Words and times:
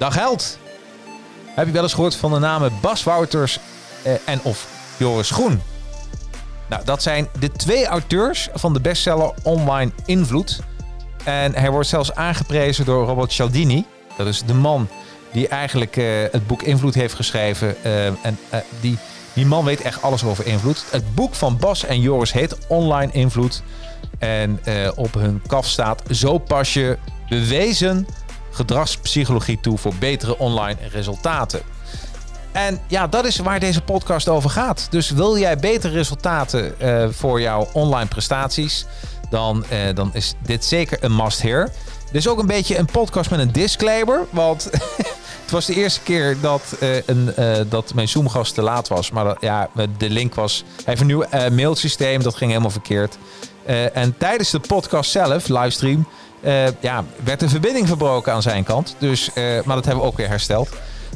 Dag 0.00 0.14
Held. 0.14 0.58
Heb 1.44 1.66
je 1.66 1.72
wel 1.72 1.82
eens 1.82 1.94
gehoord 1.94 2.16
van 2.16 2.32
de 2.32 2.38
namen 2.38 2.72
Bas 2.80 3.04
Wouters 3.04 3.58
eh, 4.02 4.12
en 4.24 4.40
of 4.42 4.68
Joris 4.96 5.30
Groen? 5.30 5.62
Nou, 6.68 6.84
dat 6.84 7.02
zijn 7.02 7.28
de 7.38 7.52
twee 7.52 7.86
auteurs 7.86 8.48
van 8.54 8.72
de 8.72 8.80
bestseller 8.80 9.32
Online 9.42 9.90
Invloed. 10.04 10.60
En 11.24 11.54
hij 11.54 11.70
wordt 11.70 11.88
zelfs 11.88 12.14
aangeprezen 12.14 12.84
door 12.84 13.06
Robert 13.06 13.32
Cialdini. 13.32 13.84
Dat 14.16 14.26
is 14.26 14.42
de 14.42 14.54
man 14.54 14.88
die 15.32 15.48
eigenlijk 15.48 15.96
eh, 15.96 16.04
het 16.30 16.46
boek 16.46 16.62
Invloed 16.62 16.94
heeft 16.94 17.14
geschreven. 17.14 17.76
Uh, 17.84 18.06
en 18.06 18.38
uh, 18.54 18.60
die, 18.80 18.98
die 19.32 19.46
man 19.46 19.64
weet 19.64 19.80
echt 19.80 20.02
alles 20.02 20.24
over 20.24 20.46
invloed. 20.46 20.84
Het 20.90 21.14
boek 21.14 21.34
van 21.34 21.56
Bas 21.56 21.84
en 21.84 22.00
Joris 22.00 22.32
heet 22.32 22.66
Online 22.68 23.12
Invloed. 23.12 23.62
En 24.18 24.60
op 24.96 25.14
hun 25.14 25.42
kaf 25.46 25.66
staat: 25.66 26.02
Zo 26.10 26.38
pas 26.38 26.74
je 26.74 26.98
bewezen 27.28 28.06
gedragspsychologie 28.50 29.60
toe 29.60 29.78
voor 29.78 29.94
betere 29.98 30.38
online 30.38 30.78
resultaten. 30.92 31.62
En 32.52 32.80
ja, 32.86 33.06
dat 33.06 33.24
is 33.24 33.36
waar 33.36 33.60
deze 33.60 33.82
podcast 33.82 34.28
over 34.28 34.50
gaat. 34.50 34.86
Dus 34.90 35.10
wil 35.10 35.38
jij 35.38 35.56
betere 35.56 35.92
resultaten 35.92 36.74
uh, 36.82 37.06
voor 37.10 37.40
jouw 37.40 37.68
online 37.72 38.08
prestaties, 38.08 38.86
dan, 39.30 39.64
uh, 39.72 39.94
dan 39.94 40.10
is 40.12 40.34
dit 40.42 40.64
zeker 40.64 40.98
een 41.00 41.16
must-hear. 41.16 41.72
Dit 42.04 42.14
is 42.14 42.28
ook 42.28 42.38
een 42.38 42.46
beetje 42.46 42.78
een 42.78 42.86
podcast 42.86 43.30
met 43.30 43.40
een 43.40 43.52
disclaimer. 43.52 44.26
Want 44.30 44.64
het 45.42 45.50
was 45.50 45.66
de 45.66 45.74
eerste 45.74 46.00
keer 46.00 46.36
dat, 46.40 46.62
uh, 46.82 46.96
een, 47.06 47.34
dat 47.68 47.94
mijn 47.94 48.08
Zoom-gast 48.08 48.54
te 48.54 48.62
laat 48.62 48.88
was. 48.88 49.10
Maar 49.10 49.36
ja, 49.40 49.68
de 49.98 50.10
link 50.10 50.34
was. 50.34 50.64
Hij 50.66 50.84
heeft 50.84 51.00
een 51.00 51.06
nieuw 51.06 51.24
mailsysteem, 51.52 52.22
dat 52.22 52.34
ging 52.34 52.50
helemaal 52.50 52.70
verkeerd. 52.70 53.18
en 53.92 54.14
tijdens 54.18 54.50
de 54.50 54.60
podcast 54.60 55.10
zelf, 55.10 55.48
livestream, 55.48 56.06
ja, 56.80 57.04
werd 57.24 57.40
de 57.40 57.48
verbinding 57.48 57.86
verbroken 57.86 58.32
aan 58.32 58.42
zijn 58.42 58.64
kant. 58.64 58.94
Dus, 58.98 59.30
maar 59.34 59.76
dat 59.76 59.84
hebben 59.84 60.02
we 60.02 60.10
ook 60.10 60.16
weer 60.16 60.28
hersteld. 60.28 60.68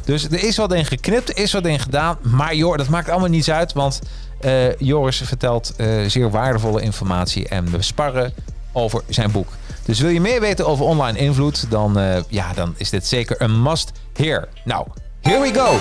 Dus 0.05 0.25
er 0.25 0.45
is 0.45 0.57
wat 0.57 0.73
in 0.73 0.85
geknipt, 0.85 1.29
er 1.29 1.39
is 1.39 1.53
wat 1.53 1.67
in 1.67 1.79
gedaan. 1.79 2.19
Maar 2.23 2.55
joh, 2.55 2.77
dat 2.77 2.89
maakt 2.89 3.09
allemaal 3.09 3.29
niets 3.29 3.51
uit. 3.51 3.73
Want 3.73 4.01
uh, 4.45 4.77
Joris 4.79 5.23
vertelt 5.25 5.73
uh, 5.77 5.87
zeer 6.07 6.31
waardevolle 6.31 6.81
informatie. 6.81 7.49
En 7.49 7.71
we 7.71 7.83
sparren 7.83 8.33
over 8.73 9.03
zijn 9.09 9.31
boek. 9.31 9.49
Dus 9.85 10.01
wil 10.01 10.11
je 10.11 10.21
meer 10.21 10.41
weten 10.41 10.67
over 10.67 10.85
online 10.85 11.19
invloed, 11.19 11.71
dan, 11.71 11.99
uh, 11.99 12.17
ja, 12.29 12.53
dan 12.55 12.75
is 12.77 12.91
dit 12.91 13.07
zeker 13.07 13.43
een 13.43 13.63
must 13.63 13.93
hear. 14.13 14.49
Nou, 14.65 14.87
here 15.21 15.41
we 15.41 15.55
go. 15.55 15.79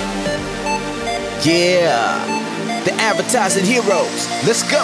Yeah, 1.42 2.16
the 2.84 3.10
advertising 3.10 3.68
heroes. 3.68 4.28
Let's 4.46 4.62
go. 4.62 4.84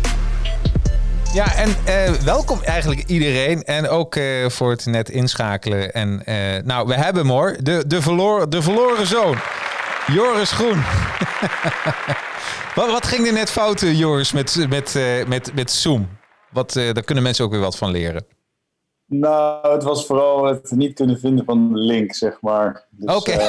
Ja, 1.33 1.55
en 1.55 1.69
uh, 1.69 2.09
welkom 2.09 2.61
eigenlijk 2.63 3.03
iedereen. 3.07 3.63
En 3.63 3.89
ook 3.89 4.15
uh, 4.15 4.49
voor 4.49 4.69
het 4.69 4.85
net 4.85 5.09
inschakelen. 5.09 5.93
En 5.93 6.21
uh, 6.25 6.63
nou, 6.63 6.87
we 6.87 6.93
hebben 6.93 7.21
hem 7.21 7.31
hoor. 7.31 7.57
De, 7.61 7.83
de, 7.87 8.01
verloren, 8.01 8.49
de 8.49 8.61
verloren 8.61 9.07
zoon. 9.07 9.37
Joris 10.07 10.51
Groen. 10.51 10.77
wat, 12.75 12.91
wat, 12.91 13.07
ging 13.07 13.27
er 13.27 13.33
net 13.33 13.51
fout, 13.51 13.79
Joris, 13.79 14.31
met, 14.31 14.65
met, 14.69 14.99
met, 15.27 15.51
met 15.55 15.71
Zoom? 15.71 16.09
Wat, 16.49 16.73
daar 16.73 17.03
kunnen 17.03 17.23
mensen 17.23 17.45
ook 17.45 17.51
weer 17.51 17.59
wat 17.59 17.77
van 17.77 17.91
leren. 17.91 18.25
Nou, 19.05 19.73
het 19.73 19.83
was 19.83 20.05
vooral 20.05 20.45
het 20.45 20.71
niet 20.71 20.93
kunnen 20.93 21.19
vinden 21.19 21.45
van 21.45 21.73
de 21.73 21.79
link, 21.79 22.13
zeg 22.13 22.41
maar. 22.41 22.85
Dus, 22.89 23.15
Oké. 23.15 23.31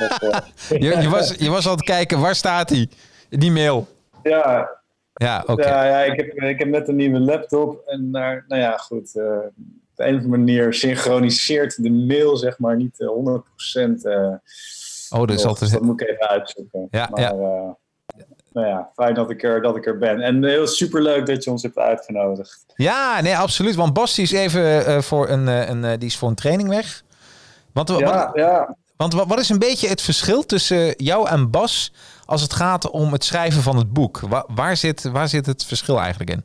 Okay. 0.00 0.42
je, 0.68 1.00
je, 1.00 1.08
was, 1.08 1.34
je 1.38 1.50
was 1.50 1.66
aan 1.66 1.72
het 1.72 1.84
kijken, 1.84 2.20
waar 2.20 2.34
staat 2.34 2.70
hij? 2.70 2.88
Die 3.28 3.52
mail. 3.52 3.88
Ja, 4.22 4.79
ja, 5.24 5.44
oké. 5.46 5.68
Ja, 5.68 5.84
ja 5.84 6.12
ik, 6.12 6.16
heb, 6.16 6.32
ik 6.32 6.58
heb 6.58 6.68
net 6.68 6.88
een 6.88 6.96
nieuwe 6.96 7.20
laptop. 7.20 7.82
En 7.86 8.10
naar, 8.10 8.44
nou 8.48 8.60
ja, 8.60 8.76
goed. 8.76 9.14
Uh, 9.14 9.24
op 9.24 9.96
de 9.96 10.04
een 10.04 10.14
of 10.14 10.22
andere 10.22 10.28
manier 10.28 10.74
synchroniseert 10.74 11.82
de 11.82 11.90
mail, 11.90 12.36
zeg 12.36 12.58
maar, 12.58 12.76
niet 12.76 12.96
100%. 13.02 13.04
Uh, 14.02 14.34
oh, 15.10 15.26
dus 15.26 15.44
altijd... 15.44 15.72
dat 15.72 15.82
moet 15.82 16.00
ik 16.00 16.08
even 16.08 16.28
uitzoeken. 16.28 16.88
Ja, 16.90 17.08
maar, 17.10 17.20
ja. 17.20 17.76
Nou 18.52 18.66
ja, 18.66 18.90
fijn 18.94 19.14
dat 19.14 19.30
ik, 19.30 19.42
er, 19.42 19.62
dat 19.62 19.76
ik 19.76 19.86
er 19.86 19.98
ben. 19.98 20.20
En 20.20 20.44
heel 20.44 20.66
superleuk 20.66 21.26
dat 21.26 21.44
je 21.44 21.50
ons 21.50 21.62
hebt 21.62 21.78
uitgenodigd. 21.78 22.64
Ja, 22.74 23.20
nee, 23.20 23.36
absoluut. 23.36 23.74
Want 23.74 23.92
Bas 23.92 24.18
is 24.18 24.32
even 24.32 25.02
voor 25.02 25.28
een, 25.28 25.46
een, 25.46 25.98
die 25.98 26.08
is 26.08 26.16
voor 26.16 26.28
een 26.28 26.34
training 26.34 26.68
weg. 26.68 27.02
Want, 27.72 27.88
ja, 27.88 27.98
wat, 27.98 28.30
ja. 28.34 28.76
want 28.96 29.12
wat, 29.12 29.26
wat 29.26 29.38
is 29.38 29.48
een 29.48 29.58
beetje 29.58 29.88
het 29.88 30.02
verschil 30.02 30.46
tussen 30.46 30.94
jou 30.96 31.28
en 31.28 31.50
Bas 31.50 31.92
als 32.30 32.42
het 32.42 32.52
gaat 32.52 32.90
om 32.90 33.12
het 33.12 33.24
schrijven 33.24 33.62
van 33.62 33.76
het 33.76 33.92
boek? 33.92 34.20
Waar, 34.20 34.44
waar, 34.54 34.76
zit, 34.76 35.02
waar 35.02 35.28
zit 35.28 35.46
het 35.46 35.64
verschil 35.64 35.98
eigenlijk 36.00 36.30
in? 36.30 36.44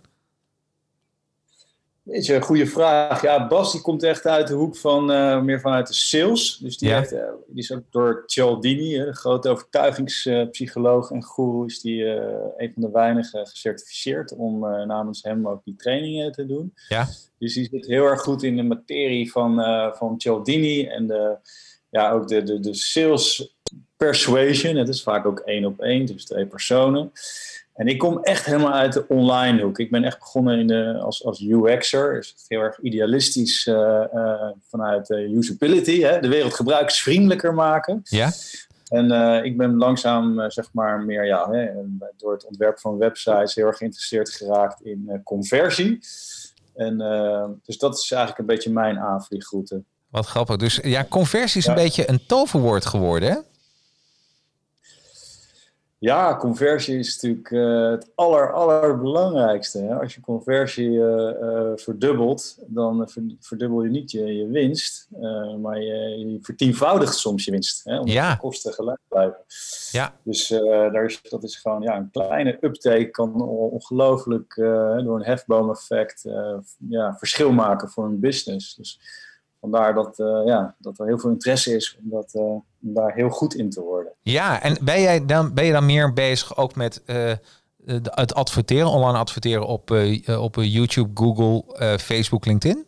Weet 2.03 2.25
je, 2.25 2.41
goede 2.41 2.67
vraag. 2.67 3.21
Ja, 3.21 3.47
Bas 3.47 3.71
die 3.71 3.81
komt 3.81 4.03
echt 4.03 4.25
uit 4.25 4.47
de 4.47 4.53
hoek 4.53 4.77
van 4.77 5.11
uh, 5.11 5.41
meer 5.41 5.59
vanuit 5.59 5.87
de 5.87 5.93
sales. 5.93 6.57
Dus 6.57 6.77
die, 6.77 6.89
Ja. 6.89 6.97
heeft, 6.97 7.13
uh, 7.13 7.19
die 7.47 7.63
is 7.63 7.71
ook 7.71 7.83
door 7.89 8.23
Cialdini, 8.25 8.97
de 8.97 9.13
grote 9.13 9.49
overtuigingspsycholoog 9.49 11.11
en 11.11 11.23
guru, 11.23 11.65
is 11.65 11.81
die 11.81 12.01
uh, 12.01 12.13
een 12.57 12.71
van 12.73 12.81
de 12.81 12.91
weinigen 12.91 13.47
gecertificeerd 13.47 14.35
om 14.35 14.59
namens 14.87 15.23
hem 15.23 15.47
ook 15.47 15.63
die 15.63 15.75
trainingen 15.75 16.31
te 16.31 16.45
doen. 16.45 16.73
Ja. 16.89 17.07
Dus 17.39 17.53
die 17.53 17.67
zit 17.71 17.85
heel 17.85 18.05
erg 18.05 18.21
goed 18.21 18.43
in 18.43 18.55
de 18.55 18.63
materie 18.63 19.31
van, 19.31 19.55
van 19.95 20.15
Cialdini 20.17 20.87
en 20.87 21.07
de, 21.07 21.37
ja, 21.89 22.11
ook 22.11 22.27
de, 22.27 22.43
de, 22.43 22.59
de 22.59 22.73
sales 22.73 23.54
persuasion. 24.05 24.75
Het 24.75 24.89
is 24.89 25.03
vaak 25.03 25.25
ook 25.25 25.39
één 25.39 25.65
op 25.65 25.79
één, 25.79 26.05
dus 26.05 26.25
twee 26.25 26.45
personen. 26.45 27.11
En 27.73 27.87
ik 27.87 27.97
kom 27.97 28.23
echt 28.23 28.45
helemaal 28.45 28.73
uit 28.73 28.93
de 28.93 29.07
online 29.07 29.61
hoek. 29.61 29.79
Ik 29.79 29.91
ben 29.91 30.03
echt 30.03 30.19
begonnen 30.19 30.59
in 30.59 30.67
de, 30.67 30.99
als, 31.03 31.25
als 31.25 31.41
UX'er. 31.41 32.13
Dus 32.13 32.35
heel 32.47 32.59
erg 32.59 32.79
idealistisch 32.79 33.65
uh, 33.65 34.03
uh, 34.13 34.49
vanuit 34.69 35.09
uh, 35.09 35.37
usability. 35.37 36.01
Hè? 36.01 36.19
De 36.19 36.27
wereld 36.27 36.53
gebruiksvriendelijker 36.53 37.53
maken. 37.53 38.01
Ja. 38.03 38.31
En 38.87 39.11
uh, 39.11 39.43
ik 39.43 39.57
ben 39.57 39.77
langzaam, 39.77 40.49
zeg 40.51 40.69
maar, 40.71 40.99
meer 40.99 41.25
ja, 41.25 41.49
hè, 41.51 41.69
door 42.17 42.33
het 42.33 42.45
ontwerp 42.45 42.79
van 42.79 42.97
websites 42.97 43.55
heel 43.55 43.65
erg 43.65 43.77
geïnteresseerd 43.77 44.29
geraakt 44.29 44.81
in 44.81 45.21
conversie. 45.23 45.99
En, 46.75 46.97
dus 47.63 47.77
dat 47.77 47.93
is 47.93 48.11
eigenlijk 48.11 48.39
een 48.39 48.55
beetje 48.55 48.71
mijn 48.71 48.99
aanvliegroute. 48.99 49.83
Wat 50.09 50.25
grappig. 50.25 50.55
Dus 50.55 50.79
ja, 50.83 51.05
conversie 51.09 51.59
is 51.59 51.65
ja. 51.65 51.71
een 51.71 51.83
beetje 51.83 52.09
een 52.09 52.25
toverwoord 52.25 52.85
geworden, 52.85 53.29
hè? 53.29 53.37
Ja, 56.05 56.35
conversie 56.35 56.97
is 56.97 57.13
natuurlijk 57.13 57.49
uh, 57.49 57.91
het 57.91 58.11
aller, 58.15 58.53
allerbelangrijkste. 58.53 59.79
Hè? 59.79 59.99
Als 59.99 60.15
je 60.15 60.21
conversie 60.21 60.89
uh, 60.89 61.31
uh, 61.41 61.71
verdubbelt, 61.75 62.57
dan 62.67 63.09
verdubbel 63.39 63.83
je 63.83 63.89
niet 63.89 64.11
je, 64.11 64.35
je 64.35 64.47
winst, 64.47 65.07
maar 65.61 65.81
je, 65.81 65.93
je, 66.17 66.37
vertienvoudigt 66.41 67.15
soms 67.15 67.45
je 67.45 67.51
winst. 67.51 67.83
Hè? 67.83 67.99
Omdat 67.99 68.13
ja. 68.13 68.31
de 68.31 68.39
kosten 68.39 68.73
gelijk 68.73 68.99
blijven. 69.07 69.37
Ja. 69.91 70.15
Dus 70.23 70.47
daar 70.47 71.05
is, 71.05 71.21
dat 71.21 71.43
is 71.43 71.55
gewoon 71.55 71.81
ja, 71.81 71.97
een 71.97 72.11
kleine 72.11 72.57
uptake 72.61 73.09
kan 73.09 73.41
ongelooflijk 73.41 74.53
door 75.03 75.15
een 75.15 75.25
hefboom-effect 75.25 76.23
ja, 76.89 77.15
verschil 77.17 77.51
maken 77.51 77.89
voor 77.89 78.05
een 78.05 78.19
business. 78.19 78.75
Dus 78.75 78.99
vandaar 79.69 79.93
dat, 79.93 80.19
uh, 80.19 80.41
ja, 80.45 80.75
dat 80.77 80.99
er 80.99 81.05
heel 81.05 81.19
veel 81.19 81.29
interesse 81.29 81.75
is 81.75 81.97
om, 82.03 82.09
dat, 82.09 82.33
uh, 82.33 82.41
om 82.41 82.63
daar 82.81 83.13
heel 83.13 83.29
goed 83.29 83.55
in 83.55 83.69
te 83.69 83.81
worden. 83.81 84.11
Ja, 84.21 84.61
en 84.61 84.77
ben, 84.81 85.01
jij 85.01 85.25
dan, 85.25 85.53
ben 85.53 85.65
je 85.65 85.71
dan 85.71 85.85
meer 85.85 86.13
bezig 86.13 86.57
ook 86.57 86.75
met 86.75 87.01
uh, 87.05 87.31
het 88.03 88.33
adverteren, 88.33 88.87
online 88.87 89.17
adverteren 89.17 89.67
op, 89.67 89.91
op 90.39 90.55
YouTube, 90.55 91.09
Google, 91.13 91.63
Facebook, 91.99 92.45
LinkedIn? 92.45 92.85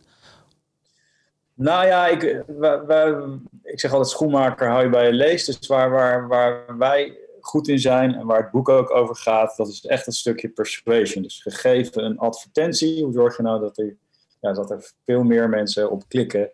Nou 1.54 1.86
ja, 1.86 2.08
ik, 2.08 2.44
wij, 2.48 2.86
wij, 2.86 3.16
ik 3.64 3.80
zeg 3.80 3.92
altijd 3.92 4.10
schoenmaker 4.10 4.68
hou 4.68 4.84
je 4.84 4.90
bij 4.90 5.06
je 5.06 5.14
lees. 5.14 5.46
Dus 5.46 5.68
waar, 5.68 5.90
waar, 5.90 6.28
waar 6.28 6.78
wij 6.78 7.18
goed 7.42 7.68
in 7.68 7.80
zijn 7.80 8.16
en 8.16 8.26
waar 8.26 8.42
het 8.42 8.52
boek 8.52 8.70
ook 8.70 8.96
over 8.96 9.16
gaat, 9.16 9.58
dat 9.58 9.68
is 9.68 9.86
echt 9.86 10.08
een 10.08 10.14
stukje 10.14 10.50
persuasion. 10.50 11.24
Dus 11.24 11.42
gegeven 11.42 12.04
een 12.06 12.20
advertentie, 12.20 13.04
hoe 13.04 13.14
zorg 13.14 13.38
je 13.38 13.44
nou 13.44 13.60
dat 13.60 13.78
er, 13.78 13.96
ja, 14.40 14.54
dat 14.54 14.72
er 14.72 14.92
veel 15.06 15.24
meer 15.24 15.50
mensen 15.50 15.92
op 15.92 16.04
klikken 16.08 16.50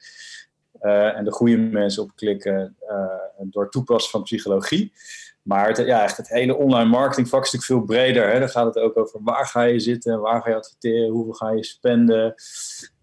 eh, 0.80 1.18
en 1.18 1.26
de 1.26 1.32
goede 1.32 1.58
mensen 1.58 2.04
op 2.04 2.16
klikken 2.16 2.76
uh, 2.90 3.08
door 3.40 3.70
toepassen 3.70 4.12
van 4.12 4.24
psychologie. 4.24 4.94
Maar 5.42 5.68
het, 5.68 5.78
ja, 5.78 6.04
echt 6.04 6.18
het 6.18 6.30
hele 6.30 6.56
online 6.56 6.90
marketingvak 6.90 7.44
is 7.46 7.52
natuurlijk 7.52 7.88
veel 7.88 7.96
breder. 7.96 8.32
Hè? 8.32 8.40
Dan 8.40 8.50
gaat 8.50 8.66
het 8.66 8.84
ook 8.84 8.98
over 8.98 9.20
waar 9.24 9.46
ga 9.46 9.62
je 9.62 9.80
zitten, 9.80 10.20
waar 10.20 10.42
ga 10.42 10.50
je 10.50 10.56
adverteren, 10.56 11.10
hoeveel 11.10 11.34
ga 11.34 11.52
je 11.52 11.64
spenden, 11.64 12.34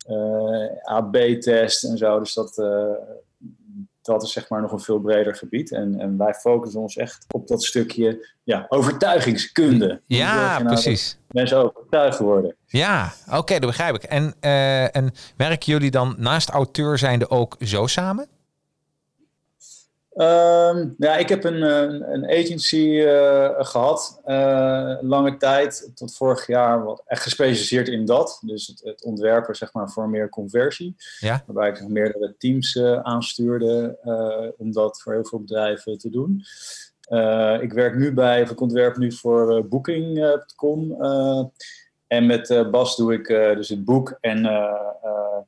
uh, 0.08 0.66
AB-test 0.82 1.84
en 1.84 1.98
zo. 1.98 2.18
Dus 2.18 2.34
dat, 2.34 2.56
dat 4.10 4.22
is 4.22 4.32
zeg 4.32 4.48
maar 4.48 4.60
nog 4.60 4.72
een 4.72 4.80
veel 4.80 5.00
breder 5.00 5.36
gebied. 5.36 5.72
En, 5.72 6.00
en 6.00 6.18
wij 6.18 6.34
focussen 6.34 6.80
ons 6.80 6.96
echt 6.96 7.24
op 7.28 7.48
dat 7.48 7.64
stukje 7.64 8.26
ja, 8.42 8.66
overtuigingskunde. 8.68 10.00
Ja, 10.06 10.52
nou 10.52 10.64
precies. 10.64 11.18
Mensen 11.28 11.58
overtuigd 11.58 12.18
worden. 12.18 12.54
Ja, 12.66 13.12
oké, 13.32 13.58
dat 13.58 13.68
begrijp 13.68 13.94
ik. 13.94 14.02
En, 14.02 14.34
uh, 14.40 14.96
en 14.96 15.10
werken 15.36 15.72
jullie 15.72 15.90
dan 15.90 16.14
naast 16.18 16.48
auteur 16.48 16.98
zijnde 16.98 17.30
ook 17.30 17.56
zo 17.58 17.86
samen? 17.86 18.28
Um, 20.14 20.94
ja, 20.98 21.16
ik 21.16 21.28
heb 21.28 21.44
een, 21.44 21.62
een 22.12 22.24
agency 22.24 22.76
uh, 22.76 23.50
gehad, 23.58 24.20
uh, 24.26 24.96
lange 25.00 25.36
tijd, 25.36 25.90
tot 25.94 26.16
vorig 26.16 26.46
jaar, 26.46 26.84
wat 26.84 27.02
echt 27.06 27.22
gespecialiseerd 27.22 27.88
in 27.88 28.04
dat. 28.04 28.40
Dus 28.44 28.66
het, 28.66 28.80
het 28.84 29.04
ontwerpen 29.04 29.56
zeg 29.56 29.72
maar, 29.72 29.90
voor 29.90 30.08
meer 30.08 30.28
conversie. 30.28 30.94
Ja. 31.18 31.42
Waarbij 31.46 31.68
ik 31.68 31.88
meerdere 31.88 32.34
teams 32.38 32.74
uh, 32.74 33.00
aanstuurde 33.00 33.98
om 34.58 34.72
dat 34.72 35.02
voor 35.02 35.12
heel 35.12 35.24
veel 35.24 35.40
bedrijven 35.40 35.98
te 35.98 36.10
doen. 36.10 36.44
ik 37.62 37.72
werk 37.72 37.96
nu 37.96 38.14
bij, 38.14 38.42
of 38.42 38.50
ik 38.50 38.60
ontwerp 38.60 38.96
nu 38.96 39.12
voor 39.12 39.68
Booking.com. 39.68 41.02
en 42.06 42.26
met 42.26 42.70
Bas 42.70 42.96
doe 42.96 43.12
ik 43.12 43.26
dus 43.26 43.68
het 43.68 43.84
boek 43.84 44.18
en 44.20 44.42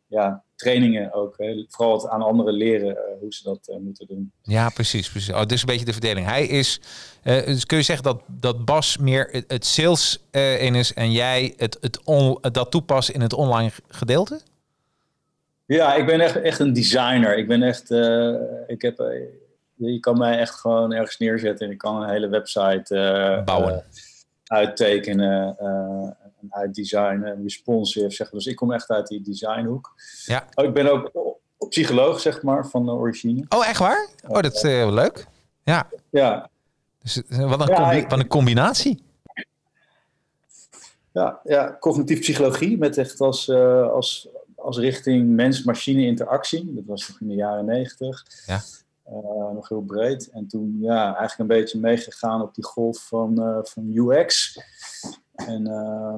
ja, 0.07 0.45
trainingen 0.63 1.13
ook. 1.13 1.35
Hè. 1.39 1.65
Vooral 1.69 1.95
het 1.95 2.09
aan 2.09 2.23
anderen 2.23 2.55
leren 2.55 2.89
uh, 2.89 2.97
hoe 3.21 3.35
ze 3.35 3.45
dat 3.45 3.69
uh, 3.71 3.77
moeten 3.77 4.07
doen. 4.07 4.33
Ja, 4.43 4.69
precies. 4.69 5.11
precies. 5.11 5.35
Oh, 5.35 5.45
dus 5.45 5.61
een 5.61 5.67
beetje 5.67 5.85
de 5.85 5.93
verdeling. 5.93 6.27
Hij 6.27 6.47
is, 6.47 6.81
uh, 7.25 7.47
dus 7.47 7.67
kun 7.67 7.77
je 7.77 7.83
zeggen 7.83 8.05
dat, 8.05 8.23
dat 8.27 8.65
Bas 8.65 8.97
meer 8.97 9.29
het, 9.31 9.45
het 9.47 9.67
sales 9.67 10.19
in 10.59 10.75
is 10.75 10.95
en 10.95 11.13
jij 11.13 11.55
het, 11.57 11.79
het 11.81 12.05
on, 12.05 12.39
dat 12.41 12.71
toepassen 12.71 13.15
in 13.15 13.21
het 13.21 13.33
online 13.33 13.71
gedeelte? 13.89 14.41
Ja, 15.67 15.95
ik 15.95 16.07
ben 16.07 16.21
echt, 16.21 16.41
echt 16.41 16.59
een 16.59 16.73
designer. 16.73 17.37
Ik 17.39 17.49
ben 17.49 17.63
echt, 17.63 17.91
ik 18.67 18.83
heb, 18.83 18.97
je 19.75 20.01
kan 20.01 20.19
mij 20.19 20.39
echt 20.39 20.55
gewoon 20.55 20.93
ergens 20.93 21.19
neerzetten 21.19 21.67
en 21.67 21.73
ik 21.73 21.79
kan 21.79 22.03
een 22.03 22.09
hele 22.09 22.29
website 22.29 23.43
bouwen. 23.45 23.85
uittekenen 24.47 25.57
uitdesignen, 26.49 27.43
responsive. 27.43 28.11
Zeg. 28.11 28.31
Dus 28.31 28.47
ik 28.47 28.57
kom 28.57 28.73
echt 28.73 28.91
uit 28.91 29.07
die 29.07 29.21
designhoek. 29.21 29.95
Ja. 30.25 30.47
Oh, 30.55 30.65
ik 30.65 30.75
ben 30.75 30.93
ook 30.93 31.11
psycholoog, 31.69 32.21
zeg 32.21 32.43
maar, 32.43 32.67
van 32.67 32.85
de 32.85 32.91
origine. 32.91 33.45
Oh, 33.49 33.69
echt 33.69 33.79
waar? 33.79 34.09
Oh, 34.27 34.41
dat 34.41 34.55
is 34.55 34.63
uh, 34.63 34.93
leuk. 34.93 35.27
Ja. 35.65 35.89
Ja. 36.11 36.51
Dus, 37.03 37.23
wat, 37.29 37.61
een 37.61 37.67
ja, 37.67 37.93
ik, 37.93 38.09
wat 38.09 38.19
een 38.19 38.27
combinatie. 38.27 39.03
Ja, 41.13 41.41
ja, 41.45 41.77
cognitief 41.81 42.21
psychologie 42.21 42.79
met 42.79 42.99
echt 42.99 43.21
als, 43.21 43.49
uh, 43.49 43.91
als, 43.91 44.29
als 44.57 44.79
richting 44.79 45.29
mens-machine 45.29 46.07
interactie. 46.07 46.75
Dat 46.75 46.85
was 46.87 47.09
nog 47.09 47.21
in 47.21 47.29
de 47.29 47.35
jaren 47.35 47.65
negentig. 47.65 48.27
Ja. 48.47 48.61
Uh, 49.09 49.55
nog 49.55 49.69
heel 49.69 49.83
breed. 49.83 50.31
En 50.31 50.47
toen 50.47 50.77
ja, 50.81 51.05
eigenlijk 51.05 51.39
een 51.39 51.61
beetje 51.61 51.81
meegegaan 51.81 52.43
op 52.43 52.55
die 52.55 52.65
golf 52.65 53.07
van, 53.07 53.41
uh, 53.41 53.59
van 53.63 53.91
UX. 53.95 54.59
En 55.35 55.67
uh, 55.67 56.15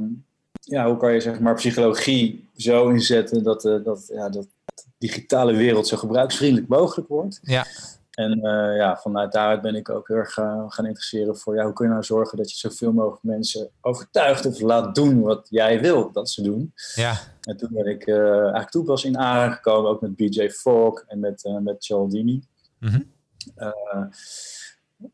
ja, 0.61 0.87
hoe 0.87 0.97
kan 0.97 1.13
je 1.13 1.21
zeg 1.21 1.41
maar 1.41 1.55
psychologie 1.55 2.49
zo 2.57 2.89
inzetten 2.89 3.43
dat, 3.43 3.65
uh, 3.65 3.85
dat, 3.85 4.11
ja, 4.13 4.29
dat 4.29 4.47
de 4.75 4.83
digitale 4.99 5.57
wereld 5.57 5.87
zo 5.87 5.97
gebruiksvriendelijk 5.97 6.69
mogelijk 6.69 7.09
wordt. 7.09 7.41
Ja. 7.43 7.67
En 8.11 8.39
uh, 8.39 8.77
ja, 8.77 8.97
vanuit 8.97 9.33
daaruit 9.33 9.63
ben 9.63 9.75
ik 9.75 9.89
ook 9.89 10.09
heel 10.09 10.17
erg 10.17 10.33
gaan, 10.33 10.73
gaan 10.73 10.87
interesseren 10.87 11.37
voor 11.37 11.55
ja, 11.55 11.65
hoe 11.65 11.73
kun 11.73 11.87
je 11.87 11.93
nou 11.93 12.05
zorgen 12.05 12.39
dat 12.39 12.51
je 12.51 12.57
zoveel 12.57 12.93
mogelijk 12.93 13.23
mensen 13.23 13.71
overtuigt 13.81 14.47
of 14.47 14.61
laat 14.61 14.95
doen 14.95 15.21
wat 15.21 15.47
jij 15.51 15.81
wil 15.81 16.13
dat 16.13 16.31
ze 16.31 16.43
doen. 16.43 16.73
Ja. 16.95 17.17
En 17.41 17.57
toen 17.57 17.69
ben 17.73 17.87
ik 17.87 18.07
uh, 18.07 18.41
eigenlijk 18.41 18.71
toen 18.71 18.85
pas 18.85 19.05
in 19.05 19.19
aangekomen, 19.19 19.91
ook 19.91 20.01
met 20.01 20.17
BJ 20.17 20.49
Fogg 20.49 21.05
en 21.07 21.21
met, 21.21 21.59
met 21.63 21.85
Cialdini. 21.85 22.43
Mm 22.79 22.89
-hmm. 22.89 23.13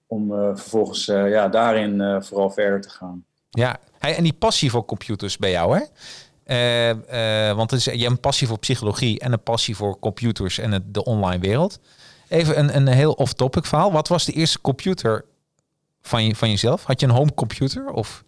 om 0.06 0.28
vervolgens 0.56 1.04
ja, 1.04 1.48
daarin 1.48 2.22
vooral 2.22 2.50
verder 2.50 2.80
te 2.80 2.90
gaan. 2.90 3.24
Ja, 3.50 3.78
en 3.98 4.22
die 4.22 4.32
passie 4.32 4.70
voor 4.70 4.84
computers 4.84 5.36
bij 5.36 5.50
jou, 5.50 5.78
hè? 5.78 5.84
Uh, 6.50 6.88
uh, 6.88 7.56
want 7.56 7.70
het 7.70 7.80
is, 7.80 7.84
je 7.84 7.90
hebt 7.90 8.10
een 8.10 8.20
passie 8.20 8.46
voor 8.46 8.58
psychologie 8.58 9.20
en 9.20 9.32
een 9.32 9.42
passie 9.42 9.76
voor 9.76 9.98
computers 9.98 10.58
en 10.58 10.72
het, 10.72 10.94
de 10.94 11.04
online 11.04 11.38
wereld. 11.38 11.80
Even 12.28 12.58
een, 12.58 12.76
een 12.76 12.86
heel 12.86 13.12
off-topic 13.12 13.66
verhaal. 13.66 13.92
Wat 13.92 14.08
was 14.08 14.24
de 14.24 14.32
eerste 14.32 14.60
computer 14.60 15.24
van, 16.02 16.24
je, 16.24 16.36
van 16.36 16.48
jezelf? 16.50 16.84
Had 16.84 17.00
je 17.00 17.06
een 17.06 17.12
home 17.12 17.34
computer 17.34 17.90
of 17.90 18.24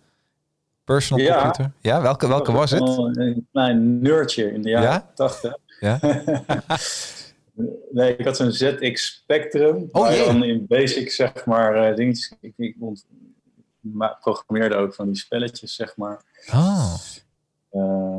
personal 0.84 1.24
ja. 1.24 1.42
computer? 1.42 1.72
Ja, 1.80 2.02
welke, 2.02 2.28
welke 2.28 2.52
was 2.52 2.70
het? 2.70 2.88
Een 2.88 3.46
klein 3.52 4.00
nerdje 4.00 4.52
in 4.52 4.62
de 4.62 4.68
jaren 4.68 4.90
ja? 4.90 5.10
80. 5.14 5.56
Ja? 5.80 5.98
nee, 7.90 8.16
ik 8.16 8.24
had 8.24 8.36
zo'n 8.36 8.52
ZX 8.52 9.06
Spectrum. 9.06 9.88
Oh, 9.92 10.02
waar 10.02 10.16
dan 10.16 10.44
in 10.44 10.66
basic, 10.68 11.10
zeg 11.12 11.44
maar, 11.44 11.90
uh, 11.90 11.96
dingetjes... 11.96 12.34
Ik, 12.40 12.52
ik 12.56 12.76
programmeerde 14.20 14.74
ook 14.74 14.94
van 14.94 15.06
die 15.06 15.16
spelletjes, 15.16 15.74
zeg 15.74 15.96
maar. 15.96 16.22
Oh. 16.52 16.94
Uh, 17.72 18.18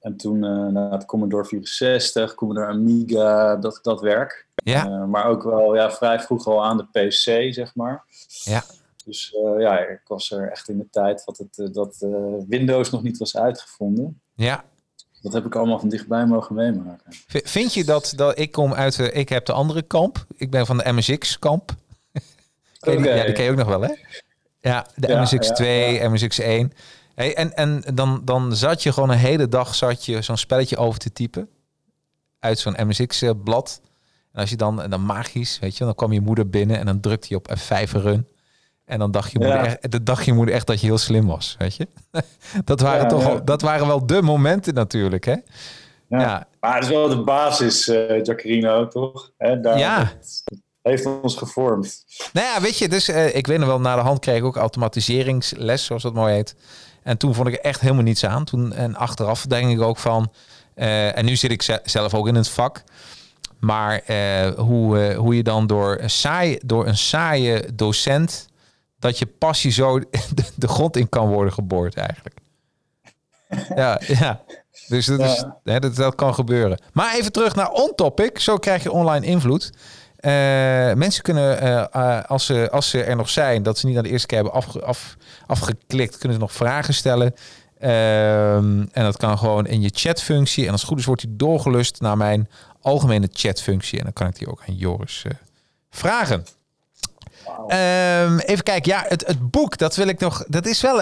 en 0.00 0.16
toen 0.16 0.44
uh, 0.44 0.66
na 0.66 0.90
het 0.90 1.04
Commodore 1.04 1.44
64, 1.44 2.34
Commodore 2.34 2.66
Amiga, 2.66 3.56
dat, 3.56 3.78
dat 3.82 4.00
werk. 4.00 4.46
Ja. 4.54 4.86
Uh, 4.86 5.04
maar 5.04 5.24
ook 5.24 5.42
wel 5.42 5.74
ja, 5.74 5.90
vrij 5.90 6.20
vroeg 6.20 6.46
al 6.46 6.64
aan 6.64 6.76
de 6.76 6.84
PC, 6.84 7.54
zeg 7.54 7.74
maar. 7.74 8.04
Ja. 8.44 8.64
Dus 9.04 9.34
ja, 9.58 9.78
ik 9.78 10.00
was 10.06 10.30
er 10.30 10.50
echt 10.50 10.68
in 10.68 10.78
de 10.78 10.88
tijd 10.90 11.22
dat, 11.24 11.38
het, 11.38 11.74
dat 11.74 12.06
Windows 12.48 12.90
nog 12.90 13.02
niet 13.02 13.18
was 13.18 13.36
uitgevonden. 13.36 14.20
Ja. 14.34 14.64
Dat 15.22 15.32
heb 15.32 15.44
ik 15.44 15.54
allemaal 15.54 15.78
van 15.78 15.88
dichtbij 15.88 16.26
mogen 16.26 16.54
meemaken. 16.54 17.12
Vind 17.26 17.74
je 17.74 17.84
dat, 17.84 18.12
dat 18.16 18.38
ik 18.38 18.52
kom 18.52 18.74
uit, 18.74 18.96
de, 18.96 19.12
ik 19.12 19.28
heb 19.28 19.44
de 19.44 19.52
andere 19.52 19.82
kamp. 19.82 20.26
Ik 20.36 20.50
ben 20.50 20.66
van 20.66 20.76
de 20.76 20.92
MSX 20.92 21.38
kamp. 21.38 21.70
Okay. 22.80 23.16
Ja, 23.16 23.24
die 23.24 23.34
ken 23.34 23.44
je 23.44 23.50
ook 23.50 23.56
nog 23.56 23.68
wel, 23.68 23.80
hè? 23.80 23.94
Ja, 24.60 24.86
de 24.94 25.08
Ja, 25.08 25.24
MSX2, 25.24 25.64
ja, 25.64 25.66
ja. 25.66 26.10
MSX1. 26.10 26.68
Hey, 27.14 27.34
en 27.34 27.54
en 27.56 27.82
dan, 27.94 28.20
dan 28.24 28.56
zat 28.56 28.82
je 28.82 28.92
gewoon 28.92 29.10
een 29.10 29.18
hele 29.18 29.48
dag 29.48 29.74
zat 29.74 30.04
je 30.04 30.22
zo'n 30.22 30.36
spelletje 30.36 30.76
over 30.76 30.98
te 30.98 31.12
typen. 31.12 31.48
Uit 32.38 32.58
zo'n 32.58 32.76
MSX-blad. 32.86 33.80
En 34.32 34.40
als 34.40 34.50
je 34.50 34.56
dan, 34.56 34.76
dan 34.90 35.04
magisch, 35.04 35.58
weet 35.58 35.76
je, 35.76 35.84
dan 35.84 35.94
kwam 35.94 36.12
je 36.12 36.20
moeder 36.20 36.48
binnen 36.48 36.78
en 36.78 36.86
dan 36.86 37.00
drukte 37.00 37.26
je 37.30 37.36
op 37.36 37.48
F5 37.58 37.90
run. 37.92 38.26
En 38.84 38.98
dan 38.98 39.10
dacht 39.10 39.32
je, 39.32 39.38
moeder 39.38 39.56
Ja. 39.56 39.64
echt, 39.64 40.06
dacht 40.06 40.24
je 40.24 40.32
moeder 40.32 40.54
echt 40.54 40.66
dat 40.66 40.80
je 40.80 40.86
heel 40.86 40.98
slim 40.98 41.26
was, 41.26 41.54
weet 41.58 41.76
je. 41.76 41.88
dat, 42.64 42.80
waren 42.80 43.02
Ja, 43.02 43.06
toch 43.08 43.22
ja. 43.32 43.40
Dat 43.40 43.62
waren 43.62 43.86
wel 43.86 44.06
de 44.06 44.22
momenten 44.22 44.74
natuurlijk, 44.74 45.24
hè. 45.24 45.36
Ja. 46.08 46.20
Ja, 46.20 46.46
Maar 46.60 46.74
het 46.74 46.84
is 46.84 46.90
wel 46.90 47.08
de 47.08 47.22
basis, 47.22 47.88
eh 47.88 48.24
Jacarino, 48.24 48.88
toch? 48.88 49.30
Daar, 49.38 49.78
Ja. 49.78 50.12
Heeft 50.88 51.06
ons 51.22 51.36
gevormd. 51.36 52.04
Nou 52.32 52.46
ja, 52.46 52.60
weet 52.60 52.78
je, 52.78 52.88
dus 52.88 53.08
eh, 53.08 53.34
ik 53.36 53.46
weet 53.46 53.58
nog 53.58 53.68
wel, 53.68 53.80
na 53.80 53.94
de 53.96 54.00
hand 54.02 54.18
kreeg 54.18 54.36
ik 54.36 54.44
ook 54.44 54.56
automatiseringsles, 54.56 55.84
zoals 55.84 56.02
dat 56.02 56.14
mooi 56.14 56.34
heet. 56.34 56.54
En 57.02 57.16
toen 57.16 57.34
vond 57.34 57.48
ik 57.48 57.54
er 57.54 57.60
echt 57.60 57.80
helemaal 57.80 58.02
niets 58.02 58.24
aan. 58.24 58.44
Toen, 58.44 58.72
en 58.72 58.94
achteraf 58.96 59.46
denk 59.46 59.70
ik 59.70 59.80
ook 59.80 59.96
van, 59.98 60.32
eh, 60.74 61.16
en 61.18 61.24
nu 61.24 61.36
zit 61.36 61.50
ik 61.50 61.62
ze- 61.62 61.80
zelf 61.84 62.14
ook 62.14 62.28
in 62.28 62.34
het 62.34 62.48
vak. 62.48 62.82
Maar 63.60 64.00
eh, 64.06 64.48
hoe, 64.54 65.14
hoe 65.14 65.36
je 65.36 65.42
dan 65.42 65.66
door 65.66 65.96
een, 66.00 66.10
saai, 66.10 66.58
door 66.64 66.86
een 66.86 66.96
saaie 66.98 67.74
docent, 67.74 68.48
dat 68.98 69.18
je 69.18 69.26
passie 69.26 69.70
zo 69.70 69.98
de, 70.34 70.44
de 70.56 70.68
grond 70.68 70.96
in 70.96 71.08
kan 71.08 71.28
worden 71.28 71.52
geboord 71.52 71.94
eigenlijk. 71.96 72.36
Ja, 73.76 74.00
ja. 74.06 74.42
Dus 74.88 75.06
dat, 75.06 75.20
is, 75.20 75.36
Ja. 75.36 75.58
hè, 75.64 75.78
dat, 75.80 75.94
dat 75.96 76.14
kan 76.14 76.34
gebeuren. 76.34 76.78
Maar 76.92 77.14
even 77.14 77.32
terug 77.32 77.54
naar 77.54 77.70
on-topic. 77.70 78.38
Zo 78.38 78.56
krijg 78.56 78.82
je 78.82 78.92
online 78.92 79.26
invloed. 79.26 79.70
Eh, 80.18 80.92
mensen 80.94 81.22
kunnen, 81.22 81.60
eh, 81.60 81.84
eh, 81.90 82.24
als, 82.24 82.46
ze, 82.46 82.68
als 82.70 82.90
ze 82.90 83.02
er 83.02 83.16
nog 83.16 83.28
zijn, 83.28 83.62
dat 83.62 83.78
ze 83.78 83.86
niet 83.86 83.96
aan 83.96 84.02
de 84.02 84.08
eerste 84.08 84.26
keer 84.26 84.36
hebben 84.36 84.54
afge, 84.54 84.82
af, 84.82 85.16
afgeklikt, 85.46 86.18
kunnen 86.18 86.36
ze 86.36 86.42
nog 86.42 86.52
vragen 86.52 86.94
stellen. 86.94 87.34
Ehm, 87.78 88.84
en 88.92 89.04
dat 89.04 89.16
kan 89.16 89.38
gewoon 89.38 89.66
in 89.66 89.80
je 89.80 89.90
chatfunctie. 89.92 90.66
En 90.66 90.72
als 90.72 90.80
het 90.80 90.90
goed 90.90 90.98
is, 90.98 91.04
wordt 91.04 91.20
die 91.20 91.36
doorgelust 91.36 92.00
naar 92.00 92.16
mijn 92.16 92.48
algemene 92.80 93.28
chatfunctie. 93.32 93.98
En 93.98 94.04
dan 94.04 94.12
kan 94.12 94.26
ik 94.26 94.38
die 94.38 94.50
ook 94.50 94.62
aan 94.68 94.74
Joris 94.74 95.24
vragen. 95.90 96.46
Ehm, 97.68 98.38
even 98.38 98.64
kijken. 98.64 98.92
Ja, 98.92 99.04
het, 99.08 99.26
het 99.26 99.50
boek, 99.50 99.78
dat 99.78 99.96
wil 99.96 100.08
ik 100.08 100.20
nog. 100.20 100.44
Dat 100.48 100.66
is 100.66 100.80
wel. 100.80 101.00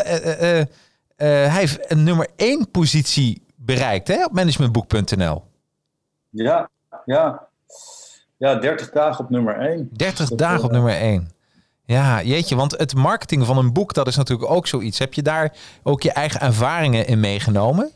hij 1.16 1.50
heeft 1.50 1.90
een 1.90 2.04
nummer 2.04 2.28
1 2.37 2.70
positie 2.70 3.42
bereikt 3.54 4.08
hè, 4.08 4.25
op 4.25 4.32
managementboek.nl. 4.32 5.44
Ja, 6.30 6.70
ja. 7.04 7.49
Ja, 8.37 8.55
30 8.55 8.90
dagen 8.90 9.25
op 9.25 9.31
nummer 9.31 9.57
1. 9.59 9.90
30 9.93 10.28
Dat, 10.28 10.38
dagen 10.38 10.64
op 10.64 10.71
eh, 10.71 10.76
nummer 10.76 10.95
1. 10.95 11.31
Ja, 11.85 12.23
jeetje, 12.23 12.57
want 12.57 12.78
het 12.78 12.95
marketing 12.95 13.47
van 13.47 13.59
een 13.59 13.73
boek, 13.73 13.95
dat 13.95 14.07
is 14.07 14.16
natuurlijk 14.16 14.50
ook 14.50 14.66
zoiets. 14.66 14.99
Heb 14.99 15.14
je 15.14 15.23
daar 15.23 15.57
ook 15.83 16.02
je 16.02 16.12
eigen 16.12 16.40
ervaringen 16.40 17.07
in 17.07 17.21
meegenomen? 17.21 17.90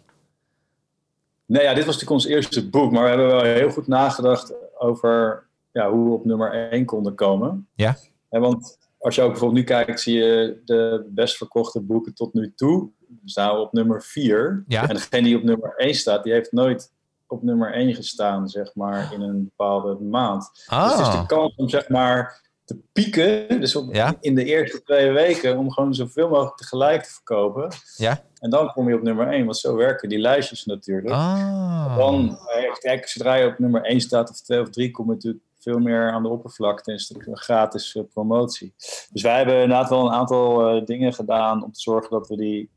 Nee, 1.46 1.62
ja, 1.62 1.74
dit 1.74 1.84
was 1.84 1.94
natuurlijk 1.94 2.10
ons 2.10 2.26
eerste 2.26 2.68
boek, 2.68 2.92
maar 2.92 3.02
we 3.02 3.08
hebben 3.08 3.26
wel 3.26 3.42
heel 3.42 3.70
goed 3.70 3.86
nagedacht 3.86 4.52
over 4.78 5.46
ja, 5.72 5.90
hoe 5.90 6.04
we 6.04 6.14
op 6.14 6.24
nummer 6.24 6.70
1 6.70 6.84
konden 6.84 7.14
komen. 7.14 7.68
Ja. 7.74 7.96
En 8.28 8.40
want 8.40 8.78
als 8.98 9.14
je 9.14 9.22
ook 9.22 9.30
bijvoorbeeld 9.30 9.60
nu 9.60 9.66
kijkt, 9.66 10.00
zie 10.00 10.14
je 10.14 10.60
de 10.64 11.06
best 11.08 11.36
verkochte 11.36 11.80
boeken 11.80 12.14
tot 12.14 12.34
nu 12.34 12.52
toe. 12.56 12.90
staan 13.24 13.54
we 13.54 13.60
op 13.60 13.72
nummer 13.72 14.02
4. 14.02 14.64
Ja. 14.66 14.88
En 14.88 14.94
degene 14.94 15.22
die 15.22 15.36
op 15.36 15.42
nummer 15.42 15.74
1 15.76 15.94
staat, 15.94 16.24
die 16.24 16.32
heeft 16.32 16.52
nooit 16.52 16.92
op 17.30 17.42
nummer 17.42 17.72
1 17.74 17.94
gestaan, 17.94 18.48
zeg 18.48 18.74
maar, 18.74 19.12
in 19.12 19.20
een 19.20 19.44
bepaalde 19.44 20.04
maand. 20.04 20.50
Dus 20.54 20.66
het 20.92 21.00
is 21.00 21.10
de 21.10 21.16
Ah, 21.16 21.26
kans 21.26 21.54
om, 21.56 21.68
zeg 21.68 21.88
maar, 21.88 22.48
te 22.64 22.78
pieken, 22.92 23.60
dus 23.60 23.76
op, 23.76 23.94
Ja. 23.94 24.14
in 24.20 24.34
de 24.34 24.44
eerste 24.44 24.82
twee 24.82 25.10
weken, 25.10 25.58
om 25.58 25.70
gewoon 25.72 25.94
zoveel 25.94 26.28
mogelijk 26.28 26.56
tegelijk 26.56 27.02
te 27.02 27.10
verkopen. 27.12 27.68
ja. 27.96 28.22
En 28.38 28.50
dan 28.50 28.72
kom 28.72 28.88
je 28.88 28.94
op 28.94 29.02
nummer 29.02 29.28
1, 29.32 29.44
want 29.44 29.56
zo 29.56 29.76
werken 29.76 30.08
die 30.08 30.18
lijstjes 30.18 30.64
natuurlijk. 30.64 31.14
Ah. 31.14 31.96
Dan, 31.96 32.38
eh, 32.46 32.72
kijk, 32.78 33.08
zodra 33.08 33.34
je 33.34 33.46
op 33.46 33.58
nummer 33.58 33.84
1 33.84 34.00
staat, 34.00 34.30
of 34.30 34.40
2 34.40 34.60
of 34.60 34.70
3, 34.70 34.90
kom 34.90 35.06
je 35.06 35.12
natuurlijk 35.12 35.44
veel 35.58 35.78
meer 35.78 36.10
aan 36.12 36.22
de 36.22 36.28
oppervlakte. 36.28 36.90
En 36.90 36.96
is 36.96 37.08
het 37.08 37.26
een 37.26 37.36
gratis 37.38 37.94
eh, 37.96 38.02
promotie. 38.12 38.74
Dus 39.12 39.22
wij 39.22 39.36
hebben 39.36 39.54
inderdaad 39.54 39.88
wel 39.88 40.06
een 40.06 40.12
aantal 40.12 40.68
eh, 40.68 40.84
dingen 40.84 41.12
gedaan 41.14 41.64
om 41.64 41.72
te 41.72 41.80
zorgen 41.80 42.10
dat 42.10 42.28
we 42.28 42.36
die 42.36 42.70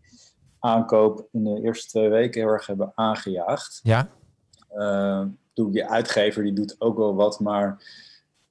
aankoop 0.60 1.28
in 1.32 1.44
de 1.44 1.62
eerste 1.62 1.88
twee 1.88 2.10
weken 2.10 2.42
heel 2.42 2.50
erg 2.52 2.66
hebben 2.68 2.92
aangejaagd. 2.96 3.80
Ja, 3.84 4.10
doe 5.54 5.72
die 5.72 5.86
uitgever 5.86 6.44
die 6.44 6.54
doet 6.54 6.76
ook 6.80 6.98
wel 6.98 7.16
wat, 7.16 7.40
maar 7.40 7.84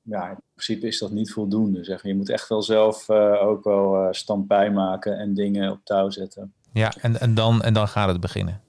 ja, 0.03 0.29
in 0.29 0.37
principe 0.55 0.87
is 0.87 0.99
dat 0.99 1.11
niet 1.11 1.33
voldoende. 1.33 1.85
Zeg. 1.85 2.03
Je 2.03 2.15
moet 2.15 2.31
echt 2.31 2.49
wel 2.49 2.63
zelf 2.63 3.09
eh, 3.09 3.47
ook 3.47 3.65
wel 3.65 3.97
eh 3.97 4.09
stampij 4.11 4.71
maken 4.71 5.19
en 5.19 5.35
dingen 5.35 5.71
op 5.71 5.81
touw 5.85 6.11
zetten. 6.11 6.53
ja 6.73 6.93
en, 7.01 7.21
en, 7.21 7.35
dan, 7.35 7.63
en 7.63 7.75
dan 7.75 7.89
gaat 7.89 8.09
het 8.09 8.21
beginnen. 8.21 8.61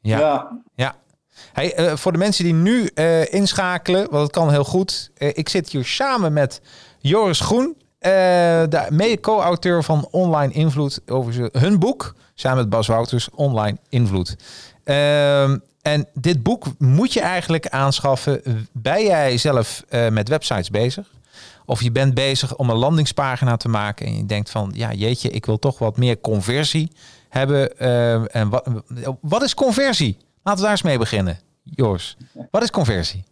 Ja. 0.00 0.18
ja, 0.18 0.62
Ja. 0.74 0.96
Hey, 1.52 1.74
eh, 1.74 1.96
voor 1.96 2.12
de 2.12 2.18
mensen 2.18 2.44
die 2.44 2.54
nu 2.54 2.86
eh, 2.86 3.32
inschakelen, 3.32 4.10
want 4.10 4.22
het 4.22 4.32
kan 4.32 4.50
heel 4.50 4.64
goed. 4.64 5.10
Eh, 5.14 5.28
ik 5.32 5.48
zit 5.48 5.68
hier 5.68 5.84
samen 5.84 6.32
met 6.32 6.60
Joris 6.98 7.40
Groen, 7.40 7.76
eh, 7.98 8.10
de 8.68 8.86
mede-co-auteur 8.90 9.84
van 9.84 10.08
Online 10.10 10.52
Invloed 10.52 11.00
over 11.06 11.48
hun 11.52 11.78
boek. 11.78 12.14
Samen 12.34 12.58
met 12.58 12.68
Bas 12.68 12.86
Wouters, 12.86 13.30
Online 13.30 13.76
Invloed. 13.88 14.36
En 15.82 16.08
dit 16.14 16.42
boek 16.42 16.64
moet 16.78 17.12
je 17.12 17.20
eigenlijk 17.20 17.68
aanschaffen. 17.68 18.42
Ben 18.72 19.02
jij 19.02 19.38
zelf 19.38 19.84
eh, 19.88 20.08
met 20.08 20.28
websites 20.28 20.70
bezig? 20.70 21.10
Of 21.66 21.82
je 21.82 21.92
bent 21.92 22.14
bezig 22.14 22.56
om 22.56 22.70
een 22.70 22.76
landingspagina 22.76 23.56
te 23.56 23.68
maken 23.68 24.06
en 24.06 24.16
je 24.16 24.26
denkt 24.26 24.50
van, 24.50 24.70
ja 24.74 24.92
jeetje, 24.92 25.30
ik 25.30 25.46
wil 25.46 25.58
toch 25.58 25.78
wat 25.78 25.96
meer 25.96 26.20
conversie 26.20 26.90
hebben. 27.28 27.78
Eh, 27.78 28.36
en 28.36 28.48
wat, 28.48 28.68
wat 29.20 29.42
is 29.42 29.54
conversie? 29.54 30.16
Laten 30.42 30.60
we 30.60 30.66
daar 30.66 30.70
eens 30.70 30.82
mee 30.82 30.98
beginnen. 30.98 31.38
Joris, 31.62 32.16
wat 32.50 32.62
is 32.62 32.70
conversie? 32.70 33.24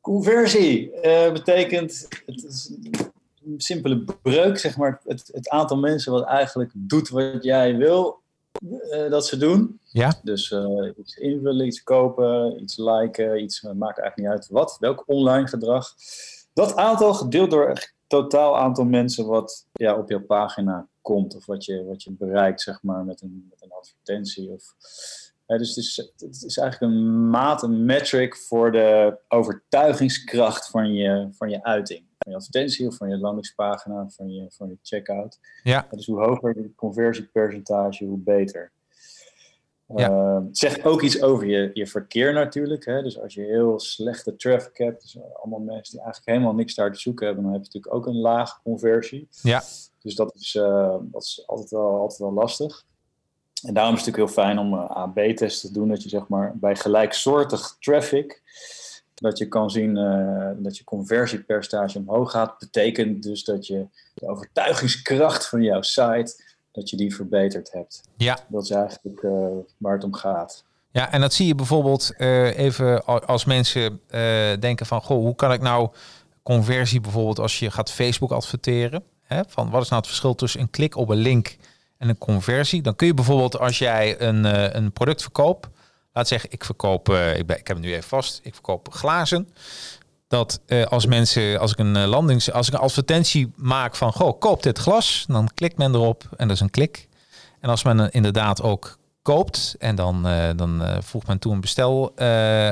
Conversie 0.00 0.92
eh, 0.92 1.32
betekent, 1.32 2.06
het 2.26 2.44
is 2.44 2.72
een 3.46 3.60
simpele 3.60 4.04
breuk, 4.22 4.58
zeg 4.58 4.76
maar, 4.76 5.00
het, 5.06 5.30
het 5.32 5.48
aantal 5.48 5.76
mensen 5.76 6.12
wat 6.12 6.24
eigenlijk 6.24 6.70
doet 6.74 7.08
wat 7.08 7.42
jij 7.42 7.76
wil 7.76 8.19
eh, 8.90 9.10
dat 9.10 9.26
ze 9.26 9.36
doen. 9.36 9.80
Ja, 9.84 10.20
Dus 10.22 10.50
eh, 10.50 10.90
iets 10.96 11.16
invullen, 11.16 11.66
iets 11.66 11.82
kopen, 11.82 12.62
iets 12.62 12.76
liken, 12.76 13.42
iets, 13.42 13.60
het 13.60 13.78
maakt 13.78 13.98
eigenlijk 13.98 14.16
niet 14.16 14.40
uit 14.40 14.48
wat, 14.50 14.76
welk 14.80 15.04
online 15.06 15.46
gedrag. 15.46 15.94
Dat 16.52 16.76
aantal 16.76 17.14
gedeeld 17.14 17.50
door 17.50 17.68
het 17.68 17.94
totaal 18.06 18.58
aantal 18.58 18.84
mensen 18.84 19.26
wat 19.26 19.66
ja, 19.72 19.96
op 19.96 20.08
jouw 20.08 20.24
pagina 20.24 20.88
komt 21.00 21.36
of 21.36 21.46
wat 21.46 21.64
je, 21.64 21.84
wat 21.84 22.02
je 22.02 22.10
bereikt, 22.10 22.60
zeg 22.60 22.82
maar, 22.82 23.04
met 23.04 23.22
een, 23.22 23.46
met 23.50 23.62
een 23.62 23.72
advertentie. 23.72 24.50
Of, 24.50 24.74
Hè, 25.50 25.58
dus 25.58 25.68
het 25.68 25.78
is, 25.78 25.96
het 26.16 26.44
is 26.44 26.56
eigenlijk 26.56 26.92
een 26.92 27.30
maat, 27.30 27.62
een 27.62 27.84
metric 27.84 28.36
voor 28.36 28.72
de 28.72 29.18
overtuigingskracht 29.28 30.68
van 30.68 30.94
je, 30.94 31.28
van 31.32 31.50
je 31.50 31.62
uiting. 31.62 32.04
Van 32.24 32.32
je 32.32 32.38
advertentie 32.38 32.86
of 32.86 32.96
van 32.96 33.08
je 33.08 33.18
landingspagina, 33.18 34.08
van 34.08 34.32
je, 34.32 34.46
van 34.48 34.68
je 34.68 34.78
checkout. 34.82 35.38
ja, 35.62 35.86
Dus 35.90 36.06
hoe 36.06 36.20
hoger 36.20 36.54
het 36.54 36.74
conversiepercentage, 36.74 38.04
hoe 38.04 38.18
beter. 38.18 38.72
Ja. 39.96 40.10
Eh, 40.10 40.34
het 40.34 40.58
zegt 40.58 40.84
ook 40.84 41.02
iets 41.02 41.22
over 41.22 41.46
je, 41.46 41.70
je 41.74 41.86
verkeer 41.86 42.32
natuurlijk. 42.32 42.84
Hè? 42.84 43.02
Dus 43.02 43.20
als 43.20 43.34
je 43.34 43.42
heel 43.42 43.80
slechte 43.80 44.36
traffic 44.36 44.76
hebt, 44.78 45.02
dus 45.02 45.18
allemaal 45.32 45.60
mensen 45.60 45.92
die 45.92 46.02
eigenlijk 46.02 46.36
helemaal 46.36 46.54
niks 46.54 46.74
daar 46.74 46.92
te 46.92 46.98
zoeken 46.98 47.26
hebben, 47.26 47.44
dan 47.44 47.52
heb 47.52 47.62
je 47.62 47.66
natuurlijk 47.66 47.94
ook 47.94 48.06
een 48.06 48.20
lage 48.20 48.60
conversie. 48.62 49.28
ja, 49.42 49.62
Dus 50.00 50.14
dat 50.14 50.34
is, 50.34 50.54
eh, 50.54 50.96
dat 51.00 51.22
is 51.22 51.42
altijd, 51.46 51.70
wel, 51.70 51.98
altijd 52.00 52.18
wel 52.18 52.32
lastig. 52.32 52.84
En 53.62 53.74
daarom 53.74 53.94
is 53.94 54.04
het 54.04 54.14
natuurlijk 54.14 54.34
heel 54.34 54.44
fijn 54.44 54.58
om 54.58 54.74
eh, 54.74 54.90
AB-testen 54.90 55.68
te 55.68 55.78
doen, 55.78 55.88
dat 55.88 56.02
je 56.02 56.08
zeg 56.08 56.28
maar 56.28 56.58
bij 56.58 56.76
gelijksoortig 56.76 57.76
traffic, 57.78 58.42
dat 59.20 59.38
je 59.38 59.48
kan 59.48 59.70
zien 59.70 59.96
eh, 59.96 60.50
dat 60.56 60.76
je 60.76 60.84
conversiepercentage 60.84 61.98
omhoog 61.98 62.30
gaat. 62.30 62.58
Betekent 62.58 63.22
dus 63.22 63.44
dat 63.44 63.66
je 63.66 63.86
de 64.14 64.26
overtuigingskracht 64.26 65.48
van 65.48 65.62
jouw 65.62 65.82
site, 65.82 66.42
dat 66.72 66.90
je 66.90 66.96
die 66.96 67.14
verbeterd 67.14 67.72
hebt. 67.72 68.02
ja. 68.16 68.38
Dat 68.48 68.62
is 68.62 68.70
eigenlijk 68.70 69.22
eh, 69.22 69.32
waar 69.76 69.94
het 69.94 70.04
om 70.04 70.14
gaat. 70.14 70.64
Ja, 70.92 71.12
en 71.12 71.20
dat 71.20 71.32
zie 71.32 71.46
je 71.46 71.54
bijvoorbeeld 71.54 72.14
eh, 72.16 72.58
even 72.58 73.04
als 73.04 73.44
mensen 73.44 74.00
denken 74.60 74.86
van, 74.86 75.02
goh, 75.02 75.18
hoe 75.18 75.34
kan 75.34 75.52
ik 75.52 75.60
nou 75.60 75.90
conversie 76.42 77.00
bijvoorbeeld 77.00 77.38
als 77.38 77.58
je 77.58 77.70
gaat 77.70 77.90
Facebook 77.90 78.30
adverteren? 78.32 79.02
Hè? 79.22 79.40
Van 79.48 79.70
wat 79.70 79.82
is 79.82 79.88
nou 79.88 80.00
het 80.00 80.10
verschil 80.10 80.34
tussen 80.34 80.60
een 80.60 80.70
klik 80.70 80.96
op 80.96 81.08
een 81.08 81.16
link 81.16 81.56
en 81.98 82.08
een 82.08 82.18
conversie? 82.18 82.82
Dan 82.82 82.96
kun 82.96 83.06
je 83.06 83.14
bijvoorbeeld 83.14 83.58
als 83.58 83.78
jij 83.78 84.20
een, 84.20 84.44
een 84.76 84.92
product 84.92 85.22
verkoopt, 85.22 85.68
laat 86.12 86.28
zeggen, 86.28 86.50
ik 86.52 86.64
verkoop, 86.64 87.08
eh, 87.08 87.38
ik, 87.38 87.46
ben, 87.46 87.58
ik 87.58 87.66
heb 87.66 87.76
het 87.76 87.86
nu 87.86 87.92
even 87.92 88.08
vast, 88.08 88.40
ik 88.42 88.54
verkoop 88.54 88.92
glazen. 88.92 89.48
Dat 90.28 90.60
eh, 90.66 90.84
als 90.84 91.06
mensen, 91.06 91.60
als 91.60 91.72
ik 91.72 91.78
een 91.78 91.96
eh, 91.96 92.08
landings, 92.08 92.52
als 92.52 92.68
ik 92.68 92.72
een 92.72 92.80
advertentie 92.80 93.52
maak 93.56 93.96
van, 93.96 94.12
goh, 94.12 94.38
koop 94.38 94.62
dit 94.62 94.78
glas, 94.78 95.24
dan 95.28 95.48
klikt 95.54 95.76
men 95.76 95.94
erop 95.94 96.24
en 96.36 96.46
dat 96.48 96.56
is 96.56 96.62
een 96.62 96.70
klik. 96.70 97.08
En 97.60 97.70
als 97.70 97.82
men 97.82 98.10
inderdaad 98.10 98.62
ook 98.62 98.98
koopt 99.22 99.74
en 99.78 99.94
dan, 99.94 100.22
dan 100.56 101.02
voegt 101.02 101.26
men 101.26 101.38
toe 101.38 101.52
een 101.52 101.60
bestel 101.60 102.12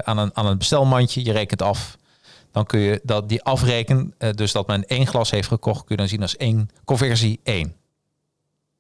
aan, 0.04 0.18
een, 0.18 0.30
aan 0.36 0.46
een 0.46 0.58
bestelmandje, 0.58 1.24
je 1.24 1.32
rekent 1.32 1.62
af. 1.62 1.96
Dan 2.52 2.66
kun 2.66 2.80
je 2.80 3.00
dat, 3.02 3.28
die 3.28 3.42
afrekenen, 3.42 4.14
dus 4.34 4.52
dat 4.52 4.66
men 4.66 4.86
één 4.86 5.06
glas 5.06 5.30
heeft 5.30 5.48
gekocht, 5.48 5.78
kun 5.78 5.86
je 5.88 5.96
dan 5.96 6.08
zien 6.08 6.22
als 6.22 6.36
één 6.36 6.70
conversie 6.84 7.40
één. 7.42 7.74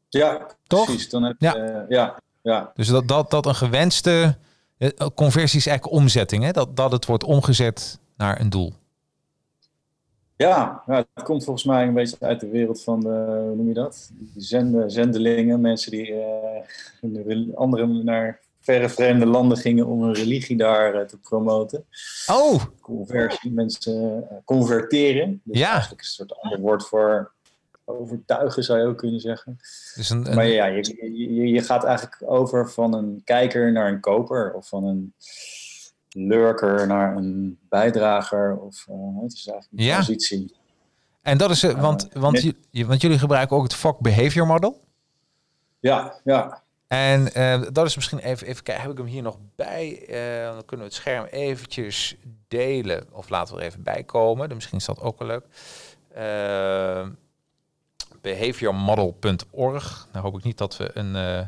Ja, 0.08 0.46
Toch? 0.66 0.84
precies. 0.84 1.08
Dan 1.08 1.22
heb 1.22 1.36
je, 1.38 1.46
Ja. 1.46 1.56
ja. 1.56 1.84
ja, 1.88 2.16
ja, 2.42 2.70
Dus 2.74 2.88
dat, 2.88 3.08
dat, 3.08 3.30
dat 3.30 3.46
een 3.46 3.54
gewenste 3.54 4.36
conversie 5.14 5.58
is 5.58 5.66
eigenlijk 5.66 5.96
omzetting, 6.00 6.44
hè? 6.44 6.50
Dat, 6.50 6.76
dat 6.76 6.92
het 6.92 7.06
wordt 7.06 7.24
omgezet 7.24 7.98
naar 8.16 8.40
een 8.40 8.50
doel. 8.50 8.72
Ja, 10.36 10.82
ja, 10.86 10.94
het 11.14 11.24
komt 11.24 11.44
volgens 11.44 11.64
mij 11.64 11.86
een 11.86 11.94
beetje 11.94 12.16
uit 12.20 12.40
de 12.40 12.48
wereld 12.48 12.82
van 12.82 13.00
de, 13.00 13.08
hoe 13.46 13.54
noem 13.56 13.68
je 13.68 13.74
dat? 13.74 14.10
Die 14.12 14.42
zende, 14.42 14.90
zendelingen, 14.90 15.60
mensen 15.60 15.90
die 15.90 16.12
eh, 16.12 16.62
de 17.00 17.22
rel- 17.26 17.54
anderen 17.54 18.04
naar 18.04 18.40
verre 18.60 18.88
vreemde 18.88 19.26
landen 19.26 19.58
gingen 19.58 19.86
om 19.86 20.02
hun 20.02 20.14
religie 20.14 20.56
daar 20.56 20.94
eh, 20.94 21.06
te 21.06 21.18
promoten. 21.18 21.84
Oh, 22.26 22.62
Conversie, 22.80 23.52
mensen 23.52 24.26
eh, 24.30 24.36
converteren. 24.44 25.40
Dus 25.44 25.58
Ja. 25.58 25.70
eigenlijk 25.72 26.02
is 26.02 26.08
het 26.08 26.20
een 26.20 26.26
soort 26.28 26.40
ander 26.42 26.60
woord 26.60 26.86
voor 26.86 27.32
overtuigen, 27.88 28.64
zou 28.64 28.78
je 28.78 28.86
ook 28.86 28.98
kunnen 28.98 29.20
zeggen. 29.20 29.56
dus 29.94 30.10
een, 30.10 30.28
een- 30.28 30.34
Maar 30.34 30.46
ja, 30.46 30.66
je, 30.66 31.08
je, 31.12 31.48
je 31.48 31.62
gaat 31.62 31.84
eigenlijk 31.84 32.22
over 32.26 32.70
van 32.70 32.94
een 32.94 33.20
kijker 33.24 33.72
naar 33.72 33.88
een 33.88 34.00
koper 34.00 34.52
of 34.54 34.68
van 34.68 34.84
een 34.84 35.14
lurker 36.08 36.86
naar 36.86 37.16
een 37.16 37.58
bijdrager. 37.68 38.56
Of, 38.58 38.86
eh, 38.88 39.22
het 39.22 39.32
is 39.32 39.46
eigenlijk 39.46 39.80
een 39.82 39.84
Ja. 39.88 39.92
transitie. 39.94 40.56
en 41.22 41.38
dat 41.38 41.50
is, 41.50 41.62
eh, 41.62 41.80
want, 41.80 42.08
want, 42.12 42.42
j- 42.70 42.84
want 42.84 43.00
jullie 43.00 43.18
gebruiken 43.18 43.56
ook 43.56 43.62
het 43.62 43.74
VOC 43.74 44.00
Behavior 44.00 44.46
Model. 44.46 44.80
Ja, 45.80 46.20
ja. 46.24 46.62
En 46.86 47.24
dat 47.72 47.86
is 47.86 47.94
misschien 47.96 48.18
even, 48.18 48.46
even 48.46 48.62
kijken, 48.62 48.82
heb 48.82 48.92
ik 48.92 48.98
hem 48.98 49.06
hier 49.06 49.22
nog 49.22 49.38
bij? 49.56 50.04
Dan 50.54 50.64
kunnen 50.64 50.86
we 50.86 50.92
het 50.92 51.00
scherm 51.02 51.24
eventjes 51.24 52.16
delen. 52.48 53.06
Of 53.12 53.28
laten 53.28 53.54
we 53.54 53.60
er 53.60 53.66
even 53.66 53.82
bij 53.82 54.04
komen. 54.04 54.46
Dan 54.46 54.56
Misschien 54.56 54.78
is 54.78 54.84
dat 54.84 55.00
ook 55.00 55.18
wel 55.18 55.28
leuk. 55.28 55.44
behaviormodel.org. 58.20 60.08
Nou 60.12 60.24
hoop 60.24 60.38
ik 60.38 60.44
niet 60.44 60.58
dat 60.58 60.76
we, 60.76 60.90
een, 60.94 61.16
eh, 61.16 61.40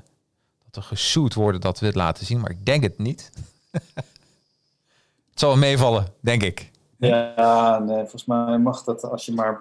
dat 0.71 0.75
we 0.75 0.83
gesued 0.83 1.35
worden 1.35 1.61
dat 1.61 1.79
we 1.79 1.87
dit 1.87 1.95
laten 1.95 2.27
zien. 2.27 2.41
Maar 2.41 2.51
ik 2.51 2.67
denk 2.67 2.83
het 2.83 2.99
niet. 2.99 3.31
het 5.31 5.35
zal 5.35 5.57
meevallen, 5.57 6.07
denk 6.21 6.43
ik. 6.43 6.71
Ja, 6.99 7.79
nee, 7.79 7.99
volgens 7.99 8.25
mij 8.25 8.59
mag 8.59 8.85
dat 8.85 9.05
als 9.05 9.27
je 9.27 9.33
maar 9.33 9.61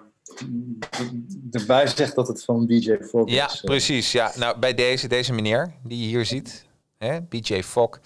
erbij 1.52 1.88
zegt 1.88 2.16
dat 2.16 2.28
het 2.28 2.44
van 2.44 2.66
BJ 2.66 2.98
Fogg 3.02 3.30
Ja, 3.30 3.46
is. 3.48 3.56
eh. 3.56 3.64
precies. 3.64 4.12
Ja, 4.12 4.32
nou, 4.36 4.60
bij 4.60 4.74
deze, 4.74 5.08
deze 5.08 5.34
meneer 5.34 5.74
die 5.84 6.00
je 6.02 6.08
hier 6.08 6.26
ziet, 6.26 6.66
hè, 6.98 7.22
BJ 7.22 7.62
Fogg. 7.64 8.00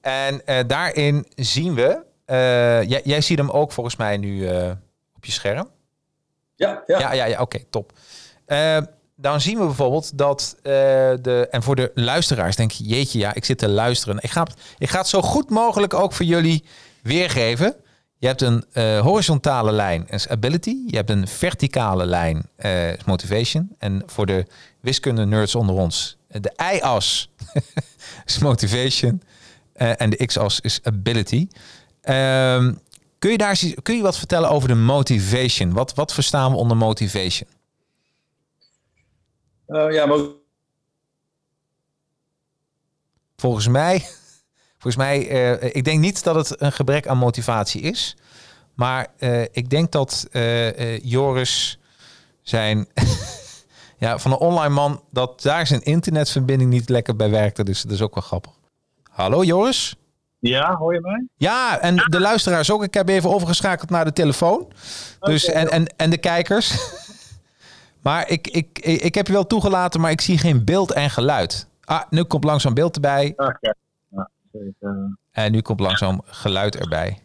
En 0.00 0.46
eh, 0.46 0.66
daarin 0.66 1.26
zien 1.36 1.74
we, 1.74 2.02
jij, 2.86 3.00
jij 3.04 3.20
ziet 3.20 3.38
hem 3.38 3.50
ook 3.50 3.72
volgens 3.72 3.96
mij 3.96 4.16
nu 4.16 4.48
op 5.16 5.24
je 5.24 5.32
scherm. 5.32 5.68
Ja, 6.56 6.82
ja. 6.86 6.98
Ja, 6.98 7.12
ja, 7.12 7.24
ja 7.24 7.40
oké, 7.40 7.58
top. 7.70 7.92
Eh, 8.50 8.78
dan 9.16 9.40
zien 9.40 9.58
we 9.58 9.64
bijvoorbeeld 9.64 10.18
dat 10.18 10.56
eh, 10.62 10.72
de. 11.22 11.48
En 11.50 11.62
voor 11.62 11.76
de 11.76 11.90
luisteraars 11.94 12.56
denk 12.56 12.70
je, 12.70 12.84
jeetje, 12.84 13.18
ja, 13.18 13.34
ik 13.34 13.44
zit 13.44 13.58
te 13.58 13.68
luisteren. 13.68 14.16
Ik 14.20 14.30
ga, 14.30 14.42
het- 14.42 14.54
ik 14.78 14.90
ga 14.90 14.98
het 14.98 15.08
zo 15.08 15.22
goed 15.22 15.50
mogelijk 15.50 15.94
ook 15.94 16.12
voor 16.12 16.26
jullie 16.26 16.64
weergeven. 17.02 17.74
Je 18.18 18.26
hebt 18.26 18.42
een 18.42 18.64
eh, 18.72 19.00
horizontale 19.00 19.72
lijn, 19.72 20.06
is 20.08 20.28
ability. 20.28 20.76
Je 20.86 20.96
hebt 20.96 21.10
een 21.10 21.28
verticale 21.28 22.06
lijn, 22.06 22.48
eh, 22.56 22.92
is 22.92 23.04
motivation. 23.04 23.74
En 23.78 24.02
voor 24.06 24.26
de 24.26 24.46
wiskunde 24.80 25.26
nerds 25.26 25.54
onder 25.54 25.74
ons, 25.74 26.16
de 26.28 26.52
y-as 26.74 27.30
is 28.26 28.38
motivation. 28.38 29.22
en 29.74 30.10
de 30.10 30.26
x-as 30.26 30.60
is 30.60 30.80
ability. 30.82 31.48
Ehm, 32.02 32.72
kun, 33.18 33.30
je 33.30 33.38
daar, 33.38 33.60
kun 33.82 33.96
je 33.96 34.02
wat 34.02 34.18
vertellen 34.18 34.50
over 34.50 34.68
de 34.68 34.74
motivation? 34.74 35.72
Wat, 35.72 35.94
wat 35.94 36.12
verstaan 36.14 36.50
we 36.52 36.56
onder 36.56 36.76
motivation? 36.76 37.48
Eh, 39.70 39.92
ja, 39.92 40.06
maar 40.06 40.18
Volgens 43.36 43.68
mij, 43.68 43.98
volgens 44.78 44.96
mij 44.96 45.28
eh, 45.28 45.74
ik 45.74 45.84
denk 45.84 46.00
niet 46.00 46.24
dat 46.24 46.34
het 46.34 46.60
een 46.60 46.72
gebrek 46.72 47.06
aan 47.06 47.18
motivatie 47.18 47.80
is. 47.80 48.16
Maar 48.80 49.06
eh, 49.18 49.42
ik 49.42 49.70
denk 49.70 49.92
dat 49.92 50.28
eh, 50.32 50.94
eh, 50.94 51.00
Joris 51.02 51.78
zijn, 52.42 52.88
ja, 53.98 54.18
van 54.18 54.32
een 54.32 54.38
online 54.38 54.74
man, 54.74 55.02
dat 55.10 55.42
daar 55.42 55.66
zijn 55.66 55.82
internetverbinding 55.82 56.70
niet 56.70 56.88
lekker 56.88 57.16
bij 57.16 57.30
werkte. 57.30 57.64
Dus 57.64 57.82
dat 57.82 57.92
is 57.92 58.02
ook 58.02 58.14
wel 58.14 58.22
grappig. 58.22 58.52
Hallo 59.10 59.44
Joris? 59.44 59.94
Ja, 60.38 60.76
hoor 60.76 60.94
je 60.94 61.00
mij? 61.00 61.26
Ja, 61.36 61.80
en 61.80 61.96
de 61.96 62.20
luisteraars 62.20 62.70
ook. 62.70 62.82
Ik 62.82 62.94
heb 62.94 63.08
even 63.08 63.30
overgeschakeld 63.30 63.90
naar 63.90 64.04
de 64.04 64.12
telefoon. 64.12 64.72
Dus, 65.20 65.44
en, 65.44 65.70
en, 65.70 65.86
en 65.96 66.10
de 66.10 66.18
kijkers. 66.18 66.78
Maar 68.02 68.28
ik, 68.28 68.46
ik, 68.48 68.78
ik, 68.82 69.02
ik 69.02 69.14
heb 69.14 69.26
je 69.26 69.32
wel 69.32 69.46
toegelaten, 69.46 70.00
maar 70.00 70.10
ik 70.10 70.20
zie 70.20 70.38
geen 70.38 70.64
beeld 70.64 70.92
en 70.92 71.10
geluid. 71.10 71.66
Ah, 71.84 72.02
nu 72.10 72.22
komt 72.22 72.44
langzaam 72.44 72.74
beeld 72.74 72.94
erbij. 72.94 73.34
Ja, 73.36 74.28
zeker. 74.52 75.16
En 75.30 75.52
nu 75.52 75.60
komt 75.60 75.80
langzaam 75.80 76.20
geluid 76.24 76.76
erbij. 76.76 77.18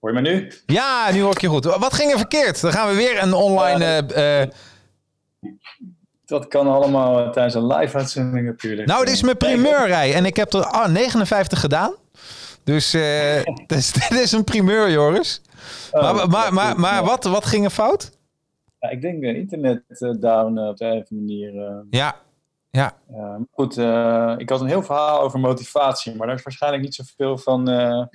Hoor 0.00 0.14
je 0.14 0.20
mij 0.20 0.32
nu? 0.32 0.52
Ja, 0.66 1.10
nu 1.12 1.20
hoor 1.22 1.32
ik 1.32 1.40
je 1.40 1.48
goed. 1.48 1.64
Wat 1.64 1.94
ging 1.94 2.12
er 2.12 2.18
verkeerd? 2.18 2.60
Dan 2.60 2.72
gaan 2.72 2.88
we 2.88 2.94
weer 2.94 3.22
een 3.22 3.32
online... 3.32 3.84
eh, 3.84 4.42
eh, 4.42 4.48
Dat 6.24 6.48
kan 6.48 6.66
allemaal 6.66 7.18
eh, 7.24 7.30
tijdens 7.30 7.54
een 7.54 7.66
live 7.66 7.96
uitzending 7.96 8.46
natuurlijk. 8.46 8.88
nou, 8.88 9.04
dit 9.04 9.14
is 9.14 9.22
mijn 9.22 9.36
primeur 9.36 9.86
rij. 9.86 10.14
En 10.14 10.24
ik 10.24 10.36
heb 10.36 10.52
er 10.52 10.64
ah, 10.64 10.88
59 10.88 11.60
gedaan. 11.60 11.94
Dus 12.64 12.94
eh, 12.94 13.42
dus 13.66 13.92
dit 13.92 14.10
is 14.10 14.32
een 14.32 14.44
primeur, 14.44 14.90
Joris. 14.90 15.42
Oh, 15.90 16.02
maar 16.02 16.28
maar, 16.28 16.52
maar, 16.52 16.80
maar 16.80 16.94
ja. 16.94 17.04
wat, 17.04 17.24
wat 17.24 17.44
ging 17.46 17.64
er 17.64 17.70
fout? 17.70 18.10
Ja, 18.80 18.88
ik 18.90 19.00
denk 19.00 19.22
eh, 19.22 19.36
internet 19.36 19.82
eh, 19.88 20.10
down 20.18 20.58
eh, 20.58 20.68
op 20.68 20.76
de 20.76 20.84
een 20.84 21.02
of 21.02 21.10
andere 21.10 21.14
manier. 21.14 21.52
Ja, 21.90 22.14
ja. 22.70 22.94
Ja, 23.12 23.38
goed, 23.52 23.76
ik 24.40 24.48
had 24.50 24.60
een 24.60 24.66
heel 24.66 24.82
verhaal 24.82 25.20
over 25.20 25.40
motivatie, 25.40 26.14
maar 26.14 26.26
daar 26.26 26.36
is 26.36 26.42
waarschijnlijk 26.42 26.82
niet 26.82 26.94
zoveel 26.94 27.38
van. 27.38 27.62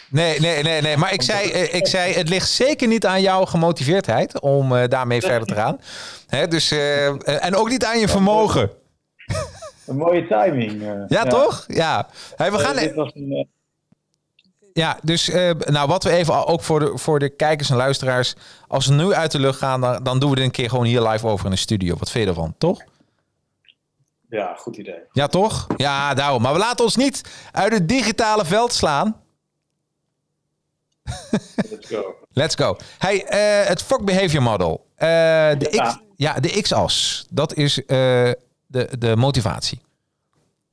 Nee, 0.10 0.40
nee, 0.40 0.64
nee, 0.64 0.82
nee. 0.82 0.98
Maar 0.98 1.14
ik 1.14 1.22
zei, 1.22 1.48
ik 1.52 1.88
zei, 1.88 2.14
het 2.14 2.30
ligt 2.30 2.50
zeker 2.50 2.88
niet 2.88 3.06
aan 3.06 3.22
jouw 3.22 3.46
gemotiveerdheid 3.46 4.40
om 4.40 4.88
daarmee 4.88 5.22
verder 5.22 5.48
te 5.48 5.54
gaan. 5.56 5.80
Hè, 6.28 6.48
dus, 6.48 6.72
en 7.26 7.56
ook 7.56 7.70
niet 7.70 7.86
aan 7.86 8.00
je 8.00 8.08
vermogen. 8.08 8.70
een 9.88 9.98
mooie 9.98 10.28
timing. 10.28 10.82
eh. 10.82 11.04
Ja, 11.08 11.24
toch? 11.24 11.66
Ja. 11.68 12.08
Hey, 12.36 12.52
we 12.52 12.60
gaan, 12.60 12.76
dit 12.76 12.94
was 12.94 13.12
een, 13.14 13.50
ja, 14.76 14.98
dus 15.02 15.30
eh, 15.30 15.52
nou, 15.60 15.88
wat 15.88 16.04
we 16.04 16.10
even 16.10 16.48
ook 16.48 16.62
voor 16.64 16.80
de, 16.80 16.98
voor 16.98 17.20
de 17.20 17.30
kijkers 17.30 17.70
en 17.70 17.76
luisteraars. 17.76 18.36
Als 18.68 18.86
we 18.86 18.94
nu 18.94 19.14
uit 19.14 19.32
de 19.32 19.40
lucht 19.40 19.58
gaan, 19.58 19.82
dan, 19.82 20.04
dan 20.04 20.20
doen 20.20 20.30
we 20.30 20.36
dit 20.36 20.46
een 20.46 20.52
keer 20.52 20.70
gewoon 20.70 20.86
hier 20.86 21.02
live 21.02 21.28
over 21.28 21.46
in 21.46 21.52
de 21.52 21.58
studio. 21.58 21.96
Wat 21.98 22.12
vind 22.12 22.24
je 22.24 22.30
ervan, 22.30 22.56
toch? 22.58 22.82
ja, 24.30 24.54
goed 24.58 24.78
idee. 24.78 25.00
Ja, 25.12 25.28
toch? 25.28 25.68
Ja, 25.78 26.14
daarom. 26.14 26.42
Maar 26.42 26.54
we 26.54 26.60
laten 26.60 26.86
ons 26.86 26.96
niet 26.96 27.22
uit 27.52 27.74
het 27.74 27.90
digitale 27.90 28.46
veld 28.46 28.74
slaan. 28.74 29.22
Let's 31.70 31.88
go. 31.88 32.16
Let's 32.34 32.56
go. 32.56 32.78
Hey, 32.98 33.26
eh, 33.26 33.68
het 33.68 33.82
Fog 33.82 34.04
Behavior 34.04 34.42
Model. 34.44 34.86
Eh, 34.96 35.08
de, 35.08 35.68
Ja. 35.72 35.84
X, 35.84 35.98
ja, 36.16 36.34
de 36.40 36.62
X-as. 36.62 37.26
Dat 37.30 37.54
is 37.54 37.74
de, 37.76 38.38
de 39.00 39.16
motivatie. 39.16 39.82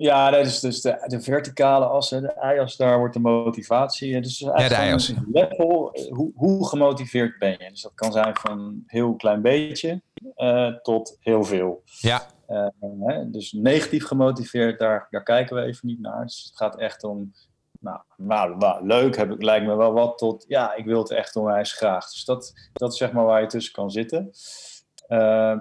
Ja, 0.02 0.30
dat 0.30 0.46
is 0.46 0.60
dus 0.60 0.80
de, 0.80 1.04
de 1.06 1.20
verticale 1.20 1.84
as, 1.84 2.10
hè, 2.10 2.20
de 2.20 2.34
y-as, 2.54 2.76
daar 2.76 2.98
wordt 2.98 3.14
de 3.14 3.20
motivatie. 3.20 4.20
Dus 4.20 4.38
de 4.38 4.52
eigenlijk 4.52 5.02
gewoon 5.02 5.24
een 5.24 5.32
level, 5.32 5.92
eh, 5.92 6.12
hoe, 6.12 6.32
hoe 6.34 6.68
gemotiveerd 6.68 7.38
ben 7.38 7.50
je? 7.50 7.70
Dus 7.70 7.82
dat 7.82 7.92
kan 7.94 8.12
zijn 8.12 8.36
van 8.36 8.58
een 8.58 8.84
heel 8.86 9.16
klein 9.16 9.42
beetje 9.42 10.02
eh, 10.34 10.66
tot 10.66 11.16
heel 11.20 11.44
veel. 11.44 11.82
Ja, 11.84 12.26
Eh, 12.46 12.66
hè, 13.00 13.30
dus 13.30 13.52
negatief 13.52 14.06
gemotiveerd, 14.06 14.78
daar, 14.78 15.06
daar 15.10 15.22
kijken 15.22 15.56
we 15.56 15.62
even 15.62 15.86
niet 15.86 16.00
naar. 16.00 16.22
Dus 16.22 16.44
het 16.44 16.56
gaat 16.56 16.78
echt 16.78 17.04
om, 17.04 17.32
nou, 17.80 18.00
nou, 18.16 18.56
nou, 18.56 18.86
leuk, 18.86 19.16
heb 19.16 19.30
ik, 19.30 19.42
lijkt 19.42 19.66
me 19.66 19.76
wel 19.76 19.92
wat, 19.92 20.18
tot 20.18 20.44
ja, 20.48 20.74
ik 20.74 20.84
wil 20.84 20.98
het 20.98 21.10
echt 21.10 21.36
onwijs 21.36 21.72
graag. 21.72 22.10
Dus 22.10 22.24
dat, 22.24 22.52
dat 22.72 22.92
is 22.92 22.98
zeg 22.98 23.12
maar 23.12 23.24
waar 23.24 23.40
je 23.40 23.46
tussen 23.46 23.72
kan 23.72 23.90
zitten. 23.90 24.30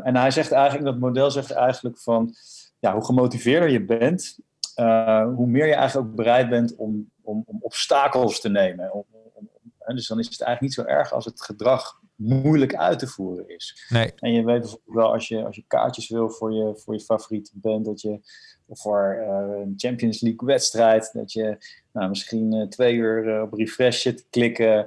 En 0.03 0.15
hij 0.15 0.31
zegt 0.31 0.51
eigenlijk, 0.51 0.85
dat 0.85 0.99
model 0.99 1.31
zegt 1.31 1.51
eigenlijk 1.51 1.99
van, 1.99 2.35
ja, 2.81 2.93
hoe 2.93 3.05
gemotiveerder 3.05 3.69
je 3.69 3.85
bent, 3.85 4.37
eh, 4.75 5.23
hoe 5.35 5.47
meer 5.47 5.67
je 5.67 5.75
eigenlijk 5.75 6.09
ook 6.09 6.15
bereid 6.15 6.49
bent 6.49 6.75
om, 6.75 7.11
om, 7.21 7.43
om 7.45 7.57
obstakels 7.61 8.41
te 8.41 8.49
nemen. 8.49 8.93
Om, 8.93 9.05
om, 9.33 9.49
dus 9.95 10.07
dan 10.07 10.19
is 10.19 10.27
het 10.29 10.41
eigenlijk 10.41 10.61
niet 10.61 10.73
zo 10.87 10.93
erg 10.93 11.13
als 11.13 11.25
het 11.25 11.41
gedrag 11.41 11.99
moeilijk 12.15 12.75
uit 12.75 12.99
te 12.99 13.07
voeren 13.07 13.49
is. 13.49 13.85
nee. 13.89 14.13
En 14.15 14.33
je 14.33 14.43
weet 14.43 14.59
bijvoorbeeld 14.59 14.95
wel, 14.95 15.11
als 15.13 15.27
je, 15.27 15.45
als 15.45 15.55
je 15.55 15.63
kaartjes 15.67 16.09
wil 16.09 16.29
voor 16.29 16.53
je, 16.53 16.75
voor 16.75 16.93
je 16.93 16.99
favoriete 16.99 17.51
band, 17.53 17.85
dat 17.85 18.01
je 18.01 18.19
of 18.67 18.81
voor 18.81 19.17
eh, 19.21 19.59
een 19.61 19.73
Champions 19.77 20.21
League 20.21 20.47
wedstrijd, 20.47 21.09
dat 21.13 21.31
je 21.31 21.57
nou, 21.93 22.09
misschien 22.09 22.53
eh, 22.53 22.67
twee 22.67 22.93
uur 22.95 23.41
op 23.41 23.53
refresh 23.53 24.01
zit 24.01 24.17
te 24.17 24.25
klikken, 24.29 24.85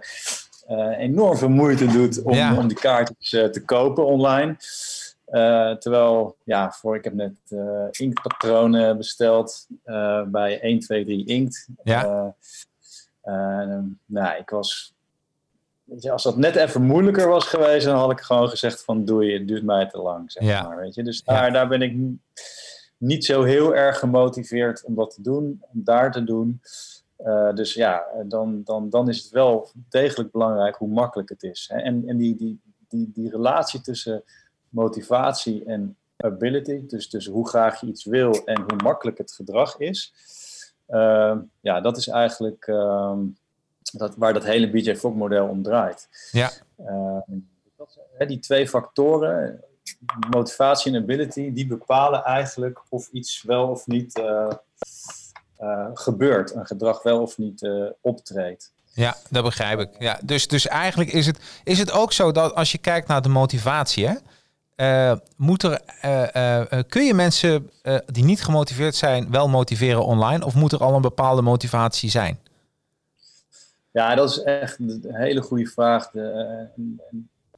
enorm 0.99 1.37
veel 1.37 1.49
moeite 1.49 1.87
doet 1.87 2.23
om, 2.23 2.35
Ja. 2.35 2.57
om 2.57 2.69
die 2.69 2.77
kaartjes 2.77 3.31
te 3.31 3.63
kopen 3.65 4.07
online. 4.07 4.57
Eh, 5.25 5.73
terwijl, 5.73 6.37
ja, 6.45 6.71
voor, 6.73 6.97
ik 6.97 7.05
heb 7.05 7.15
net 7.15 7.37
eh, 7.49 7.87
inktpatronen 7.91 8.97
besteld 8.97 9.67
eh, 9.83 10.23
bij 10.23 10.61
1, 10.61 10.79
2, 10.79 11.05
3 11.05 11.27
Inkt. 11.27 11.69
Ja. 11.83 12.35
Nou, 14.07 14.39
ik 14.39 14.51
was 14.51 14.93
Weet 15.85 16.03
je, 16.03 16.11
als 16.11 16.23
dat 16.23 16.37
net 16.37 16.57
even 16.57 16.83
moeilijker 16.83 17.29
was 17.29 17.45
geweest, 17.45 17.87
dan 17.87 17.97
had 17.97 18.11
ik 18.11 18.21
gewoon 18.21 18.49
gezegd 18.49 18.85
van 18.85 19.05
doe 19.05 19.25
je, 19.25 19.39
het 19.39 19.49
duurt 19.49 19.65
mij 19.65 19.87
te 19.89 19.99
lang. 19.99 20.33
Zeg 20.33 20.43
Ja. 20.43 20.69
maar, 20.69 20.77
weet 20.77 20.95
je? 20.95 21.03
Dus 21.03 21.23
Ja. 21.25 21.35
daar, 21.35 21.53
daar 21.53 21.69
ben 21.69 21.83
ik 21.83 21.97
niet 22.97 23.25
zo 23.25 23.43
heel 23.43 23.75
erg 23.75 23.99
gemotiveerd 23.99 24.85
om 24.85 24.95
dat 24.95 25.15
te 25.15 25.23
doen, 25.23 25.63
om 25.73 25.85
daar 25.85 26.13
te 26.13 26.25
doen. 26.25 26.61
Dus 27.55 27.75
ja, 27.75 28.05
dan, 28.27 28.63
dan, 28.65 28.91
dan 28.91 29.09
is 29.09 29.23
het 29.23 29.31
wel 29.33 29.71
degelijk 29.89 30.31
belangrijk 30.31 30.77
hoe 30.77 30.89
makkelijk 30.89 31.29
het 31.29 31.43
is. 31.43 31.71
Hè? 31.73 31.79
En, 31.81 32.03
en 32.09 32.17
die, 32.17 32.37
die, 32.37 32.61
die, 32.89 33.11
die 33.15 33.31
relatie 33.31 33.81
tussen 33.81 34.25
motivatie 34.75 35.65
en 35.65 35.97
ability, 36.17 36.87
dus, 36.87 37.09
dus 37.09 37.27
hoe 37.27 37.49
graag 37.49 37.81
je 37.81 37.87
iets 37.87 38.05
wil 38.05 38.45
en 38.45 38.61
hoe 38.61 38.83
makkelijk 38.83 39.19
het 39.19 39.33
gedrag 39.33 39.79
is, 39.79 40.15
eh, 40.87 41.37
ja, 41.61 41.81
dat 41.81 41.97
is 41.97 42.09
eigenlijk 42.09 42.67
ehm, 42.67 43.21
dat, 43.93 44.17
waar 44.17 44.33
dat 44.33 44.45
hele 44.45 44.71
BJ 44.71 44.97
Fogg 44.97 45.15
model 45.15 45.49
om 45.49 45.63
draait. 45.63 46.09
Ja. 46.31 46.51
Eh, 46.77 47.19
dat, 47.77 47.99
hè, 48.19 48.27
die 48.27 48.39
twee 48.39 48.69
factoren, 48.69 49.65
motivatie 50.31 50.93
en 50.93 51.03
ability, 51.03 51.53
die 51.53 51.67
bepalen 51.67 52.25
eigenlijk 52.25 52.83
of 52.89 53.09
iets 53.09 53.43
wel 53.43 53.69
of 53.69 53.87
niet 53.87 54.19
eh, 54.19 54.53
eh, 55.57 55.89
gebeurt, 55.95 56.55
een 56.55 56.67
gedrag 56.67 57.03
wel 57.03 57.23
of 57.23 57.39
niet 57.39 57.63
eh, 57.63 57.87
optreedt. 58.01 58.73
Ja, 58.93 59.17
dat 59.31 59.45
begrijp 59.45 59.79
ik. 59.79 59.89
Ja, 59.99 60.19
dus, 60.23 60.49
dus 60.49 60.67
eigenlijk 60.67 61.13
is 61.13 61.27
het, 61.27 61.39
is 61.65 61.79
het 61.79 61.93
ook 61.93 62.13
zo 62.13 62.33
dat 62.33 62.55
als 62.55 62.73
je 62.73 62.79
kijkt 62.79 63.09
naar 63.09 63.23
de 63.23 63.29
motivatie, 63.29 64.07
hè, 64.07 64.15
eh, 64.75 65.13
moet 65.37 65.63
er, 65.63 65.81
eh, 66.01 66.61
eh, 66.73 66.85
kun 66.89 67.05
je 67.05 67.15
mensen 67.15 67.71
die 68.07 68.25
niet 68.25 68.45
gemotiveerd 68.45 68.95
zijn 68.95 69.31
wel 69.31 69.49
motiveren 69.49 70.05
online? 70.05 70.45
Of 70.45 70.55
moet 70.55 70.73
er 70.73 70.79
al 70.79 70.95
een 70.95 71.03
bepaalde 71.03 71.43
motivatie 71.43 72.11
zijn? 72.11 72.39
Ja, 73.91 74.15
dat 74.15 74.31
is 74.31 74.43
echt 74.43 74.79
een 74.79 75.05
hele 75.09 75.43
goede 75.43 75.67
vraag. 75.67 76.11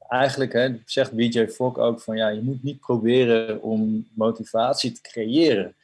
Eigenlijk 0.09 0.53
hè, 0.53 0.81
zegt 0.85 1.13
BJ 1.13 1.47
Fogg 1.47 1.79
ook 1.79 2.01
van 2.01 2.17
ja, 2.17 2.29
je 2.29 2.43
moet 2.43 2.63
niet 2.63 2.81
proberen 2.81 3.63
om 3.63 4.07
motivatie 4.15 4.93
te 4.93 5.01
creëren. 5.01 5.75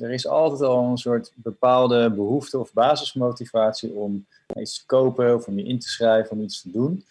Er 0.00 0.10
is 0.10 0.26
altijd 0.26 0.60
al 0.60 0.84
een 0.84 0.98
soort 0.98 1.32
bepaalde 1.34 2.10
behoefte 2.10 2.58
of 2.58 2.72
basismotivatie 2.72 3.92
om 3.92 4.26
iets 4.56 4.78
te 4.78 4.86
kopen 4.86 5.34
of 5.34 5.46
om 5.46 5.58
je 5.58 5.64
in 5.64 5.78
te 5.78 5.88
schrijven, 5.88 6.30
om 6.30 6.42
iets 6.42 6.62
te 6.62 6.70
doen. 6.70 7.04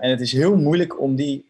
En 0.00 0.10
het 0.10 0.20
is 0.20 0.32
heel 0.32 0.56
moeilijk 0.56 1.00
om 1.00 1.16
die 1.16 1.45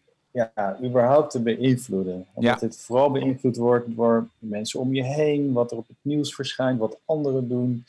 ja, 0.55 0.77
überhaupt 0.83 1.31
te 1.31 1.39
beïnvloeden. 1.41 2.25
Omdat 2.33 2.59
Ja. 2.59 2.65
het 2.67 2.77
vooral 2.77 3.11
beïnvloed 3.11 3.57
wordt 3.57 3.95
door 3.95 4.27
mensen 4.39 4.79
om 4.79 4.93
je 4.93 5.03
heen, 5.03 5.53
wat 5.53 5.71
er 5.71 5.77
op 5.77 5.87
het 5.87 5.97
nieuws 6.01 6.35
verschijnt, 6.35 6.79
wat 6.79 6.97
anderen 7.05 7.47
doen, 7.47 7.85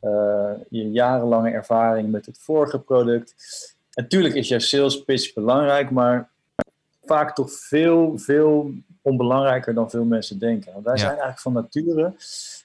eh, 0.00 0.50
je 0.68 0.90
jarenlange 0.90 1.50
ervaring 1.50 2.10
met 2.10 2.26
het 2.26 2.38
vorige 2.38 2.78
product. 2.78 3.34
natuurlijk 3.94 4.34
is 4.34 4.48
jouw 4.48 4.58
sales 4.58 5.04
pitch 5.04 5.34
belangrijk, 5.34 5.90
maar 5.90 6.28
vaak 7.04 7.34
toch 7.34 7.52
veel, 7.52 8.18
veel 8.18 8.70
onbelangrijker 9.02 9.74
dan 9.74 9.90
veel 9.90 10.04
mensen 10.04 10.38
denken. 10.38 10.72
Want 10.72 10.84
wij 10.84 10.94
Ja. 10.94 10.98
zijn 11.00 11.10
eigenlijk 11.10 11.40
van 11.40 11.52
nature 11.52 12.12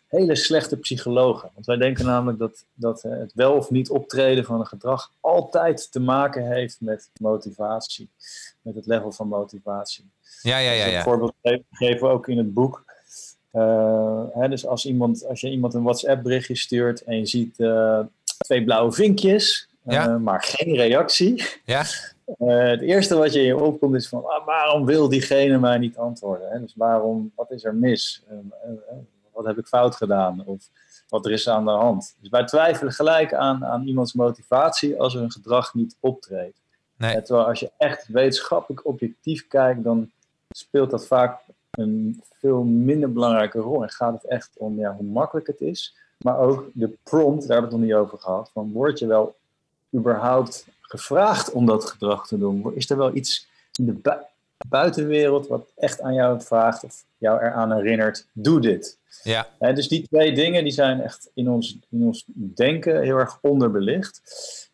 hele 0.07 0.35
slechte 0.35 0.77
psychologen. 0.77 1.49
Want 1.53 1.65
wij 1.65 1.77
denken 1.77 2.05
namelijk 2.05 2.39
dat, 2.39 2.65
dat 2.73 3.03
eh, 3.03 3.11
het 3.11 3.31
wel 3.33 3.53
of 3.53 3.69
niet 3.69 3.89
optreden 3.89 4.45
van 4.45 4.59
een 4.59 4.65
gedrag 4.65 5.11
altijd 5.19 5.91
te 5.91 5.99
maken 5.99 6.47
heeft 6.51 6.77
met 6.79 7.09
motivatie. 7.21 8.09
Met 8.61 8.75
het 8.75 8.85
level 8.85 9.11
van 9.11 9.27
motivatie. 9.27 10.05
Ja, 10.41 10.57
ja, 10.57 10.71
ja. 10.71 10.83
Dus 10.83 10.91
ja. 10.93 10.97
Een 10.97 11.03
voorbeeld 11.03 11.33
ge- 11.41 11.63
geven 11.71 12.07
we 12.07 12.13
ook 12.13 12.27
in 12.27 12.37
het 12.37 12.53
boek. 12.53 12.83
Eh, 13.51 14.23
hè, 14.33 14.49
dus 14.49 14.65
als, 14.67 14.85
iemand, 14.85 15.25
als 15.27 15.41
je 15.41 15.49
iemand 15.49 15.73
een 15.73 15.83
WhatsApp 15.83 16.23
berichtje 16.23 16.55
stuurt 16.55 17.03
en 17.03 17.17
je 17.17 17.25
ziet 17.25 17.59
eh, 17.59 17.99
twee 18.37 18.63
blauwe 18.63 18.91
vinkjes, 18.91 19.69
Ja. 19.83 20.17
maar 20.17 20.41
geen 20.43 20.75
reactie. 20.75 21.43
Ja? 21.65 21.83
Het 22.37 22.81
eerste 22.81 23.15
wat 23.17 23.33
je 23.33 23.39
in 23.39 23.45
je 23.45 23.57
opkomt 23.63 23.95
is 23.95 24.07
van 24.07 24.25
ah, 24.25 24.45
waarom 24.45 24.85
wil 24.85 25.09
diegene 25.09 25.57
mij 25.59 25.77
niet 25.77 25.97
antwoorden? 25.97 26.49
Hè? 26.51 26.59
Dus 26.59 26.73
waarom, 26.75 27.31
wat 27.35 27.51
is 27.51 27.63
er 27.63 27.75
mis? 27.75 28.23
Wat 29.35 29.45
heb 29.45 29.57
ik 29.57 29.67
fout 29.67 29.95
gedaan? 29.95 30.45
Of 30.45 30.69
wat 31.09 31.25
er 31.25 31.31
is 31.31 31.49
aan 31.49 31.65
de 31.65 31.71
hand? 31.71 32.15
Dus 32.19 32.29
wij 32.29 32.45
twijfelen 32.45 32.93
gelijk 32.93 33.33
aan, 33.33 33.65
aan 33.65 33.87
iemands 33.87 34.13
motivatie 34.13 34.99
als 34.99 35.15
er 35.15 35.21
een 35.21 35.31
gedrag 35.31 35.73
niet 35.73 35.95
optreedt. 35.99 36.61
Nee. 36.97 37.21
Terwijl 37.21 37.47
als 37.47 37.59
je 37.59 37.71
echt 37.77 38.07
wetenschappelijk 38.07 38.85
objectief 38.85 39.47
kijkt, 39.47 39.83
dan 39.83 40.11
speelt 40.49 40.91
dat 40.91 41.07
vaak 41.07 41.39
een 41.71 42.21
veel 42.39 42.63
minder 42.63 43.13
belangrijke 43.13 43.59
rol. 43.59 43.83
En 43.83 43.89
gaat 43.89 44.13
het 44.13 44.25
echt 44.25 44.51
om 44.57 44.79
ja, 44.79 44.95
hoe 44.95 45.05
makkelijk 45.05 45.47
het 45.47 45.61
is. 45.61 45.95
Maar 46.17 46.37
ook 46.37 46.69
de 46.73 46.97
prompt, 47.03 47.47
daar 47.47 47.59
hebben 47.59 47.79
we 47.79 47.85
het 47.85 47.89
nog 47.89 47.99
niet 47.99 48.07
over 48.07 48.19
gehad. 48.19 48.49
Van 48.53 48.71
word 48.71 48.99
je 48.99 49.07
wel 49.07 49.35
überhaupt 49.95 50.67
gevraagd 50.81 51.51
om 51.51 51.65
dat 51.65 51.85
gedrag 51.85 52.27
te 52.27 52.37
doen? 52.37 52.75
Is 52.75 52.89
er 52.89 52.97
wel 52.97 53.15
iets 53.15 53.47
in 53.79 53.85
de 53.85 53.93
buitenwereld 54.69 55.47
wat 55.47 55.71
echt 55.75 56.01
aan 56.01 56.13
jou 56.13 56.41
vraagt 56.41 56.83
of 56.83 57.03
jou 57.17 57.39
eraan 57.39 57.73
herinnert? 57.73 58.27
Doe 58.33 58.61
dit. 58.61 58.97
Ja, 59.23 59.47
dus 59.59 59.87
die 59.87 60.07
twee 60.07 60.33
dingen 60.33 60.63
die 60.63 60.73
zijn 60.73 61.01
echt 61.01 61.29
in 61.33 61.49
ons, 61.49 61.77
in 61.89 62.03
ons 62.03 62.25
denken 62.35 63.01
heel 63.01 63.17
erg 63.17 63.37
onderbelicht. 63.41 64.21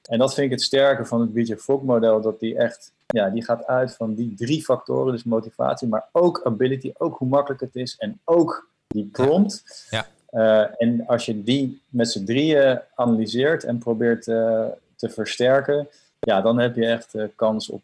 En 0.09 0.19
dat 0.19 0.33
vind 0.33 0.45
ik 0.45 0.51
het 0.51 0.61
sterke 0.61 1.05
van 1.05 1.21
het 1.21 1.33
BJ 1.33 1.55
Fogg 1.55 1.81
model, 1.81 2.21
dat 2.21 2.39
die 2.39 2.57
echt, 2.57 2.91
ja, 3.07 3.29
die 3.29 3.43
gaat 3.43 3.65
uit 3.65 3.95
van 3.95 4.13
die 4.13 4.33
drie 4.35 4.63
factoren, 4.63 5.11
dus 5.11 5.23
motivatie, 5.23 5.87
maar 5.87 6.09
ook 6.11 6.41
ability, 6.43 6.91
ook 6.97 7.17
hoe 7.17 7.27
makkelijk 7.27 7.61
het 7.61 7.75
is 7.75 7.95
en 7.97 8.19
ook 8.23 8.69
die 8.87 9.09
prompt. 9.11 9.85
Ja. 9.89 10.07
Eh, 10.31 10.81
en 10.81 11.07
als 11.07 11.25
je 11.25 11.43
die 11.43 11.81
met 11.89 12.11
z'n 12.11 12.25
drieën 12.25 12.81
analyseert 12.95 13.63
en 13.63 13.77
probeert 13.77 14.27
eh, 14.27 14.65
te 14.95 15.09
versterken, 15.09 15.87
ja, 16.19 16.41
dan 16.41 16.59
heb 16.59 16.75
je 16.75 16.85
echt 16.85 17.15
eh, 17.15 17.23
kans 17.35 17.69
op 17.69 17.83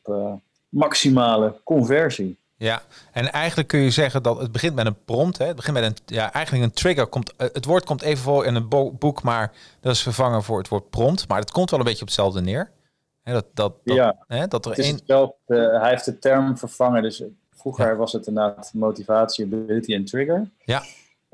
maximale 0.69 1.55
conversie. 1.63 2.37
ja. 2.55 2.81
En 3.11 3.31
eigenlijk 3.31 3.67
kun 3.67 3.79
je 3.79 3.89
zeggen 3.91 4.23
dat 4.23 4.39
het 4.39 4.51
begint 4.51 4.75
met 4.75 4.85
een 4.85 5.03
prompt. 5.05 5.37
Hè? 5.37 5.45
Het 5.45 5.55
begint 5.55 5.79
met 5.79 5.85
een, 5.85 5.95
ja, 6.05 6.33
eigenlijk 6.33 6.65
een 6.65 6.71
trigger. 6.73 7.07
Komt, 7.07 7.35
eh, 7.35 7.47
het 7.53 7.65
woord 7.65 7.85
komt 7.85 8.01
even 8.01 8.23
voor 8.23 8.45
in 8.45 8.55
een 8.55 8.67
bo- 8.67 8.91
boek, 8.91 9.21
maar 9.23 9.51
dat 9.81 9.93
is 9.93 10.01
vervangen 10.03 10.43
voor 10.43 10.57
het 10.57 10.67
woord 10.67 10.89
prompt. 10.89 11.27
Maar 11.27 11.39
het 11.39 11.51
komt 11.51 11.69
wel 11.69 11.79
een 11.79 11.85
beetje 11.85 12.01
op 12.01 12.07
hetzelfde 12.07 12.41
neer. 12.41 12.71
Hè, 13.23 13.33
dat, 13.33 13.45
dat, 13.53 13.73
dat, 13.83 13.95
Ja. 13.95 14.15
hè, 14.27 14.47
dat 14.47 14.65
er 14.65 14.71
Het 14.71 14.79
is 14.79 14.85
één... 14.85 14.95
hetzelfde. 14.95 15.77
hij 15.79 15.89
heeft 15.89 16.05
de 16.05 16.19
term 16.19 16.57
vervangen. 16.57 17.01
Dus 17.01 17.23
vroeger 17.55 17.97
was 17.97 18.11
het 18.13 18.27
inderdaad 18.27 18.71
motivatie, 18.73 19.45
ability 19.45 19.93
en 19.93 20.05
trigger. 20.05 20.49
Ja. 20.65 20.83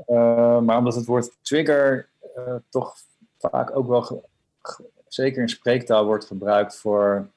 Eh, 0.05 0.59
maar 0.59 0.77
omdat 0.77 0.95
het 0.95 1.05
woord 1.05 1.31
trigger 1.41 2.09
eh, 2.35 2.53
toch 2.69 2.95
vaak 3.39 3.75
ook 3.77 3.87
wel, 3.87 4.29
zeker 5.07 5.41
in 5.41 5.49
spreektaal, 5.49 6.05
wordt 6.05 6.25
gebruikt 6.25 6.75
voor 6.75 7.27